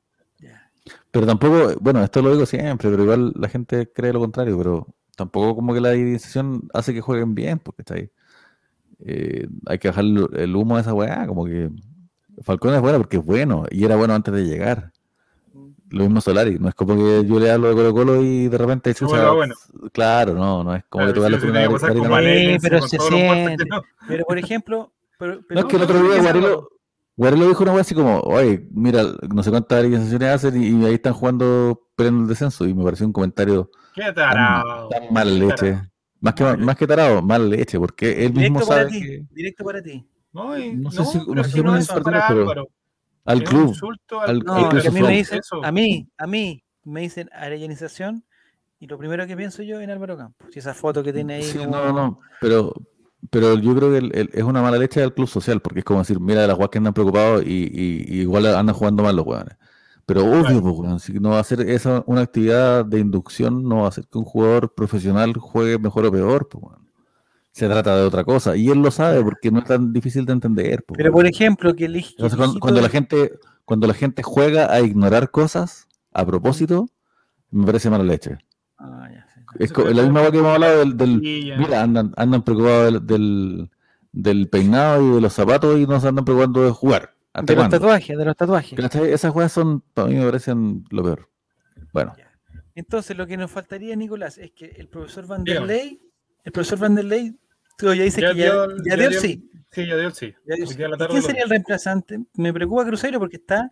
[1.10, 4.86] Pero tampoco, bueno, esto lo digo siempre, pero igual la gente cree lo contrario, pero
[5.16, 8.10] tampoco como que la decisión hace que jueguen bien, porque está ahí.
[9.04, 11.70] Eh, hay que bajar el humo de esa weá, como que
[12.42, 14.92] Falcón es bueno porque es bueno, y era bueno antes de llegar.
[15.90, 18.58] Lo mismo Solari, no es como que yo le hablo de Colo Colo y de
[18.58, 19.54] repente bueno.
[19.92, 21.68] Claro, no, no es como que tú la primera
[22.60, 23.64] pero se siente.
[24.06, 26.68] Pero por ejemplo, pero, no es que el otro día Guarelo,
[27.18, 30.94] Guerrero dijo una vez así como, oye, mira, no sé cuántas organizaciones hacen y, ahí
[30.94, 32.64] están jugando peleando el descenso.
[32.64, 34.88] Y me pareció un comentario Qué tarado.
[34.88, 35.82] tan, mala leche.
[36.20, 39.24] Más que, más que tarado, mala leche, porque él mismo sabe para ti, que...
[39.30, 40.08] Directo para ti.
[40.32, 42.68] No, no sé si, no sé si no es pero
[43.24, 43.76] al club.
[44.26, 48.24] Al, no, a, mí me dicen, a mí, a mí me dicen arellanización
[48.80, 50.48] y lo primero que pienso yo en Álvaro Campos.
[50.52, 51.42] Si esa foto que tiene ahí.
[51.42, 52.72] Sí, no, no, pero,
[53.30, 56.20] pero yo creo que es una mala leche del club social, porque es como decir,
[56.20, 59.56] mira, las jugadas que andan preocupados y, igual andan jugando mal los jugadores.
[60.06, 63.88] Pero obvio, pues, si no va a ser esa una actividad de inducción, no va
[63.88, 66.64] a ser que un jugador profesional juegue mejor o peor, pues,
[67.52, 68.56] Se trata de otra cosa.
[68.56, 70.84] Y él lo sabe porque no es tan difícil de entender.
[70.86, 72.02] Pues, pero por ejemplo, que el,
[72.58, 73.32] cuando, la gente,
[73.66, 76.88] cuando la gente juega a ignorar cosas a propósito,
[77.50, 78.38] me parece mala leche.
[78.78, 79.27] Ah, ya.
[79.58, 81.20] Es la misma cosa que hemos hablado del.
[81.20, 83.70] mira, andan, andan preocupados del,
[84.12, 87.14] del, peinado y de los zapatos y no se andan preocupando de jugar.
[87.42, 88.78] De los tatuajes, de los tatuajes.
[88.78, 91.30] Esas juegas son, para mí me parecen lo peor.
[91.92, 92.14] Bueno.
[92.74, 96.00] Entonces, lo que nos faltaría, Nicolás, es que el profesor Van der Ley,
[96.44, 97.36] el profesor Van der Ley,
[97.78, 99.50] tú ya dices que ya, ya, dio, sí.
[99.70, 100.34] Sí, ya dio sí.
[100.44, 102.18] ¿Quién sería el reemplazante?
[102.34, 103.70] Me preocupa Cruzeiro porque está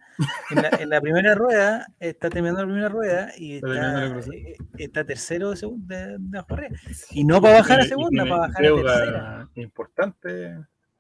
[0.51, 5.05] en la, en la, primera rueda, está terminando la primera rueda y está, eh, está
[5.05, 6.47] tercero de, de, de la
[7.11, 9.49] Y no para bajar a segunda, para bajar a tercera.
[9.57, 10.59] Importante.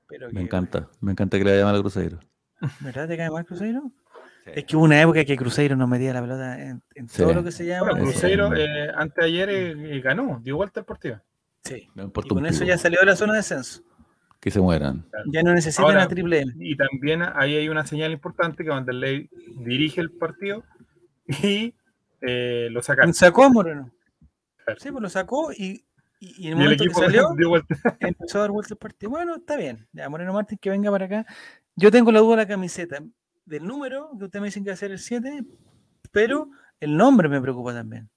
[0.08, 2.18] Pero me encanta, me encanta que le haya mal a Cruzeiro.
[2.80, 3.92] ¿Verdad te cae mal Cruzeiro?
[4.46, 7.50] Es que hubo una época que Cruzeiro nos metía la pelota en, todo lo que
[7.52, 7.90] se llama.
[7.90, 11.20] Bueno, Cruzeiro eh, antes de ayer eh, ganó, dio vuelta al partido.
[11.66, 11.88] Sí.
[11.94, 13.82] Y con eso ya salió de la zona de descenso
[14.46, 15.04] que se mueran.
[15.32, 16.52] Ya no necesitan a triple M.
[16.60, 20.62] Y también ahí hay una señal importante que Vanderlei dirige el partido
[21.42, 21.74] y
[22.20, 23.12] eh, lo saca.
[23.12, 23.90] Sacó a Moreno.
[24.78, 25.84] Sí, pues lo sacó y,
[26.20, 27.28] y, en el momento que salió
[28.00, 29.10] empezó a dar vuelta el partido.
[29.10, 29.88] Bueno, está bien.
[29.92, 31.26] Ya, Moreno Martín, que venga para acá.
[31.74, 32.98] Yo tengo la duda de la camiseta.
[33.46, 35.44] Del número, que ustedes me dicen que va a ser el 7,
[36.10, 38.08] pero el nombre me preocupa también.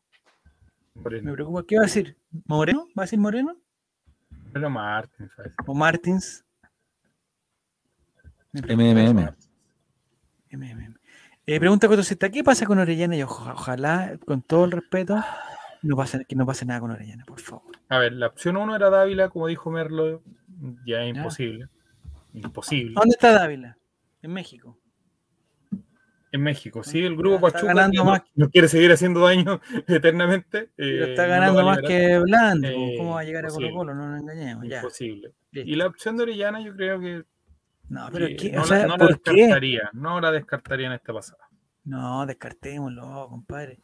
[1.04, 1.64] Me preocupa.
[1.66, 2.18] ¿Qué va a decir?
[2.46, 2.88] ¿Moreno?
[2.98, 3.56] ¿Va a decir Moreno?
[4.54, 5.32] Pero Martins.
[5.66, 6.46] O Martins.
[8.54, 9.36] MMM.
[10.52, 10.96] MMM.
[11.46, 13.16] Eh, pregunta está ¿qué pasa con Orellana?
[13.16, 15.24] Y ojalá, con todo el respeto,
[15.82, 17.72] no pase, que no pase nada con Orellana, por favor.
[17.90, 20.22] A ver, la opción uno era Dávila, como dijo Merlo,
[20.86, 21.68] ya es imposible.
[22.34, 22.94] Imposible.
[22.94, 23.78] ¿Dónde está Dávila?
[24.22, 24.79] En México.
[26.32, 28.22] En México, sí, el grupo Pachuca ganando no, más.
[28.36, 30.70] no, quiere seguir haciendo daño eternamente.
[30.78, 32.68] está eh, ganando más que Blando.
[32.68, 33.96] Eh, ¿Cómo va a llegar a Colo Colo?
[33.96, 34.66] No nos engañemos.
[34.66, 35.34] Imposible.
[35.52, 37.24] Y la opción de Orellana, yo creo que.
[37.90, 39.90] No, pero que, no, la, descartaría.
[39.94, 41.50] No la descartaría en esta pasada.
[41.84, 43.80] No, descartémoslo, compadre.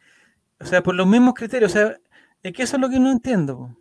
[0.59, 1.71] O sea, por los mismos criterios.
[1.71, 1.97] O sea,
[2.43, 3.75] es que eso es lo que no entiendo.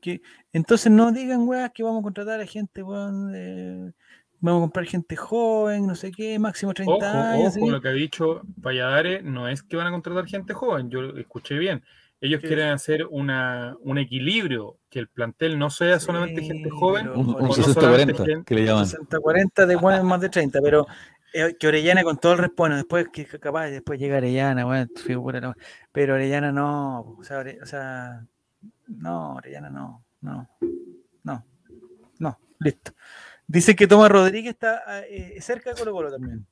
[0.00, 0.22] Que,
[0.52, 3.92] entonces no digan, weas, que vamos a contratar a gente, weón
[4.40, 7.56] vamos a comprar gente joven, no sé qué, máximo 30 años.
[7.56, 11.16] Ojo, lo que ha dicho Valladares no es que van a contratar gente joven, yo
[11.16, 11.82] escuché bien.
[12.22, 17.08] Ellos quieren hacer una, un equilibrio, que el plantel no sea solamente gente joven.
[17.08, 18.84] Un, 60-40, que le llaman.
[18.84, 20.86] 60-40 de más de 30, pero
[21.32, 25.54] eh, que Orellana con todo el responde, después que capaz, después llega Orellana, bueno, figura,
[25.92, 28.26] pero Orellana no, o sea, o sea,
[28.88, 30.46] no, Orellana no, no,
[31.22, 31.46] no,
[32.18, 32.92] no, listo.
[33.50, 36.46] Dice que Tomás Rodríguez está eh, cerca de Colo Colo también.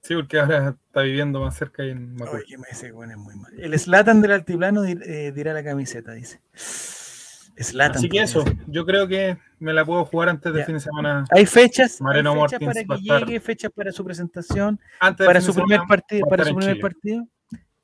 [0.00, 3.18] Sí, porque ahora está viviendo más cerca y en Oye, que me dice bueno, es
[3.18, 3.52] muy mal.
[3.56, 6.40] El Slatan del altiplano eh, dirá la camiseta, dice.
[6.52, 7.98] Slatan.
[7.98, 11.26] Así que eso, yo creo que me la puedo jugar antes del fin de semana.
[11.30, 16.26] Hay fechas, hay fechas para que llegue, fechas para su presentación, para su primer partido,
[16.26, 17.24] para su primer partido.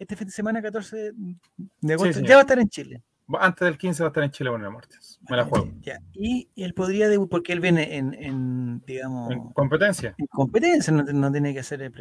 [0.00, 1.12] Este fin de semana, 14
[1.80, 3.04] de agosto, ya va a estar en Chile
[3.38, 5.20] antes del 15 va a estar en Chile la Mortis.
[5.28, 5.70] Me la juego.
[6.14, 9.32] Y él podría, porque él viene en, digamos.
[9.32, 10.14] En competencia.
[10.18, 11.92] En competencia, no, tiene que hacer el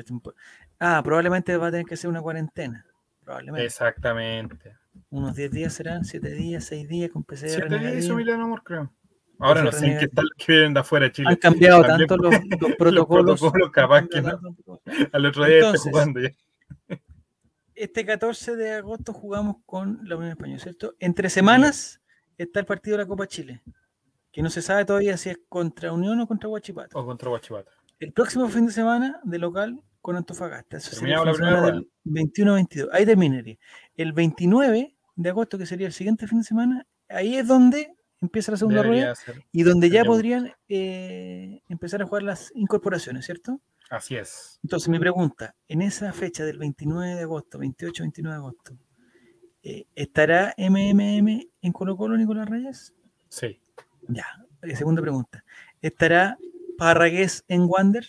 [0.79, 2.85] Ah, probablemente va a tener que hacer una cuarentena.
[3.23, 3.65] Probablemente.
[3.65, 4.75] Exactamente.
[5.11, 7.49] Unos 10 días serán, 7 días, 6 días con PCR.
[7.49, 8.91] 7 días hizo Milano Amor, creo.
[9.39, 11.29] Ahora no sé en qué tal que vienen de afuera de Chile.
[11.29, 12.35] Han cambiado tanto los,
[12.77, 12.93] protocolos.
[12.93, 14.39] los protocolos, capaz que no.
[15.13, 16.29] Al otro día Entonces, jugando ya
[17.79, 20.95] este 14 de agosto jugamos con la Unión Española, ¿cierto?
[20.99, 22.01] Entre semanas
[22.37, 23.61] está el partido de la Copa Chile,
[24.33, 26.99] que no se sabe todavía si es contra Unión o contra Huachipato.
[26.99, 27.71] O contra Huachipato.
[27.99, 30.77] El próximo fin de semana de local con Antofagasta.
[30.77, 32.89] Eso sería el 21-22.
[32.91, 33.57] Ahí terminaría.
[33.95, 38.51] El 29 de agosto, que sería el siguiente fin de semana, ahí es donde empieza
[38.51, 39.13] la segunda rueda
[39.53, 43.61] y donde ya podrían eh, empezar a jugar las incorporaciones, ¿cierto?
[43.89, 44.59] Así es.
[44.63, 48.77] Entonces, mi pregunta, en esa fecha del 29 de agosto, 28-29 de agosto,
[49.63, 52.93] eh, ¿estará MMM en Colo Colo, Nicolás Reyes?
[53.29, 53.59] Sí.
[54.07, 54.25] Ya,
[54.61, 55.43] eh, segunda pregunta.
[55.81, 56.37] ¿Estará
[56.77, 58.05] Parragués en Wander?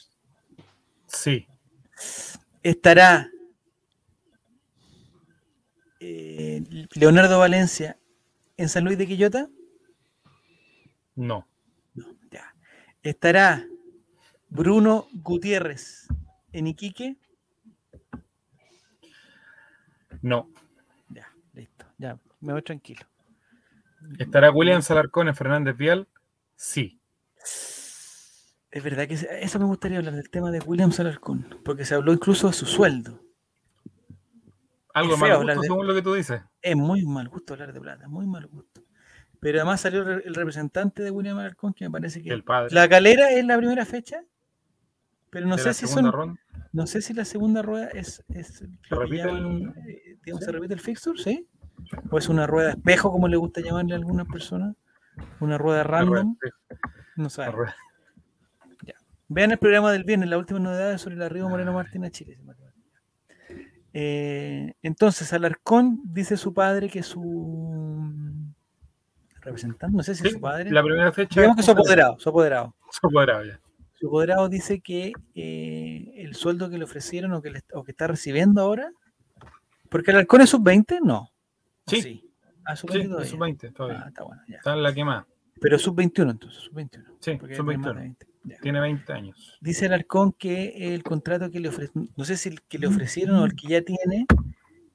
[1.07, 1.47] Sí.
[2.63, 3.31] ¿Estará
[5.99, 6.63] eh,
[6.95, 7.99] Leonardo Valencia
[8.57, 9.49] en San Luis de Quillota?
[11.17, 11.49] No.
[11.95, 12.55] No, ya.
[13.03, 13.67] ¿Estará
[14.51, 16.09] Bruno Gutiérrez
[16.53, 17.17] en Iquique.
[20.23, 20.51] No.
[21.09, 21.87] Ya, listo.
[21.99, 23.07] Ya, me voy tranquilo.
[24.19, 26.09] ¿Estará William Salarcón en Fernández Vial?
[26.57, 27.01] Sí.
[28.71, 32.13] Es verdad que eso me gustaría hablar del tema de William Salarcón, porque se habló
[32.13, 33.21] incluso de su sueldo.
[34.93, 36.43] Algo mal gusto, según lo que tú dices.
[36.61, 38.83] Es muy mal gusto hablar de plata, muy mal gusto.
[39.41, 42.31] Pero además salió el representante de William Salarcón, que me parece que.
[42.31, 42.75] El padre.
[42.75, 44.25] La calera es la primera fecha.
[45.31, 46.39] Pero no sé si son.
[46.73, 48.25] No sé si la segunda rueda es.
[48.29, 48.49] es
[48.89, 49.73] ¿Se, repite el,
[50.41, 51.21] ¿Se repite el fixture?
[51.21, 51.49] ¿Sí?
[52.11, 54.77] ¿O es una rueda espejo, como le gusta llamarle a algunas personas?
[55.41, 56.37] ¿Una rueda random?
[57.17, 57.45] no sé.
[59.29, 62.39] Vean el programa del viernes, la última novedad sobre el arribo Moreno Martín a Chile.
[63.93, 68.13] Eh, entonces, Alarcón dice su padre que su
[69.41, 70.71] representante, no sé si es su padre.
[70.71, 71.41] La primera fecha.
[71.41, 72.75] Digamos que su apoderado, su apoderado.
[72.91, 73.61] Su apoderado, ya.
[74.01, 78.63] Su apoderado dice que eh, el sueldo que le ofrecieron o que, que está recibiendo
[78.63, 78.91] ahora,
[79.91, 81.31] porque el halcón es sub-20, no.
[81.87, 82.01] Sí.
[82.01, 82.31] sí.
[82.65, 84.03] Ah, sub-20 sub-20 todavía.
[84.07, 84.57] Ah, está bueno, ya.
[84.57, 85.27] Está en la quemada.
[85.61, 87.05] Pero sub-21 entonces, sub-21.
[87.21, 88.17] Sí, sub-21.
[88.63, 89.59] Tiene 20 años.
[89.61, 92.87] Dice el Arcón que el contrato que le ofrecieron, no sé si el que le
[92.87, 94.25] ofrecieron o el que ya tiene,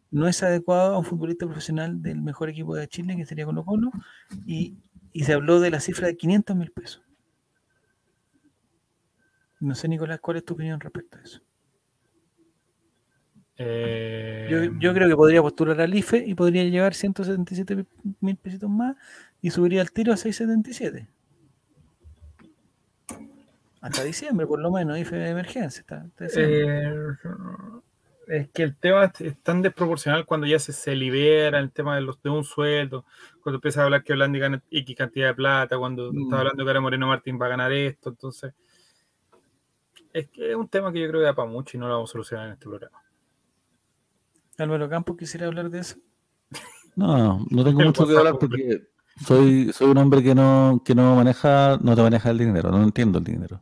[0.10, 3.64] no es adecuado a un futbolista profesional del mejor equipo de Chile, que sería Colo
[3.64, 3.92] Colo,
[4.48, 4.74] y,
[5.14, 7.05] y se habló de la cifra de 500 mil pesos.
[9.66, 11.42] No sé, Nicolás, ¿cuál es tu opinión respecto a eso?
[13.58, 17.86] Eh, yo, creo que podría postular al IFE y podría llevar 177
[18.20, 18.96] mil pesitos más
[19.42, 21.08] y subiría el tiro a 677.
[23.82, 25.84] Hasta diciembre, por lo menos, IFE de emergencia.
[26.20, 26.94] Eh,
[28.28, 32.22] es que el tema es tan desproporcional cuando ya se, libera el tema de, los,
[32.22, 33.04] de un sueldo,
[33.42, 36.24] cuando empieza a hablar que Holanda gana X cantidad de plata, cuando mm.
[36.24, 38.54] está hablando que ahora Moreno Martín va a ganar esto, entonces
[40.16, 41.96] es que es un tema que yo creo que da para mucho y no lo
[41.96, 42.98] vamos a solucionar en este programa.
[44.58, 45.98] Álvaro Campos, ¿quisiera hablar de eso?
[46.98, 48.88] No, no tengo mucho que hablar porque
[49.28, 52.82] soy, soy un hombre que no, que no maneja, no te maneja el dinero, no
[52.82, 53.62] entiendo el dinero.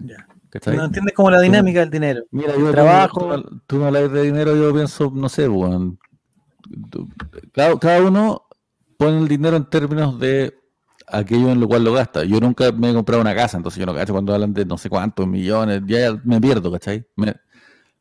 [0.00, 0.28] Ya.
[0.66, 2.24] No entiendes como la dinámica del dinero.
[2.30, 3.42] Mira, yo trabajo.
[3.66, 5.96] Tú, no hablas de dinero, yo pienso, no sé, bueno,
[7.54, 8.42] cada, cada uno
[8.98, 10.54] pone el dinero en términos de
[11.06, 12.24] aquello en lo cual lo gasta.
[12.24, 14.78] Yo nunca me he comprado una casa, entonces yo no cacho cuando hablan de no
[14.78, 17.06] sé cuántos millones, ya me pierdo, ¿cachai?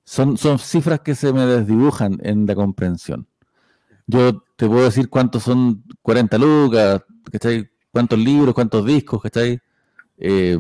[0.04, 3.28] son, son cifras que se me desdibujan en la comprensión.
[4.06, 7.02] Yo te puedo decir cuántos son 40 lucas,
[7.32, 7.70] ¿cachai?
[7.92, 9.60] Cuántos libros, cuántos discos, ¿cachai?
[10.18, 10.58] Eh,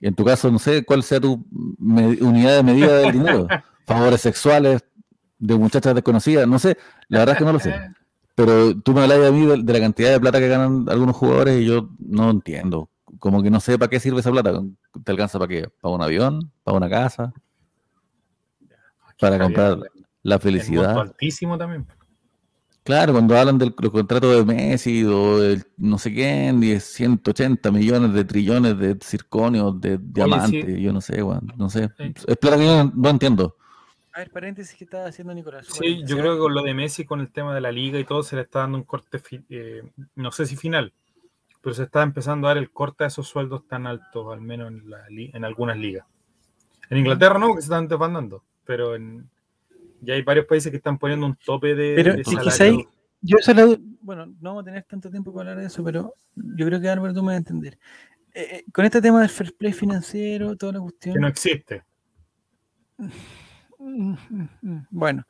[0.00, 1.44] en tu caso, no sé cuál sea tu
[1.80, 3.46] unidad de medida del dinero.
[3.86, 4.84] Favores sexuales
[5.38, 6.76] de muchachas desconocidas, no sé,
[7.08, 7.74] la verdad es que no lo sé.
[8.38, 11.60] Pero tú me hablas a mí de, la cantidad de plata que ganan algunos jugadores
[11.60, 12.88] y yo no entiendo.
[13.18, 14.62] Como que no sé para qué sirve esa plata.
[15.02, 15.68] ¿Te alcanza para qué?
[15.80, 16.52] ¿Para un avión?
[16.62, 17.32] ¿Para una casa?
[19.18, 19.80] Para comprar
[20.22, 20.96] la felicidad.
[20.96, 21.84] altísimo también.
[22.84, 28.12] Claro, cuando hablan del contrato de Messi o del no sé quién, y 180 millones
[28.12, 31.24] de trillones de circonios, de diamantes, yo no sé,
[31.56, 31.90] no sé.
[31.98, 33.56] Es plata que yo no entiendo.
[34.18, 35.68] A ver, paréntesis que estaba haciendo Nicolás.
[35.68, 38.04] Sí, yo creo que con lo de Messi, con el tema de la liga y
[38.04, 39.80] todo, se le está dando un corte, eh,
[40.16, 40.92] no sé si final,
[41.60, 44.72] pero se está empezando a dar el corte a esos sueldos tan altos, al menos
[44.72, 46.04] en, en algunas ligas.
[46.90, 49.30] En Inglaterra no, porque se están desbandando, pero en,
[50.00, 52.16] ya hay varios países que están poniendo un tope de, pero,
[53.20, 56.66] yo solo, bueno, no vamos a tener tanto tiempo para hablar de eso, pero yo
[56.66, 57.78] creo que Álvaro tú me vas a entender.
[58.34, 61.14] Eh, eh, con este tema del fair play financiero, toda la cuestión.
[61.14, 61.84] Que no existe.
[64.90, 65.26] Bueno,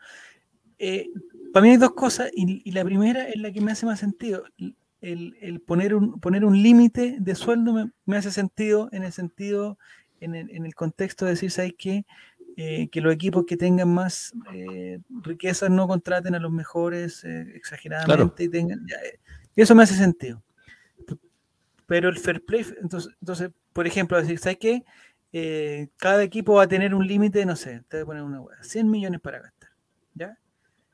[0.79, 1.09] eh,
[1.53, 4.45] para mí hay dos cosas, y, la primera es la que me hace más sentido.
[5.01, 9.79] El, poner un, poner un límite de sueldo me, hace sentido en el sentido,
[10.21, 12.05] en el, en el contexto de decir, ¿sabes qué?
[12.57, 18.45] Eh, que los equipos que tengan más eh, riquezas no contraten a los mejores exageradamente
[18.45, 18.85] y tengan.
[19.55, 20.43] eso me hace sentido.
[21.87, 24.85] Pero el fair play, entonces, entonces por ejemplo, decir, ¿sabes qué?
[25.33, 28.63] Eh, cada equipo va a tener un límite, no sé, te voy poner una hueá,
[28.63, 29.71] 100 millones para gastar,
[30.15, 30.39] ¿ya?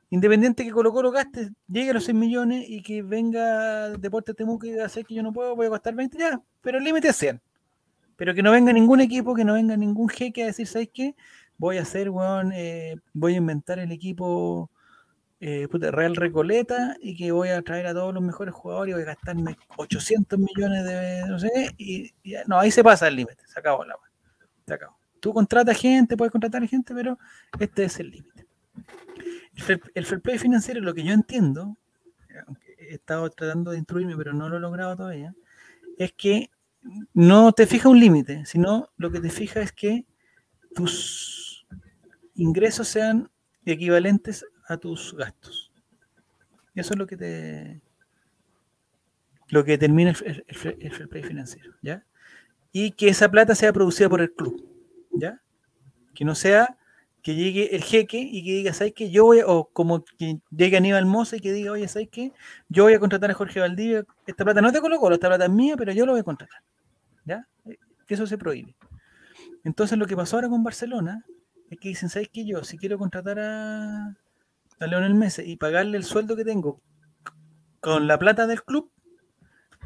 [0.09, 4.65] Independiente que Colo Colo gaste, llegue a los 100 millones y que venga Deportes Temuco
[4.65, 7.09] y diga, sé que yo no puedo, voy a gastar 20, ya, pero el límite
[7.09, 7.41] es 100.
[8.17, 11.15] Pero que no venga ningún equipo, que no venga ningún jeque a decir, ¿sabes qué?
[11.57, 14.69] Voy a hacer, weón, eh, voy a inventar el equipo
[15.39, 19.03] eh, Real Recoleta y que voy a traer a todos los mejores jugadores y voy
[19.03, 23.43] a gastarme 800 millones de, no sé, y, y no, ahí se pasa el límite,
[23.47, 23.95] se acabó la
[25.19, 27.17] Tú contratas gente, puedes contratar gente, pero
[27.59, 28.45] este es el límite.
[29.93, 31.77] El, fair play financiero, lo que yo entiendo,
[32.45, 35.33] aunque he estado tratando de instruirme, pero no lo he logrado todavía,
[35.97, 36.51] es que
[37.13, 40.05] no te fija un límite, sino lo que te fija es que
[40.75, 41.65] tus
[42.35, 43.31] ingresos sean
[43.65, 45.71] equivalentes a tus gastos.
[46.75, 47.81] Eso es lo que te
[49.47, 52.03] lo que determina el, el fair play financiero, ¿ya?
[52.77, 54.61] Y que esa plata sea producida por el club,
[55.13, 55.41] ¿ya?
[56.13, 56.77] Que no sea
[57.21, 59.09] que llegue el jeque y que diga, ¿sabes qué?
[59.09, 62.33] Yo voy, o como que llegue Aníbal Mosa y que diga, oye, ¿sabes qué?
[62.67, 65.51] Yo voy a contratar a Jorge Valdivia, esta plata no te coloco, esta plata es
[65.51, 66.59] mía, pero yo lo voy a contratar,
[67.23, 67.47] ¿ya?
[67.63, 68.75] Que eso se prohíbe.
[69.63, 71.25] Entonces lo que pasó ahora con Barcelona
[71.69, 72.45] es que dicen, ¿sabes qué?
[72.45, 74.17] Yo, si quiero contratar a,
[74.81, 76.81] a Leonel Messi y pagarle el sueldo que tengo
[77.79, 78.91] con la plata del club,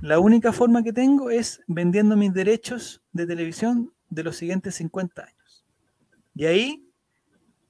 [0.02, 5.24] la única forma que tengo es vendiendo mis derechos de televisión de los siguientes 50
[5.24, 5.66] años.
[6.36, 6.90] Y ahí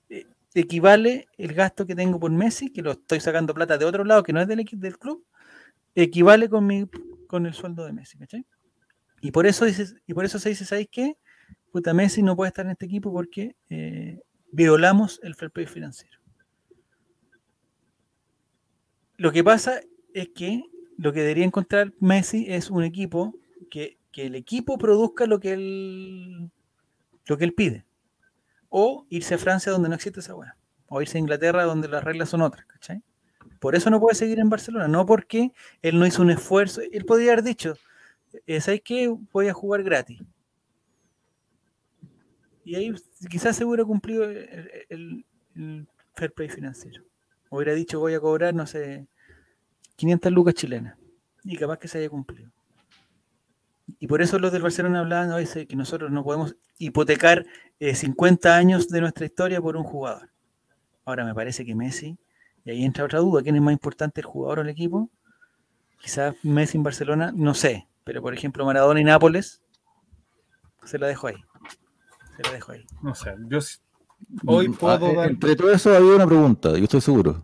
[0.09, 4.03] eh, equivale el gasto que tengo por Messi, que lo estoy sacando plata de otro
[4.03, 5.25] lado, que no es del, del club,
[5.95, 6.87] equivale con, mi,
[7.27, 8.45] con el sueldo de Messi, ¿cachai?
[9.21, 11.17] Y por eso, dices, y por eso se dice, ¿sabéis qué?
[11.71, 16.17] Puta, Messi no puede estar en este equipo porque eh, violamos el fair play financiero.
[19.17, 19.81] Lo que pasa
[20.13, 20.63] es que
[20.99, 23.33] lo que debería encontrar Messi es un equipo
[23.71, 26.51] que, el equipo produzca lo que él
[27.25, 27.85] lo que él pide.
[28.67, 30.57] O irse a Francia donde no existe esa weá.
[30.87, 32.65] O irse a Inglaterra donde las reglas son otras.
[33.61, 36.81] Por eso no puede seguir en Barcelona, no porque él no hizo un esfuerzo.
[36.91, 37.75] Él podría haber dicho,
[38.45, 39.07] eh, ¿sabes qué?
[39.31, 40.21] Voy a jugar gratis.
[42.65, 42.93] Y ahí
[43.29, 47.05] quizás se hubiera cumplido el, el fair play financiero.
[47.49, 49.07] Hubiera dicho, voy a cobrar, no sé,
[49.99, 50.97] 500 lucas chilenas.
[51.43, 52.49] Y capaz que se haya cumplido.
[53.99, 57.45] Y por eso los del Barcelona hablaban hoy que nosotros no podemos hipotecar
[57.79, 60.29] 50 eh, años de nuestra historia por un jugador.
[61.03, 62.17] Ahora me parece que Messi,
[62.63, 65.09] y ahí entra otra duda, ¿quién es más importante, el jugador o el equipo?
[65.99, 69.61] Quizás Messi en Barcelona, no sé, pero por ejemplo Maradona y Nápoles,
[70.85, 71.43] se la dejo ahí.
[72.37, 72.85] Se la dejo ahí.
[73.01, 73.59] No sé, yo
[74.45, 75.29] hoy mm, puedo ah, dar...
[75.31, 77.43] Entre todo eso había una pregunta, yo estoy seguro.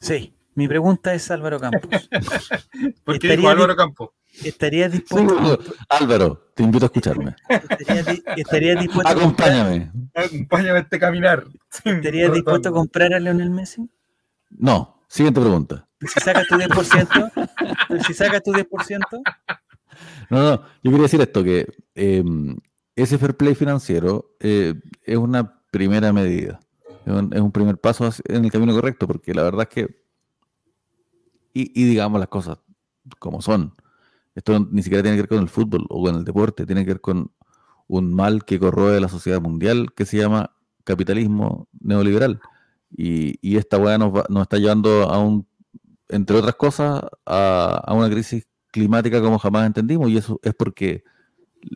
[0.00, 0.34] Sí.
[0.54, 2.08] Mi pregunta es Álvaro Campos.
[3.04, 4.10] ¿Por qué dijo Álvaro Campos?
[4.44, 5.58] ¿Estarías dispuesto?
[5.88, 7.36] Álvaro, te invito a escucharme.
[8.36, 9.92] ¿Estarías, dispuesto Acompáñame.
[10.14, 11.44] A Acompáñame a este caminar.
[11.84, 13.88] ¿Estarías dispuesto a comprar a Leonel Messi?
[14.50, 14.94] No.
[15.14, 15.86] Siguiente pregunta.
[16.00, 19.00] Si sacas tu 10%, si sacas tu 10%.
[20.28, 22.56] No, no, yo quería decir esto, que em,
[22.96, 24.74] ese fair play financiero eh,
[25.04, 26.58] es una primera medida,
[27.06, 30.03] es un, primer paso en el camino correcto, porque la verdad es que
[31.54, 32.58] y, digamos las cosas
[33.18, 33.74] como son.
[34.34, 36.92] Esto ni siquiera tiene que ver con el fútbol o con el deporte, tiene que
[36.92, 37.30] ver con
[37.86, 40.50] un mal que corroe la sociedad mundial que se llama
[40.82, 42.40] capitalismo neoliberal.
[42.90, 44.12] Y, esta weá nos,
[44.42, 45.46] está llevando a un,
[46.08, 50.10] entre otras cosas, a, una crisis climática como jamás entendimos.
[50.10, 51.04] Y eso es porque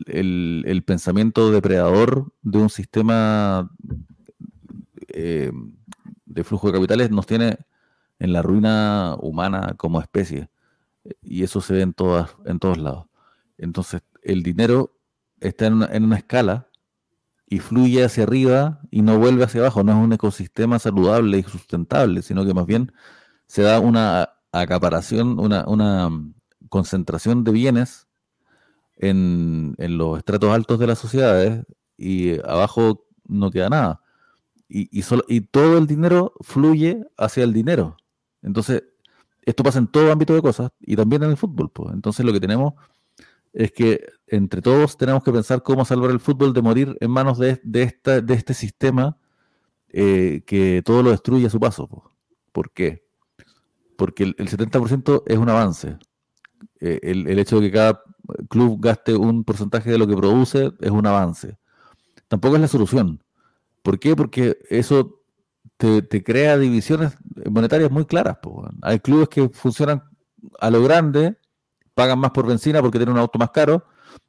[0.07, 3.71] el, el pensamiento depredador de un sistema
[5.07, 5.51] eh,
[6.25, 7.57] de flujo de capitales nos tiene
[8.19, 10.49] en la ruina humana como especie.
[11.21, 13.07] Y eso se ve en, todas, en todos lados.
[13.57, 14.95] Entonces, el dinero
[15.39, 15.73] está en
[16.03, 16.67] una, escala
[17.47, 19.83] y fluye hacia arriba y no vuelve hacia abajo.
[19.83, 22.91] No es un ecosistema saludable y sustentable, sino que más bien
[23.47, 26.09] se da una acaparación, una, una
[26.69, 28.07] concentración de bienes
[28.97, 31.65] en, en, los estratos altos de las sociedades
[31.97, 34.01] y abajo no queda nada.
[34.67, 37.97] Y, y, solo, y todo el dinero fluye hacia el dinero.
[38.41, 38.83] Entonces,
[39.41, 41.71] esto pasa en todo ámbito de cosas y también en el fútbol.
[41.71, 41.93] Pues.
[41.93, 42.73] Entonces, lo que tenemos
[43.53, 47.37] es que entre todos tenemos que pensar cómo salvar el fútbol de morir en manos
[47.39, 49.17] de, de, esta, de este sistema
[49.89, 51.87] eh, que todo lo destruye a su paso.
[51.87, 52.03] Pues.
[52.51, 53.05] ¿Por qué?
[53.97, 55.97] Porque el, el 70% es un avance.
[56.79, 58.01] Eh, el, hecho de que cada
[58.49, 61.57] club gaste un porcentaje de lo que produce es un avance.
[62.27, 63.23] Tampoco es la solución.
[63.83, 64.15] ¿Por qué?
[64.15, 65.18] Porque eso
[65.79, 67.17] te, crea divisiones
[67.49, 68.37] monetarias muy claras.
[68.41, 68.71] Pues.
[68.81, 70.03] Hay clubes que funcionan
[70.59, 71.37] a lo grande
[71.99, 73.83] pagan más por benzina porque tienen un auto más caro,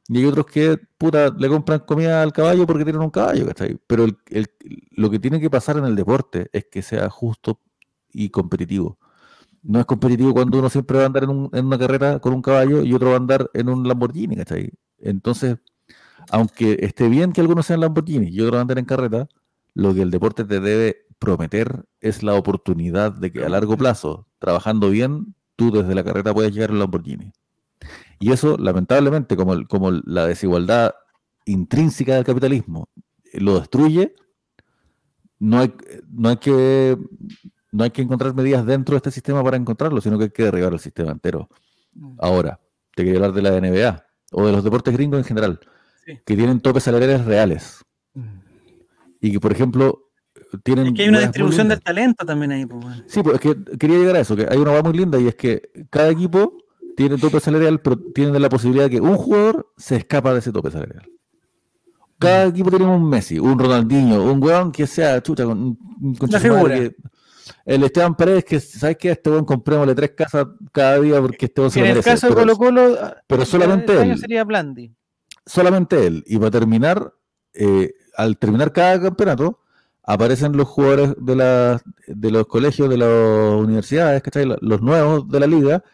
[0.09, 3.79] y hay otros que, puta, le compran comida al caballo porque tienen un caballo, ¿cachai?
[3.87, 4.49] Pero el, el,
[4.91, 7.61] lo que tiene que pasar en el deporte es que sea justo
[8.13, 8.99] y competitivo.
[9.63, 12.33] No es competitivo cuando uno siempre va a andar en, un, en una carrera con
[12.33, 14.73] un caballo y otro va a andar en un Lamborghini, ¿cachai?
[14.99, 15.59] Entonces,
[16.31, 19.29] aunque esté bien que algunos sean Lamborghini y otros andar en carreta,
[19.75, 24.27] lo que el deporte te debe prometer es la oportunidad de que a largo plazo,
[24.41, 27.33] trabajando bien, tú desde la carreta puedes llegar al Lamborghini.
[28.19, 30.95] Y eso, lamentablemente, como, el, como la desigualdad
[31.45, 32.89] intrínseca del capitalismo
[33.35, 34.15] lo destruye,
[35.39, 35.73] no hay,
[36.11, 36.99] no hay que
[37.73, 40.43] no hay que encontrar medidas dentro de este sistema para encontrarlo, sino que hay que
[40.43, 41.49] derribar el sistema entero.
[42.19, 42.61] Ahora,
[42.97, 45.61] te quería hablar de la NBA o de los deportes gringos en general,
[46.05, 46.19] sí.
[46.27, 47.85] que tienen topes salariales reales.
[49.21, 50.10] Y que, por ejemplo,
[50.63, 50.89] tienen...
[50.89, 52.67] Es que hay una distribución del talento también ahí.
[52.67, 53.03] Pues, bueno.
[53.07, 55.29] Sí, pues es que quería llegar a eso, que hay una va muy linda y
[55.29, 56.59] es que cada equipo
[56.97, 60.53] tiene tope salarial, pero tienen la posibilidad de que un jugador se escapa de ese
[60.53, 61.09] tope salarial.
[62.19, 65.77] Cada equipo tiene un Messi, un Ronaldinho, un weón que sea chucha con,
[66.19, 66.75] con la figura.
[66.75, 66.95] Que,
[67.65, 71.47] el Esteban Paredes, que sabes que a este weón comprémosle tres casas cada día porque
[71.47, 72.11] este weón se en lo merece.
[72.11, 74.19] En el caso de Colo Colo, pero solamente él.
[74.19, 74.93] sería Blandi.
[75.47, 76.23] Solamente él.
[76.27, 77.15] Y para terminar,
[77.55, 79.61] eh, al terminar cada campeonato,
[80.13, 84.47] aparecen los jugadores de, de los colegios, de las universidades, ¿cachai?
[84.61, 85.85] Los nuevos de la liga,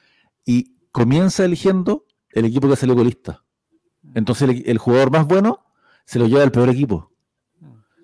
[0.44, 3.42] y comienza eligiendo el equipo que salió colista.
[4.14, 5.64] Entonces el, jugador más bueno
[6.04, 7.12] se lo lleva al peor equipo.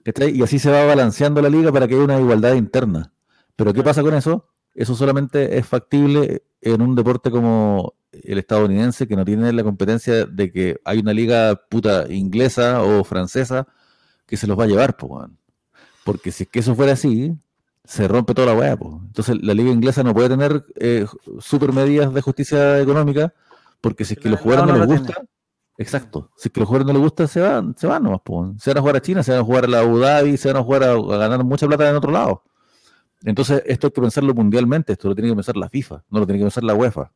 [0.05, 3.13] Y así se va balanceando la liga para que haya una igualdad interna.
[3.57, 4.49] Pero ¿qué pasa con eso?
[4.75, 10.27] Eso solamente es factible en un deporte como el estadounidense, que no tiene la competencia
[10.27, 13.67] de que hay una liga puta inglesa o francesa
[14.27, 15.31] que se los va a llevar, pues,
[16.05, 17.37] porque si es que eso fuera así,
[17.85, 18.77] se rompe toda la.
[18.77, 18.95] Pues.
[19.07, 21.07] Entonces la liga inglesa no puede tener eh,
[21.41, 23.35] super medidas de justicia económica,
[23.81, 25.29] porque si es que los jugadores no, les gusta, tiene.
[25.79, 28.21] exacto, si es que los jugadores no les gusta, se van, se van nomás.
[28.25, 28.63] Pues.
[28.63, 30.49] Se van a jugar a China, se van a jugar a la Abu Dhabi, se
[30.49, 32.43] van a jugar a, a, ganar mucha plata en otro lado.
[33.25, 36.27] Entonces esto hay que pensarlo mundialmente, esto lo tiene que pensar la FIFA, no lo
[36.27, 37.13] tiene que pensar la UEFA.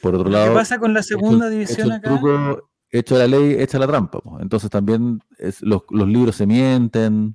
[0.00, 2.08] Por otro lado, ¿qué pasa con la segunda hecho, división hecho acá?
[2.08, 4.20] Truco, hecho la ley, hecha la trampa.
[4.20, 4.42] Pues.
[4.42, 7.34] Entonces también es, los, los libros se mienten,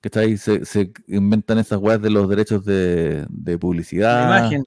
[0.00, 4.28] que está ahí, se, se, inventan esas weas de los derechos de, de publicidad.
[4.28, 4.64] La imagen.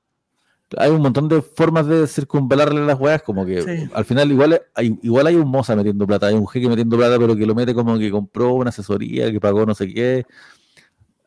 [0.77, 3.89] Hay un montón de formas de circunvalarle las weas, como que sí.
[3.93, 7.19] al final igual hay, igual hay un moza metiendo plata, hay un jeque metiendo plata,
[7.19, 10.25] pero que lo mete como que compró una asesoría, que pagó no sé qué.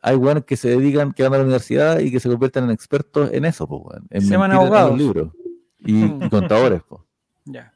[0.01, 2.71] Hay weones que se dedican, que van a la universidad y que se convierten en
[2.71, 4.91] expertos en eso, pues, en se llaman abogados.
[4.91, 5.31] En libros
[5.79, 6.81] y, y contadores.
[6.87, 7.01] Pues.
[7.45, 7.73] Ya.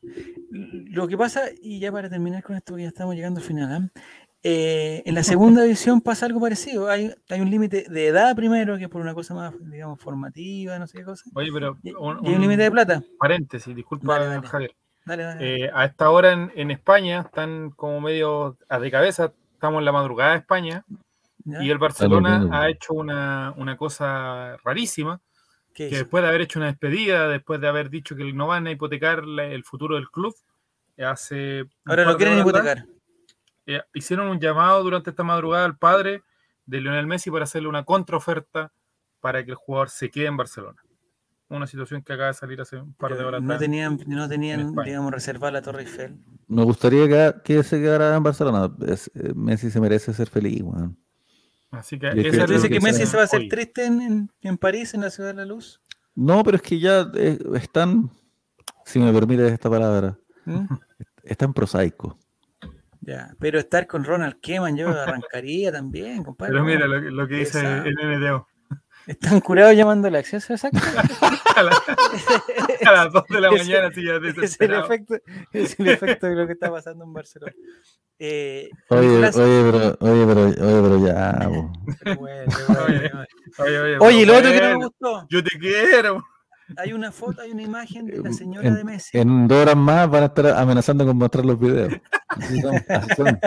[0.53, 3.83] Lo que pasa, y ya para terminar con esto, que ya estamos llegando al final,
[3.83, 4.01] ¿eh?
[4.45, 6.89] Eh, en la segunda división pasa algo parecido.
[6.89, 10.77] Hay, hay un límite de edad primero, que es por una cosa más, digamos, formativa,
[10.77, 11.29] no sé qué cosa.
[11.33, 11.77] Oye, pero.
[11.81, 13.01] Y, un, y hay un límite de plata.
[13.17, 14.47] Paréntesis, disculpa, Dale, dale.
[14.47, 14.75] Javier.
[15.05, 15.65] Dale, dale.
[15.65, 19.33] Eh, a esta hora en, en, España están como medio a de cabeza.
[19.53, 20.85] Estamos en la madrugada de España.
[21.45, 21.63] ¿Ya?
[21.63, 25.19] Y el Barcelona ha hecho una, una cosa rarísima.
[25.73, 28.71] Que después de haber hecho una despedida, después de haber dicho que no van a
[28.71, 30.35] hipotecar el futuro del club,
[30.97, 31.65] hace.
[31.85, 32.85] Ahora lo quieren hipotecar.
[33.65, 36.23] Eh, hicieron un llamado durante esta madrugada al padre
[36.65, 38.73] de Lionel Messi para hacerle una contraoferta
[39.21, 40.81] para que el jugador se quede en Barcelona.
[41.47, 43.41] Una situación que acaba de salir hace un par de horas.
[43.41, 46.17] No tenían, no tenían digamos, reservada la Torre Eiffel.
[46.47, 48.73] Me gustaría que, que se quedara en Barcelona.
[48.85, 50.97] Es, eh, Messi se merece ser feliz, man.
[51.73, 53.49] Así que, ¿Tú dices que, que Messi se va a hacer hoy.
[53.49, 55.81] triste en, en, en, París, en la ciudad de la luz?
[56.15, 58.11] No, pero es que ya eh, están,
[58.85, 60.65] si me permites esta palabra, ¿Mm?
[61.23, 62.15] están prosaicos.
[63.01, 66.53] Ya, pero estar con Ronald Keman yo arrancaría también, compadre.
[66.53, 67.83] Pero mira lo, lo que dice Esa...
[67.83, 68.47] el NDO.
[69.07, 70.79] Están curados llamando al acceso exacto.
[71.55, 71.71] a, la,
[72.85, 75.15] a, las 2 de la mañana, sí, ya es el, efecto,
[75.51, 77.53] es el efecto de lo que está pasando en Barcelona.
[78.19, 81.49] Eh, oye, oye, pero, oye, pero, oye, pero ya.
[83.59, 85.27] oye, oye, lo otro que no me gustó.
[85.29, 86.23] Yo te quiero.
[86.77, 89.17] Hay una foto, hay una imagen de la señora de Messi.
[89.17, 91.93] En dos horas más van a estar amenazando con mostrar los videos.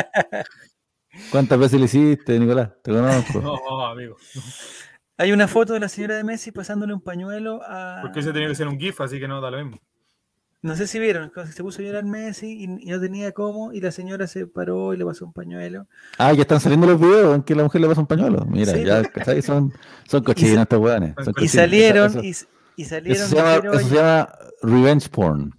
[1.30, 2.72] ¿Cuántas veces le hiciste, Nicolás?
[2.82, 3.40] Te conozco.
[3.40, 4.16] No, amigo.
[5.18, 8.00] Hay una foto de la señora de Messi pasándole un pañuelo a.
[8.02, 9.80] Porque ese tenía que ser un GIF, así que no da lo mismo.
[10.62, 13.92] No sé si vieron, se puso a llorar Messi y, no tenía cómo, y la
[13.92, 15.86] señora se paró y le pasó un pañuelo.
[16.18, 18.44] Ah, ya están saliendo los videos en que la mujer le pasa un pañuelo.
[18.46, 19.72] Mira, ya son,
[20.08, 21.14] son cochinas estos weones.
[21.40, 23.16] Y salieron, y, salieron.
[23.16, 24.28] Eso se, llama, eso se llama
[24.62, 25.55] revenge porn.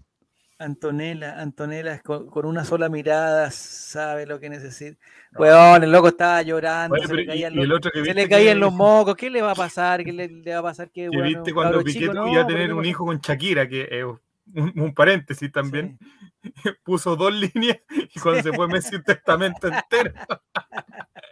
[0.60, 4.98] Antonella, Antonella con, una sola mirada sabe lo que necesita.
[5.38, 9.16] Weón, el loco estaba llorando, se, le caían, los, se le caían los mocos.
[9.16, 10.04] ¿Qué le va a pasar?
[10.04, 10.90] ¿Qué le, va a pasar?
[10.90, 14.06] ¿Qué, viste cuando Piqué iba a tener un hijo con Shakira, que es
[14.54, 15.98] un, paréntesis también,
[16.84, 20.14] puso dos líneas y cuando se fue Messi un testamento entero.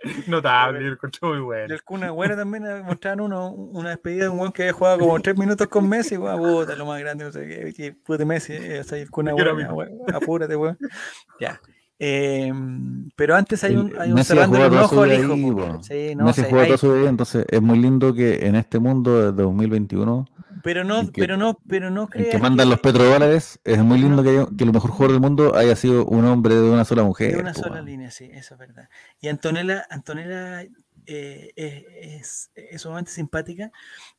[0.27, 1.73] Notable, el coche muy bueno.
[1.73, 5.19] El Kun Agüero también mostraron uno, una despedida de un buen que había jugado como
[5.19, 8.83] tres minutos con Messi, weón, puta, lo más grande, no sé qué, Messi, eh, o
[8.83, 9.55] sea, el Kun Agüero,
[10.13, 10.77] apúrate, weón.
[11.39, 11.59] Ya.
[11.97, 12.51] Eh,
[13.15, 15.81] pero antes hay un, hay un cerrando el ojo al hijo.
[15.81, 19.31] Sí, no, Messi juega toda su vida, entonces es muy lindo que en este mundo
[19.31, 20.27] de 2021
[20.63, 24.45] pero no, pero no, pero no creas que mandan los petrodólares, es muy lindo que,
[24.57, 27.33] que, el mejor jugador del mundo haya sido un hombre de una sola mujer.
[27.33, 28.89] De una sola línea, sí, eso es verdad.
[29.19, 30.65] Y Antonella, Antonella
[31.07, 33.71] eh, es, es, sumamente simpática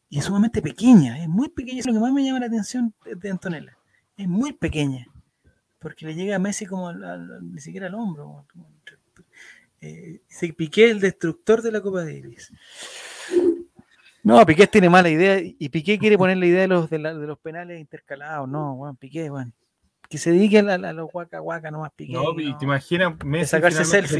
[0.08, 2.94] y es sumamente pequeña, es muy pequeña, es lo que más me llama la atención
[3.04, 3.76] de, Antonella.
[4.16, 5.06] Es muy pequeña,
[5.78, 8.46] porque le llega a Messi como ni siquiera al hombro.
[9.80, 12.52] Eh, se Piqué el destructor de la Copa Davis.
[14.26, 17.38] No, Piqué tiene mala idea y Piqué quiere poner la idea de los, de, los
[17.38, 18.48] penales intercalados.
[18.48, 19.54] No, Juan, Piqué, Juan.
[20.08, 22.14] Que se dedique a, los guaca guaca nomás Piqué.
[22.14, 24.18] No, y te imaginas, Messi sacarse selfie.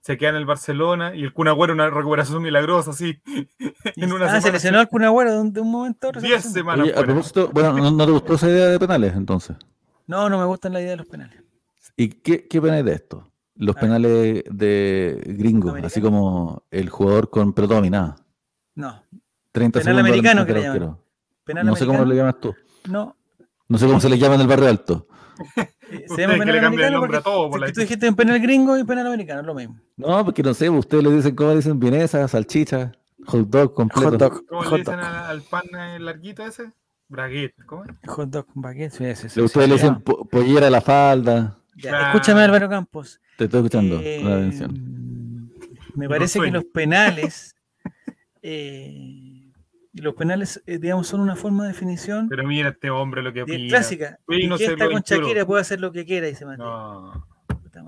[0.00, 3.20] Se queda, en, el Barcelona y el Kun Agüero una recuperación milagrosa así.
[3.96, 6.20] en una ah, se lesionó el Kun Agüero de un, momento a otro.
[6.20, 6.88] Diez semanas.
[6.96, 9.56] a propósito, bueno, ¿no, te gustó esa idea de penales entonces?
[10.08, 11.40] No, no me gustan la idea de los penales.
[11.96, 13.30] ¿Y qué, qué penales de esto?
[13.54, 18.16] Los penales de gringos, así como el jugador con pelota dominada.
[18.74, 19.02] No,
[19.58, 20.96] 30 Penal americano que le llaman.
[21.64, 22.54] no sé cómo le llamas tú.
[22.88, 23.16] No.
[23.68, 25.06] No sé cómo se le llama en el barrio alto.
[25.90, 29.06] Eh, se llama penal americano porque todo, por tú dijiste un penal gringo y penal
[29.06, 29.78] americano, es lo mismo.
[29.96, 31.78] No, porque no sé, ustedes le dicen, ¿cómo dicen?
[31.78, 32.92] Vienesa, salchicha,
[33.26, 34.10] hot dog completo.
[34.10, 34.46] Hot dog.
[34.46, 35.64] ¿Cómo le dicen al, pan
[35.98, 36.72] larguito ese?
[37.08, 37.90] Braguette, ¿cómo es?
[38.06, 41.58] Hot dog, baguette, sí, ese, sí, Ustedes le dicen pollera a la falda.
[41.76, 43.20] Ya, Escúchame Álvaro Campos.
[43.36, 45.52] Te estoy escuchando eh, con atención.
[45.94, 47.54] Me parece que los penales
[48.42, 49.27] eh,
[50.00, 52.28] los penales, eh, digamos, son una forma de definición.
[52.28, 53.68] Pero mira este hombre lo que opina.
[53.68, 54.18] clásica.
[54.28, 56.58] Y no está con Shakira puede hacer lo que quiera, dice Mati.
[56.58, 57.26] No.
[57.46, 57.82] Puta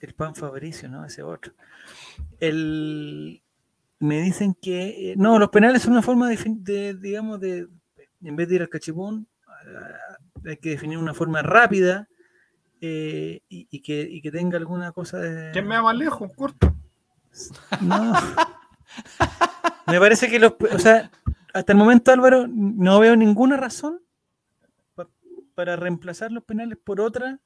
[0.00, 1.04] El pan Fabricio, ¿no?
[1.04, 1.52] Ese otro.
[2.40, 3.42] El,
[3.98, 5.12] me dicen que.
[5.12, 7.68] Eh, no, los penales son una forma de, digamos, de.
[8.22, 9.26] En vez de ir al cachipón,
[10.44, 12.08] hay que definir una forma rápida
[12.80, 15.50] eh, y, que, y, que, tenga alguna cosa de.
[15.52, 16.30] ¿Quién me va más lejos?
[16.36, 16.74] Corto.
[17.80, 18.12] No.
[19.88, 21.10] Me parece que los, o sea,
[21.54, 24.00] hasta el momento Álvaro no veo ninguna razón
[25.54, 27.40] para reemplazar los penales por otra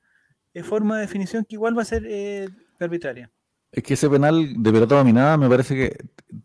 [0.53, 2.49] eh, forma de definición que igual va a ser eh,
[2.79, 3.31] arbitraria.
[3.71, 5.97] Es que ese penal de pelota dominada me parece que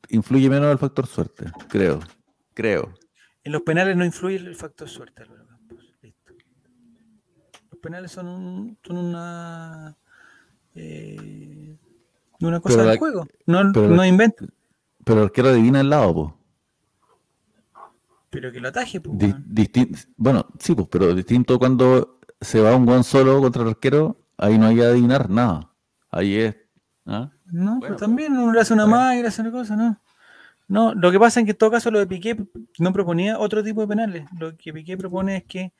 [0.09, 1.99] influye menos el factor suerte, creo.
[2.53, 2.93] Creo.
[3.43, 5.93] En los penales no influye el factor suerte, Álvaro Campos.
[6.01, 6.33] Listo.
[7.69, 9.97] Los penales son, son una
[10.73, 11.75] eh,
[12.39, 13.27] una cosa del juego.
[13.45, 14.49] No, no inventan.
[15.07, 16.33] Pero el arquero adivina el lado, pues.
[18.29, 19.17] Pero que lo ataje, pues.
[20.17, 24.57] bueno, sí, pues, pero distinto cuando se va un guan solo contra el arquero, ahí
[24.57, 25.71] no hay que adivinar nada.
[26.11, 26.55] Ahí es.
[27.05, 27.31] ¿ah?
[27.45, 29.13] No, pero también uno le hace una bueno.
[29.13, 30.01] y le hace una cosa, ¿no?
[30.67, 32.35] No, lo que pasa es que en todo caso lo de Piqué
[32.79, 34.25] no proponía otro tipo de penales.
[34.37, 35.71] Lo que Piqué propone es que,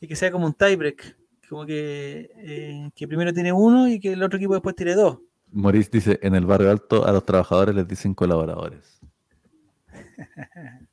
[0.00, 1.16] que sea como un tiebreak.
[1.48, 5.20] Como que, eh, que primero tiene uno y que el otro equipo después tiene dos.
[5.52, 9.00] Maurice dice, en el barrio alto a los trabajadores les dicen colaboradores.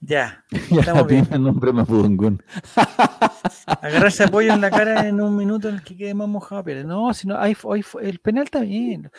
[0.00, 0.44] ya.
[0.70, 2.42] ya tiene el nombre Mapudungún.
[3.66, 6.64] Agarrarse apoyo en la cara en un minuto en el que quede más mojado.
[6.64, 7.56] Pero no, si no, hay,
[8.00, 9.10] el penal está bien.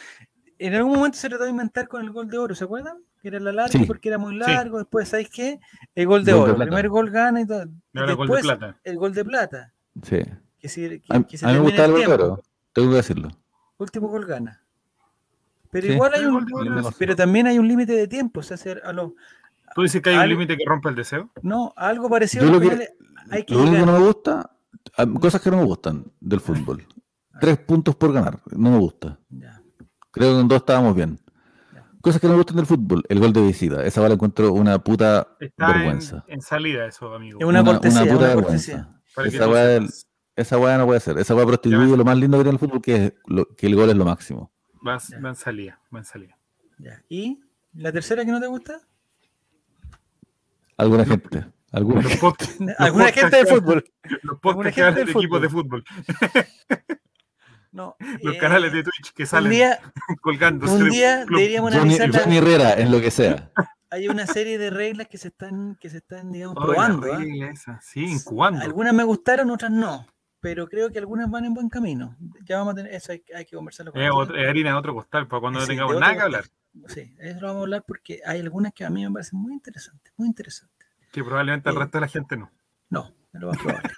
[0.58, 2.98] En algún momento se trató de inventar con el gol de oro, ¿se acuerdan?
[3.22, 4.78] Que era la larga porque era muy largo.
[4.78, 5.60] Después, ¿sabéis qué?
[5.96, 6.52] El gol de oro.
[6.52, 7.64] el primer gol gana y todo.
[7.94, 8.80] el gol de plata.
[8.84, 9.74] El gol de plata.
[10.04, 10.22] Sí.
[10.60, 12.44] Que, si, a, mí me gusta el gol de oro.
[12.74, 13.30] Tengo que decirlo.
[13.78, 14.62] Último gol gana.
[15.72, 16.46] Pero igual hay un,
[16.98, 18.40] pero también hay un límite de tiempo.
[18.40, 19.16] O sea, a lo,
[19.76, 21.30] ¿Tú dices que hay un límite que rompe el deseo?
[21.42, 22.46] No, algo parecido.
[22.46, 22.90] Yo lo, que,
[23.30, 24.52] hay que lo único que no me gusta,
[25.20, 26.86] cosas que no me gustan del fútbol.
[27.40, 28.40] tres puntos por ganar.
[28.52, 29.20] No me gusta.
[30.12, 31.20] Creo que en dos estábamos bien.
[32.02, 33.04] Cosas que no me gustan del fútbol.
[33.10, 33.84] El gol de visita.
[33.84, 35.28] Esa vale encuentro una puta
[35.58, 36.24] vergüenza.
[36.28, 37.40] En, salida eso, amigo.
[37.40, 39.02] Es una, una, puta vergüenza.
[40.36, 41.18] Esa weá no puede ser.
[41.20, 43.14] Esa weá prostituye lo más lindo que tiene el fútbol, que, es
[43.58, 44.52] que el gol es lo máximo.
[44.88, 46.38] Va, en salida, va en salida.
[47.10, 47.40] ¿Y
[47.74, 48.80] la tercera que no te gusta?
[50.78, 51.46] Alguna gente.
[51.72, 52.02] Alguna,
[52.80, 53.84] ¿Alguna gente de fútbol.
[54.24, 55.84] Los podcasts que hablan de equipos de fútbol.
[57.72, 59.78] No, los canales de Twitch que salen
[60.22, 60.72] colgando.
[60.72, 62.12] Un día deberíamos analizar.
[62.12, 63.52] Johnny, Herrera, en lo que sea.
[63.92, 67.08] Hay una serie de reglas que se están, que se están digamos, probando.
[67.12, 67.80] ¿ah?
[67.82, 68.62] Sí, incubando.
[68.62, 70.06] Algunas me gustaron, otras no.
[70.42, 72.16] Pero creo que algunas van en buen camino.
[72.46, 75.28] Ya vamos a tener, eso hay, hay que conversarlo con Es, harina de otro costal,
[75.28, 76.46] para cuando no tengamos nada que hablar.
[76.88, 79.54] Sí, eso lo vamos a hablar porque hay algunas que a mí me parecen muy
[79.54, 80.88] interesantes, muy interesantes.
[81.12, 82.52] Que probablemente al resto de la gente no.
[82.90, 83.92] No, no lo va a probar.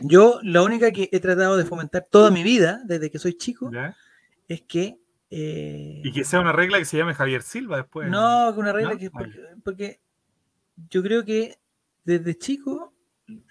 [0.00, 3.70] Yo, la única que he tratado de fomentar toda mi vida, desde que soy chico,
[4.48, 4.98] es que.
[5.30, 8.08] Eh, y que sea una regla que se llame Javier Silva después.
[8.08, 9.10] No, que una regla que.
[9.64, 10.00] Porque,
[10.90, 11.58] yo creo que
[12.04, 12.92] desde chico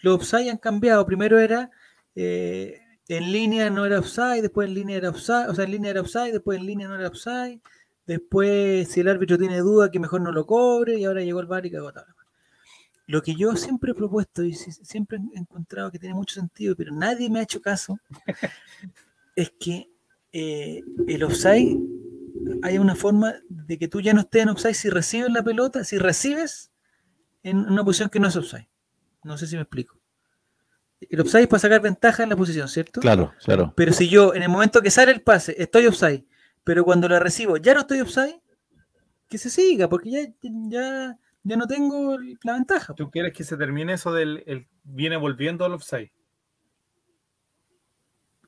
[0.02, 1.06] los offside han cambiado.
[1.06, 1.72] Primero era.
[2.15, 5.91] Eh, en línea no era offside, después en línea era offside, o sea, en línea
[5.91, 7.59] era offside, después en línea no era offside,
[8.07, 11.47] después si el árbitro tiene duda que mejor no lo cobre y ahora llegó el
[11.47, 11.91] bar y cagó
[13.07, 16.91] lo que yo siempre he propuesto y siempre he encontrado que tiene mucho sentido, pero
[16.91, 17.99] nadie me ha hecho caso,
[19.35, 19.89] es que
[20.33, 21.77] eh, el offside
[22.63, 25.83] hay una forma de que tú ya no estés en offside si recibes la pelota,
[25.83, 26.71] si recibes
[27.43, 28.67] en una posición que no es offside.
[29.23, 29.99] No sé si me explico.
[31.01, 33.01] El offside es para sacar ventaja en la posición, ¿cierto?
[33.01, 33.73] Claro, claro.
[33.76, 36.26] Pero si yo en el momento que sale el pase estoy offside,
[36.63, 38.41] pero cuando la recibo ya no estoy offside,
[39.27, 42.95] que se siga, porque ya, ya ya no tengo la ventaja.
[42.95, 46.11] ¿Tú quieres que se termine eso del el, viene volviendo al offside?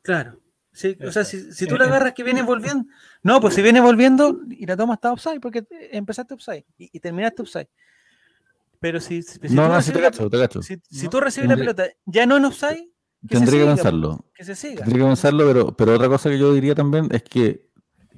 [0.01, 0.41] Claro.
[0.73, 2.85] Sí, o sea, si, si, tú la agarras que viene volviendo.
[3.23, 6.99] No, pues si viene volviendo y la toma está offside, porque empezaste offside y, y
[6.99, 7.69] terminaste offside.
[8.79, 10.61] Pero si, si, no, no, si te cacho, te cacho.
[10.61, 10.77] Si,
[11.09, 12.89] tú recibes la pelota ya no en offside,
[13.27, 14.25] tendría que pensarlo.
[14.33, 14.83] Que se siga.
[14.83, 17.69] Tendría que pensarlo, pero, pero otra cosa que yo diría también es que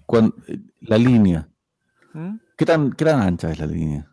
[0.06, 0.36] cuando,
[0.82, 1.50] la línea.
[2.14, 2.36] ¿Mm?
[2.58, 4.06] ¿Qué, tan, ¿Qué tan ancha es la línea?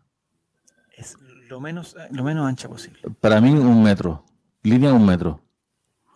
[1.49, 2.99] lo menos, lo menos ancha posible.
[3.21, 4.25] Para mí, un metro.
[4.63, 5.41] Línea un metro.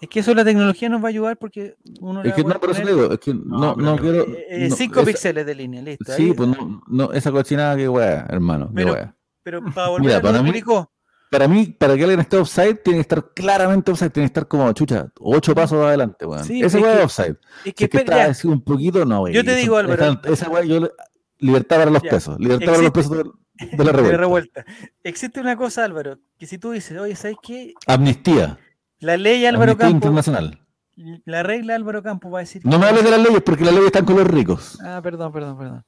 [0.02, 2.24] Es que eso la tecnología nos va a ayudar porque uno.
[2.24, 4.26] Es que no, pero eso digo, es que no, no, quiero.
[4.26, 6.12] 5 eh, eh, píxeles de línea, listo.
[6.14, 8.72] Sí, pues no, no, esa cochinada que wea, hermano.
[8.74, 9.16] Pero, wea.
[9.44, 10.64] Pero para volver Mira, a para mí,
[11.30, 14.48] para mí, para que alguien esté offside, tiene que estar claramente offside, tiene que estar
[14.48, 16.44] como chucha, ocho pasos adelante, weón.
[16.44, 17.38] Sí, Ese weón es offside.
[17.64, 19.34] Es que, es que está un poquito, no, weón.
[19.34, 20.20] Yo te digo, Álvaro.
[20.26, 20.90] Esa weón, yo.
[21.38, 22.40] Libertad para los pesos.
[22.40, 23.24] Libertad para los pesos
[23.78, 24.66] de la revuelta.
[25.04, 27.74] Existe una cosa, Álvaro, que si tú dices, oye, ¿sabes qué?
[27.88, 28.60] Amnistía.
[29.00, 30.60] La ley Álvaro Amnistía Internacional.
[31.26, 32.62] La regla Álvaro Campos va a decir.
[32.66, 34.80] No me hables de las leyes porque las leyes están con los ricos.
[34.84, 35.86] Ah, perdón, perdón, perdón.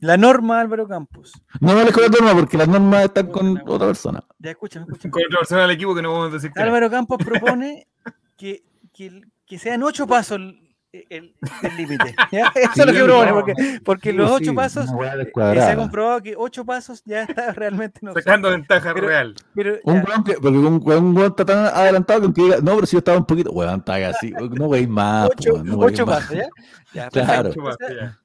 [0.00, 1.32] La norma Álvaro Campos.
[1.60, 4.24] No me hables con la norma porque las normas están con otra persona.
[4.38, 5.10] Ya, escúchame, escúchame.
[5.10, 6.52] Con otra persona del equipo que no vamos a decir.
[6.56, 7.88] Álvaro Campos propone
[8.36, 10.40] que, que, que sean ocho pasos
[11.10, 11.34] el
[11.76, 12.14] límite.
[12.54, 13.54] Eso es lo que propone, porque,
[13.84, 18.12] porque los ocho pasos eh, se ha comprobado que ocho pasos ya está realmente no
[18.12, 19.34] sacando ventaja real.
[19.54, 22.92] Pero, un weón que, porque un weón está tan adelantado que diga, no, pero si
[22.92, 25.30] yo estaba un poquito, weón, está así, no veis más.
[25.30, 26.48] Ocho, no ocho pasos, ¿ya?
[26.92, 27.50] ya claro.
[27.50, 28.23] Y,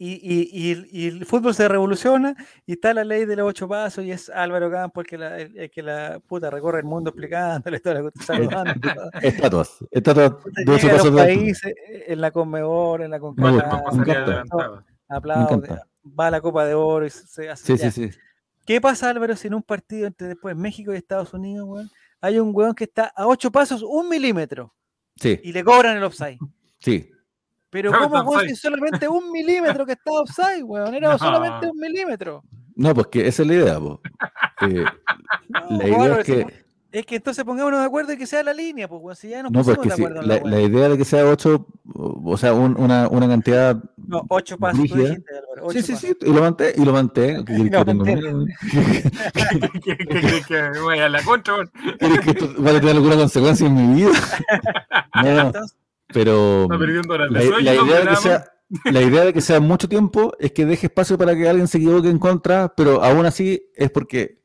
[0.00, 4.12] y, y, el fútbol se revoluciona y está la ley de los ocho pasos y
[4.12, 7.76] es Álvaro Campos el que la, el, que la puta recorre el mundo explicando la
[7.76, 8.72] historia, saludando.
[9.20, 10.34] estatuas, estatuas
[10.64, 11.10] de ocho pasos.
[11.10, 11.74] países,
[12.06, 14.46] en la Conmebol, en la CONCACAF,
[15.08, 15.80] aplaude,
[16.18, 17.76] va a la Copa de Oro y se hace.
[17.76, 18.18] Sí, sí, sí.
[18.64, 22.38] ¿Qué pasa, Álvaro, si en un partido entre después México y Estados Unidos, weón, hay
[22.38, 24.72] un weón que está a ocho pasos, un milímetro?
[25.16, 25.40] Sí.
[25.42, 26.38] Y le cobran el offside.
[26.78, 27.10] Sí.
[27.70, 30.94] Pero ¿cómo fue solamente un milímetro que estaba offside, weón?
[30.94, 32.42] Era solamente un milímetro.
[32.74, 33.98] No, pues que esa es la idea, pues.
[35.68, 36.68] la idea es que...
[36.90, 39.14] Es que entonces pongámonos de acuerdo y que sea la línea, pues, weón.
[39.14, 41.66] Si ya nos no, pues que de acuerdo la, la, idea de que sea 8,
[41.94, 43.76] o sea, un, una, una cantidad.
[43.98, 44.82] No, 8 pasos.
[44.82, 47.44] Dijiste, Álvaro, sí, sí, sí, y lo manté, y lo manté.
[47.44, 47.84] Que, no,
[49.84, 51.56] que, que, que, voy a la contra,
[51.98, 54.12] ¿Quieres que esto vaya a tener alguna consecuencia en mi vida?
[55.22, 55.52] no,
[56.12, 58.44] pero la, idea de que sea,
[58.84, 61.78] la idea de que sea mucho tiempo es que deje espacio para que alguien se
[61.78, 64.38] equivoque en contra, pero aún así es porque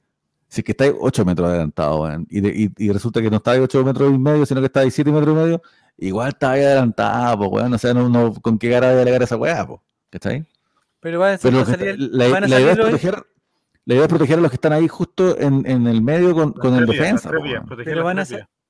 [0.48, 4.14] si es que estáis 8 metros adelantado y, y, resulta que no estáis 8 metros
[4.14, 5.62] y medio, sino que estáis 7 metros y medio,
[5.98, 9.36] igual estáis adelantado, pues, weón, o sea, no, no, con qué cara de alegar esa
[9.36, 9.80] weá, pues,
[10.12, 10.46] ¿cachai?
[11.00, 13.26] Pero, va a pero salir, la, la, idea es proteger,
[13.86, 16.54] la idea es proteger a los que están ahí justo en, en el medio con,
[16.54, 17.32] con el defensa.
[17.84, 18.26] pero van a,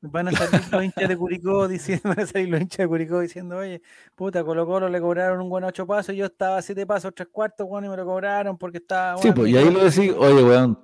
[0.05, 3.19] Van a salir los hinchas de Curicó diciendo, van a salir los hinchas de Curicó
[3.21, 3.81] diciendo, oye,
[4.15, 7.13] puta, Colo Colo le cobraron un buen ocho pasos, y yo estaba a siete pasos,
[7.15, 9.17] tres cuartos, bueno, y me lo cobraron porque estaba.
[9.21, 10.77] Sí, pues, y ahí lo decís, oye, weón,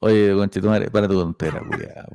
[0.00, 2.08] oye, conchetumare, para tu tontera, cuidado.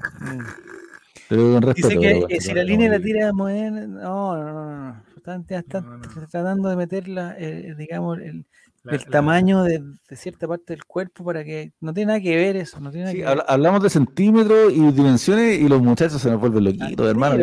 [1.28, 4.72] Pero con respeto, Dice que si la línea la tira a mover, no, no, no,
[4.72, 5.04] no.
[5.16, 6.02] Están, están
[6.32, 7.06] tratando de meter
[7.38, 8.46] eh, digamos, el,
[8.86, 9.82] el tamaño de,
[10.16, 12.80] cierta parte del cuerpo para que no tiene nada que ver eso.
[12.80, 17.10] No tiene sí, hablamos de centímetros y dimensiones y los muchachos se nos vuelven loquitos,
[17.10, 17.36] hermano.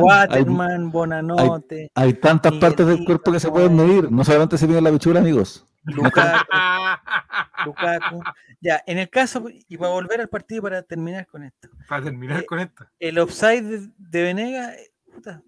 [0.00, 1.90] Waterman, Bonanote.
[1.94, 4.10] Hay, tantas partes del cuerpo que se pueden medir.
[4.10, 5.66] No solamente se mide la bichura, amigos.
[5.84, 6.46] Lukaku,
[7.66, 8.22] Lukaku.
[8.60, 11.68] Ya, en el caso, y para volver al partido para terminar con esto.
[11.88, 12.86] Para terminar eh, con esto.
[12.98, 14.72] El offside de, de Venega,
[15.12, 15.42] puta,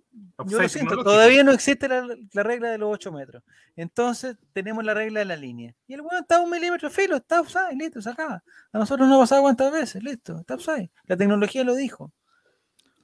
[0.46, 2.06] yo lo siento, todavía no existe la,
[2.42, 3.42] regla de los 8 metros.
[3.74, 5.74] Entonces tenemos la regla de la línea.
[5.86, 8.42] Y el bueno está a un milímetro filo, está offside, listo, se acaba.
[8.72, 10.90] A nosotros no ha pasado cuántas veces, listo, está offside.
[11.04, 12.12] La tecnología lo dijo.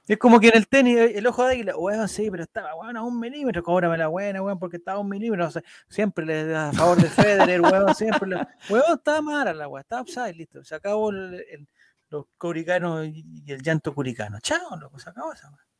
[0.05, 2.99] Es como que en el tenis, el ojo de águila, weón, sí, pero estaba, bueno,
[2.99, 5.47] a un milímetro, cóbrame la buena, weón, porque estaba a un milímetro.
[5.47, 8.35] O sea, siempre le da a favor de Federer, weón, siempre le.
[8.69, 10.63] Weón, estaba mala la weón, está offside, listo.
[10.63, 11.67] Se acabó el,
[12.09, 14.39] los curicanos y el llanto curicano.
[14.41, 15.72] Chao, loco, se acabó esa weón.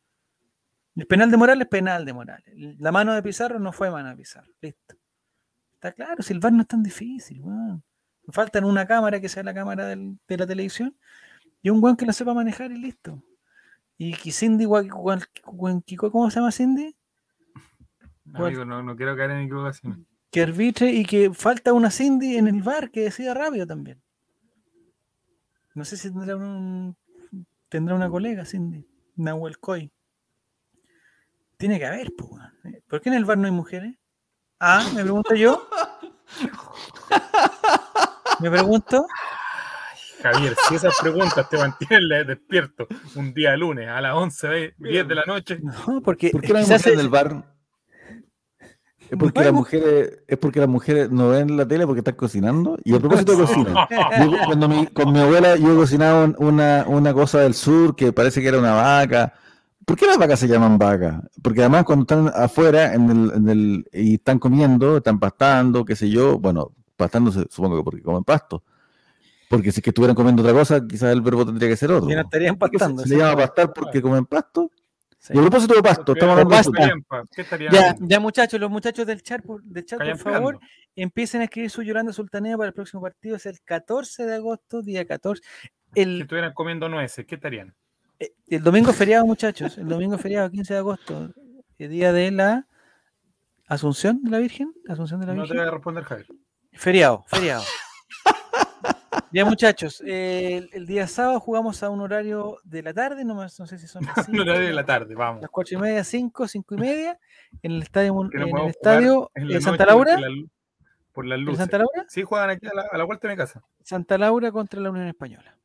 [0.96, 2.54] El penal de Morales, penal de Morales.
[2.80, 4.52] La mano de Pizarro no fue mano de Pizarro.
[4.62, 4.96] Listo.
[5.74, 7.84] Está claro, si el VAR no es tan difícil, weón.
[8.30, 10.96] Faltan una cámara que sea la cámara de la televisión
[11.62, 13.22] y un weón que la sepa manejar y listo.
[13.98, 16.96] Y que Cindy, ¿cómo se llama Cindy?
[18.34, 20.08] Amigo, no, no quiero caer en equivocación.
[20.32, 24.02] Que arbitre y que falta una Cindy en el bar que decida rápido también.
[25.76, 26.96] No sé si tendrá un,
[27.70, 29.92] tendrá una colega, Cindy, Nahuel Coy.
[31.64, 32.30] Tiene que haber, pues.
[32.90, 33.96] ¿Por qué en el bar no hay mujeres?
[34.60, 35.66] Ah, me pregunto yo.
[38.42, 39.08] Me pregunto.
[40.22, 42.86] Javier, si esas preguntas te mantienen despierto
[43.16, 45.60] un día lunes a las 11, 10 de la noche.
[45.62, 46.32] No, porque.
[46.32, 47.46] ¿Por qué no hay mujeres en el bar?
[49.10, 52.78] Es porque, las mujeres, es porque las mujeres no ven la tele porque están cocinando.
[52.84, 53.88] Y a propósito de cocina,
[54.48, 58.60] cuando con mi abuela yo cocinaba una, una cosa del sur que parece que era
[58.60, 59.36] una vaca
[59.86, 61.22] ¿Por qué las vacas se llaman vacas?
[61.42, 65.96] Porque además cuando están afuera en el, en el, y están comiendo, están pastando, qué
[65.96, 68.64] sé yo, bueno, pastándose supongo que porque comen pasto.
[69.50, 72.10] Porque si es que estuvieran comiendo otra cosa, quizás el verbo tendría que ser otro.
[72.10, 73.04] Y no estarían pastando.
[73.04, 74.72] Se, se, llama pastar porque comen pasto.
[75.30, 77.58] Y a propósito de pasto, estamos hablando de pasto.
[77.72, 80.60] Ya, ya, muchachos, los muchachos del chat, por, del chat por favor,
[80.96, 83.38] empiecen a escribir su Llorando Sultanea para el próximo partido.
[83.38, 85.42] Es el 14 de agosto, día 14.
[85.96, 86.16] El...
[86.16, 87.74] Si estuvieran comiendo nueces, ¿qué estarían?
[88.24, 89.78] Eh, el domingo feriado, muchachos.
[89.78, 91.30] El domingo feriado, 15 de agosto.
[91.78, 92.68] El día de la
[93.68, 94.74] Asunción de la Virgen.
[94.88, 95.50] Asunción de la Virgen.
[95.50, 96.28] No te voy a responder, Javier.
[96.74, 97.64] Feriado, feriado.
[99.32, 100.02] ya, muchachos.
[100.06, 103.26] el, día sábado jugamos a un horario de la tarde.
[103.26, 105.42] No, no sé si son las un horario de la tarde, vamos.
[105.42, 107.20] Las cuatro y media, cinco, cinco y media.
[107.62, 110.18] En el estadio, en el estadio de Santa Laura.
[111.12, 111.58] Por la, luz.
[111.58, 112.06] Santa Laura?
[112.08, 113.62] Sí, juegan aquí a la, a la vuelta de mi casa.
[113.84, 115.58] Santa Laura contra la Unión Española.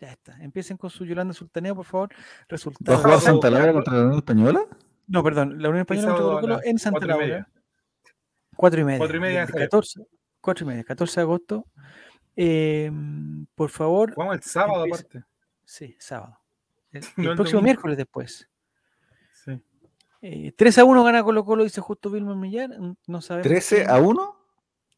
[0.00, 0.36] Ya está.
[0.40, 2.08] Empiecen con su Yolanda Sultaneo, por favor.
[2.48, 2.90] Resultado.
[2.90, 4.66] ¿Va a jugar Santa Laura contra la Unión Española?
[5.06, 5.60] No, perdón.
[5.60, 7.48] La Unión Española contra en Santa Laura.
[8.56, 8.98] Cuatro y media.
[8.98, 9.46] Cuatro y media.
[9.46, 10.00] 14,
[10.40, 10.84] cuatro y media.
[10.84, 11.66] 14 de agosto.
[12.34, 12.90] Eh,
[13.54, 14.14] por favor.
[14.16, 15.22] Vamos el sábado aparte.
[15.64, 16.38] Sí, sábado.
[16.92, 18.48] El, próximo miércoles después.
[19.44, 19.62] Sí.
[20.22, 22.70] Eh, 3 a 1 gana Colo Colo, dice justo Vilma Millar.
[23.06, 23.46] No sabemos.
[23.46, 24.36] ¿13 a 1?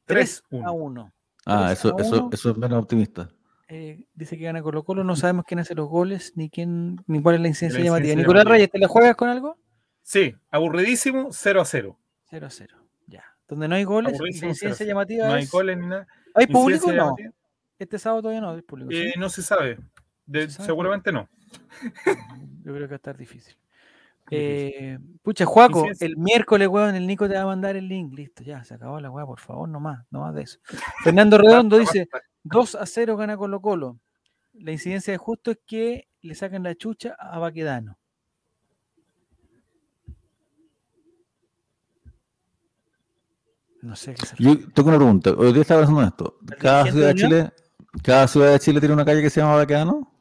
[0.06, 1.12] 3 a 1.
[1.44, 3.28] Ah, eso, eso, eso es menos optimista.
[3.74, 7.23] Eh, dice que gana Colo Colo, no sabemos quién hace los goles, ni quién, ni
[7.23, 8.15] cuál es la incidencia llamativa.
[8.15, 9.57] Nicolás Reyes, ¿te la juegas con algo?
[10.03, 11.99] Sí, aburridísimo, 0 a 0.
[12.28, 12.77] 0 a 0,
[13.07, 13.24] ya.
[13.49, 15.27] Donde no hay goles, incidencia llamativa.
[15.27, 16.07] No hay goles ni nada.
[16.35, 17.16] ¿Hay público o no?
[17.78, 18.90] Este sábado todavía no hay público.
[18.93, 19.78] Eh, no se sabe.
[20.49, 21.31] Seguramente no.
[22.65, 23.57] Yo creo que va a estar difícil.
[24.31, 28.12] Eh, pucha, Juaco, el miércoles, weón, el Nico te va a mandar el link.
[28.12, 30.59] Listo, ya, se acabó la weá, por favor, no más, no más de eso.
[31.03, 32.09] Fernando Redondo dice:
[32.44, 34.01] 2 a 0 gana Colo Colo.
[34.55, 37.98] La incidencia de justo es que le sacan la chucha a Baquedano.
[43.81, 45.31] No sé qué se Yo tengo una pregunta.
[45.31, 46.39] Hoy día estaba pensando en esto.
[46.59, 47.52] ¿Cada ciudad, de Chile,
[48.02, 50.12] ¿Cada ciudad de Chile tiene una calle que se llama Baquedano?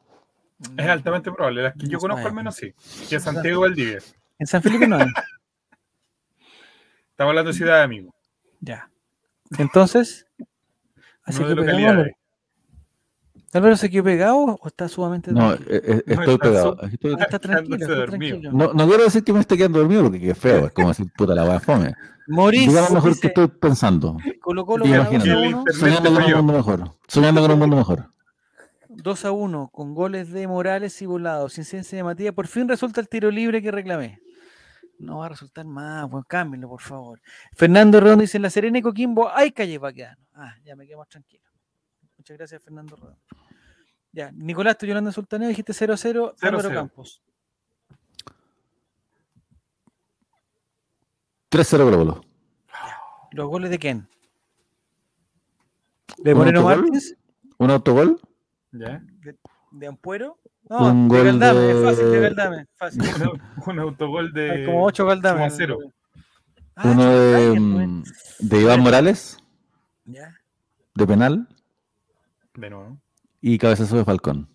[0.76, 1.62] Es altamente probable.
[1.62, 2.72] Las que yo conozco al menos sí.
[3.08, 3.98] Que es Santiago Valdivia.
[4.38, 5.06] En San Felipe no hay.
[7.10, 8.14] Estamos hablando de ciudad de amigos.
[8.60, 8.90] Ya.
[9.58, 10.26] Entonces,
[11.24, 12.04] Así que pegado.
[13.54, 16.78] ¿Álvaro se quedó pegado o está sumamente No, eh, eh, estoy pegado.
[16.90, 17.16] Estoy...
[17.20, 18.50] está tranquilo, tranquilo.
[18.50, 21.06] No, no, quiero decir que me esté quedando dormido porque es feo, es como decir
[21.14, 21.94] puta la a fome.
[22.26, 24.16] Dígame lo mejor que estoy pensando.
[24.40, 26.90] Colocó lo Soñando con un mundo mejor.
[27.08, 28.06] Soñando con un mundo mejor.
[28.88, 32.34] 2 a 1 con goles de Morales y Volados, incidencia de Matías.
[32.34, 34.21] Por fin resulta el tiro libre que reclamé.
[35.02, 37.20] No va a resultar más, buen cámbienlo, por favor.
[37.54, 40.24] Fernando Redondo dice: En la Serena y Coquimbo hay calle Baqueano.
[40.34, 41.42] Ah, ya me quedo más tranquilo.
[42.16, 43.18] Muchas gracias, Fernando Redondo.
[44.12, 47.20] Ya, Nicolás, tú Yolanda Sultaneo, dijiste 0 a 0, Álvaro Campos.
[51.50, 52.24] 3-0 Colo
[53.32, 54.08] ¿Los goles de quién?
[56.18, 57.16] ¿De Moreno Martins?
[57.58, 58.20] ¿Un autogol?
[58.70, 59.02] ¿Ya?
[59.20, 59.36] ¿De,
[59.86, 60.38] Ampuero?
[60.68, 62.66] No, un de Galdame, es fácil, de Galdame.
[62.76, 63.02] Fácil.
[63.66, 64.50] un, autogol de.
[64.50, 65.48] Hay como 8 Galdame.
[66.74, 68.02] Ah, Uno de, mm,
[68.40, 69.38] de Iván Morales.
[70.04, 70.34] ¿Ya?
[70.94, 71.48] De penal.
[72.54, 72.98] De nuevo.
[73.40, 74.48] Y cabezazo de Falcón.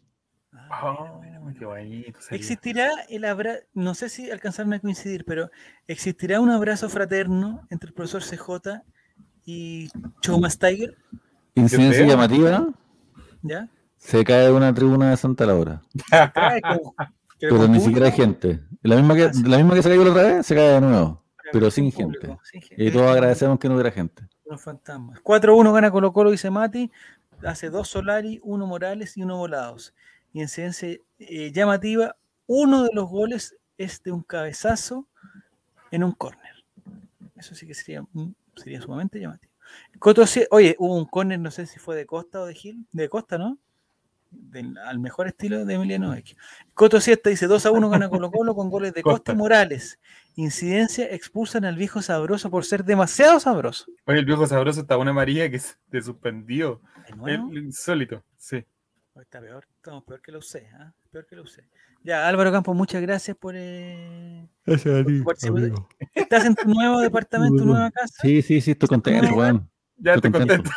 [0.53, 1.19] Ah,
[1.57, 3.59] qué bonito, ¿Existirá el abrazo?
[3.73, 5.49] No sé si alcanzaron a coincidir, pero
[5.87, 8.81] ¿existirá un abrazo fraterno entre el profesor CJ
[9.45, 9.89] y
[10.21, 10.97] Chomas Tiger?
[11.55, 12.67] Incidencia llamativa.
[13.41, 13.69] ¿Ya?
[13.97, 15.81] Se cae de una tribuna de Santa Laura.
[17.39, 18.61] pero ni siquiera hay gente.
[18.81, 20.81] La misma, que, ah, la misma que se cayó la otra vez, se cae de
[20.81, 21.23] nuevo.
[21.51, 22.37] Pero sin gente.
[22.77, 24.27] Y todos agradecemos que no hubiera gente.
[24.45, 25.19] Unos fantasmas.
[25.23, 26.91] 4-1 gana Colo Colo, dice Mati.
[27.43, 29.93] Hace dos Solari, uno Morales y uno Volados.
[30.33, 32.15] Y incidencia eh, llamativa,
[32.47, 35.07] uno de los goles es de un cabezazo
[35.91, 36.65] en un córner.
[37.35, 38.03] Eso sí que sería,
[38.55, 39.53] sería sumamente llamativo.
[39.99, 43.09] Coto, oye, hubo un córner, no sé si fue de Costa o de Gil, de
[43.09, 43.57] Costa, ¿no?
[44.85, 46.37] Al mejor estilo de Emiliano Vecchio.
[46.73, 49.99] Coto Siesta dice 2 a 1 gana Colo Colo con goles de Costa, Morales.
[50.35, 53.85] Incidencia expulsan al viejo sabroso por ser demasiado sabroso.
[54.05, 56.81] Oye, el viejo sabroso está una María que se suspendió.
[57.25, 58.65] El insólito, sí.
[59.15, 60.93] Está peor, estamos peor que lo usé, ¿ah?
[61.09, 61.67] peor que lo usé.
[62.03, 63.55] Ya, Álvaro Campos, muchas gracias por.
[63.57, 65.23] Eh, gracias a ti.
[66.13, 68.21] ¿Estás en tu nuevo departamento, tu nueva casa?
[68.21, 69.67] Sí, sí, sí, estoy contento, Juan.
[69.97, 70.69] Ya estoy contento.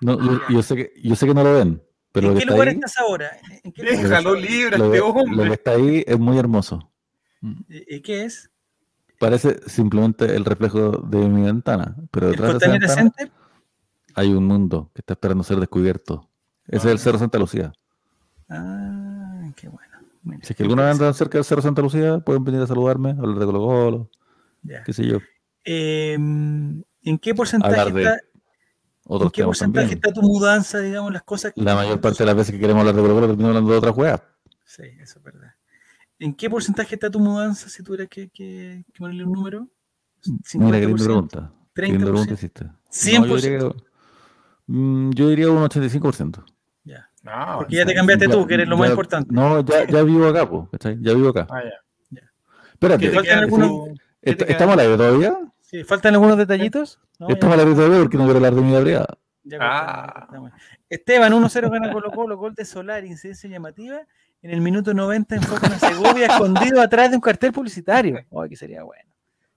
[0.00, 1.82] No, yo, sé que, yo sé que no lo ven.
[2.12, 3.30] Pero ¿En qué lugar estás ahora?
[3.62, 5.36] ¿En qué Déjalo libre, lo, este hombre.
[5.36, 6.90] Lo que está ahí es muy hermoso.
[7.68, 8.50] ¿Y qué es?
[9.18, 11.96] Parece simplemente el reflejo de mi ventana.
[12.10, 13.32] Pero detrás de esa ventana,
[14.14, 16.28] hay un mundo que está esperando ser descubierto.
[16.66, 17.72] Ese es el Cerro Santa Lucía.
[18.48, 19.86] Ah, qué bueno.
[20.42, 23.10] si es que alguna vez andan cerca del Cerro Santa Lucía, pueden venir a saludarme,
[23.10, 24.10] hablar de Colo Colo,
[24.84, 25.18] qué sé yo.
[25.64, 28.18] Em, ¿En qué porcentaje está,
[29.10, 32.36] ¿en qué porcentaje está tu mudanza, digamos, las cosas que La mayor parte de las
[32.36, 34.22] veces que queremos hablar de Colo Colo terminamos hablando de otra juega.
[34.64, 35.52] Sí, eso es verdad.
[36.18, 39.68] ¿En qué porcentaje está tu mudanza si tuvieras que, que, que ponerle un número?
[40.54, 41.38] Mira, qué linda pregunta.
[41.38, 41.72] 30%.
[41.74, 42.66] Qué linda pregunta hiciste.
[42.92, 43.84] 100%.
[44.66, 46.44] Mm, yo diría un 85%.
[46.84, 47.10] Ya.
[47.58, 49.32] Porque ya te cambiaste tú, que eres lo más importante.
[49.32, 50.68] No, ya, ya vivo acá, pues,
[51.00, 51.46] Ya vivo acá.
[51.50, 52.20] Ah, ya.
[52.72, 53.32] Espérate.
[53.32, 53.90] algunos,
[54.22, 55.38] ¿Estamos al aire todavía?
[55.70, 56.98] Sí, ¿faltan algunos detallitos?
[57.28, 59.18] Estamos al aire todavía porque no quiero hablar de mi brigada.
[59.60, 60.28] Ah.
[60.88, 64.00] Esteban, 1-0 gana Colo Colo, gol de Solar, incidencia llamativa.
[64.42, 68.24] En el minuto 90 enfoca a Segovia escondido atrás de un cartel publicitario.
[68.30, 69.10] Oh, que sería bueno.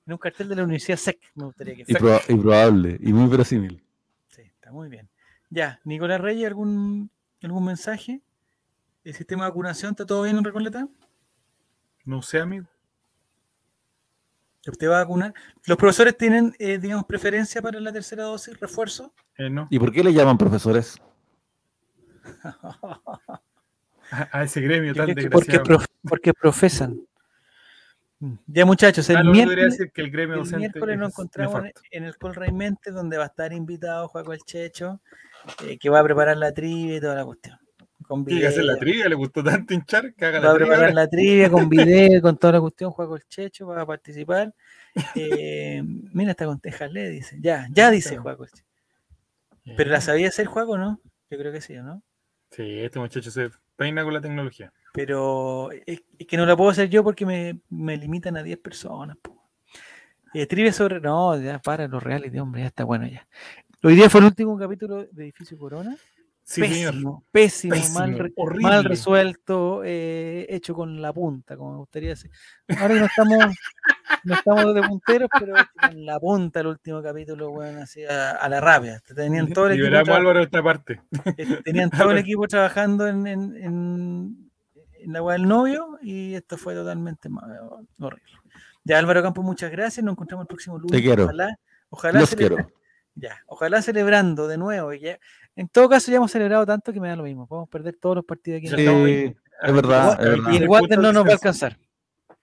[0.06, 2.22] En un cartel de la Universidad SEC, me gustaría que fuera.
[2.27, 3.84] Improbable y muy verosímil
[4.73, 5.07] muy bien.
[5.49, 7.10] Ya, Nicolás Reyes, ¿algún,
[7.41, 8.22] algún mensaje?
[9.03, 10.88] ¿El sistema de vacunación está todo bien en Recoleta?
[12.03, 12.68] No sé, amigo.
[14.65, 15.34] ¿Usted va a vacunar?
[15.65, 19.14] ¿Los profesores tienen, eh, digamos, preferencia para la tercera dosis, refuerzo?
[19.38, 19.68] Eh, no.
[19.69, 21.02] ¿Y por qué le llaman profesores?
[24.31, 25.64] a, ese gremio tan desgraciado.
[25.64, 27.02] Porque, porque profesan.
[28.48, 30.11] Ya muchachos, el, miércoles, el,
[30.57, 35.02] miércoles nos encontramos en el Col Raimente, donde va a estar invitado Juaco el Checho,
[35.65, 37.60] eh, que va a preparar la trivia y toda la cuestión.
[38.08, 38.50] Con video.
[38.50, 39.08] hacer la trivia?
[39.08, 40.14] ¿Le gustó tanto hinchar?
[40.14, 42.92] Que haga va a preparar la trivia con video, con toda la cuestión.
[42.92, 44.54] Juaco el Checho va a participar.
[45.16, 45.82] Eh,
[46.14, 46.62] mira, está con
[46.92, 47.38] le dice.
[47.42, 48.66] Ya, ya dice Juaco el Checho.
[49.78, 51.00] ¿Pero la sabía hacer Juaco no?
[51.30, 52.04] Yo creo que sí, ¿no?
[52.52, 54.72] Sí, este muchacho se peina con la tecnología.
[54.94, 59.18] Pero es, que no la puedo hacer yo porque me, me limitan a 10 personas.
[60.34, 61.00] Eh, trivia sobre.
[61.00, 63.28] No, ya para los reales de hombre, ya está bueno ya.
[63.84, 65.96] Hoy día fue el último capítulo de Edificio Corona.
[66.45, 67.76] Pésimo, pésimo,
[68.61, 72.32] mal, resuelto, eh, hecho con la punta, como me gustaría decir.
[72.80, 73.56] Ahora no estamos,
[74.24, 78.61] no estamos de punteros, pero con la punta el último capítulo, bueno, así a, la
[78.61, 79.02] rabia.
[79.15, 80.40] Tenían todo el equipo.
[80.40, 81.02] esta parte.
[81.38, 84.44] Eh, tenían todo el equipo trabajando en, en
[85.03, 87.30] en la web del novio y esto fue totalmente
[87.99, 88.32] horrible.
[88.84, 90.03] Ya, Álvaro Campos, muchas gracias.
[90.03, 90.91] Nos encontramos el próximo lunes.
[90.91, 91.26] Te quiero.
[91.26, 91.57] Ojalá,
[91.90, 92.24] ojalá,
[93.15, 94.91] Ya, ojalá celebrando de nuevo.
[94.94, 95.20] Ya.
[95.56, 97.48] En todo caso, ya hemos celebrado tanto que me da lo mismo.
[97.48, 98.68] Podemos perder todos los partidos aquí.
[98.70, 100.20] Sí, es verdad.
[100.52, 101.78] Y el Water no nos va a alcanzar.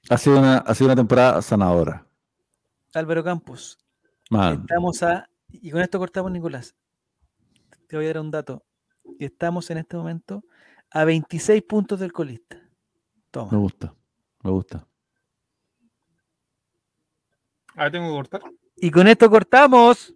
[0.08, 2.06] Ha sido una, ha sido una temporada sanadora.
[2.94, 3.78] Álvaro Campos.
[4.30, 5.28] Estamos a.
[5.48, 6.74] Y con esto cortamos, Nicolás.
[7.88, 8.64] Te voy a dar un dato.
[9.18, 10.44] y estamos en este momento
[10.90, 12.56] a 26 puntos del colista.
[13.50, 13.94] Me gusta,
[14.42, 14.86] me gusta.
[17.76, 18.42] Ah, tengo que cortar.
[18.76, 20.08] Y con esto cortamos.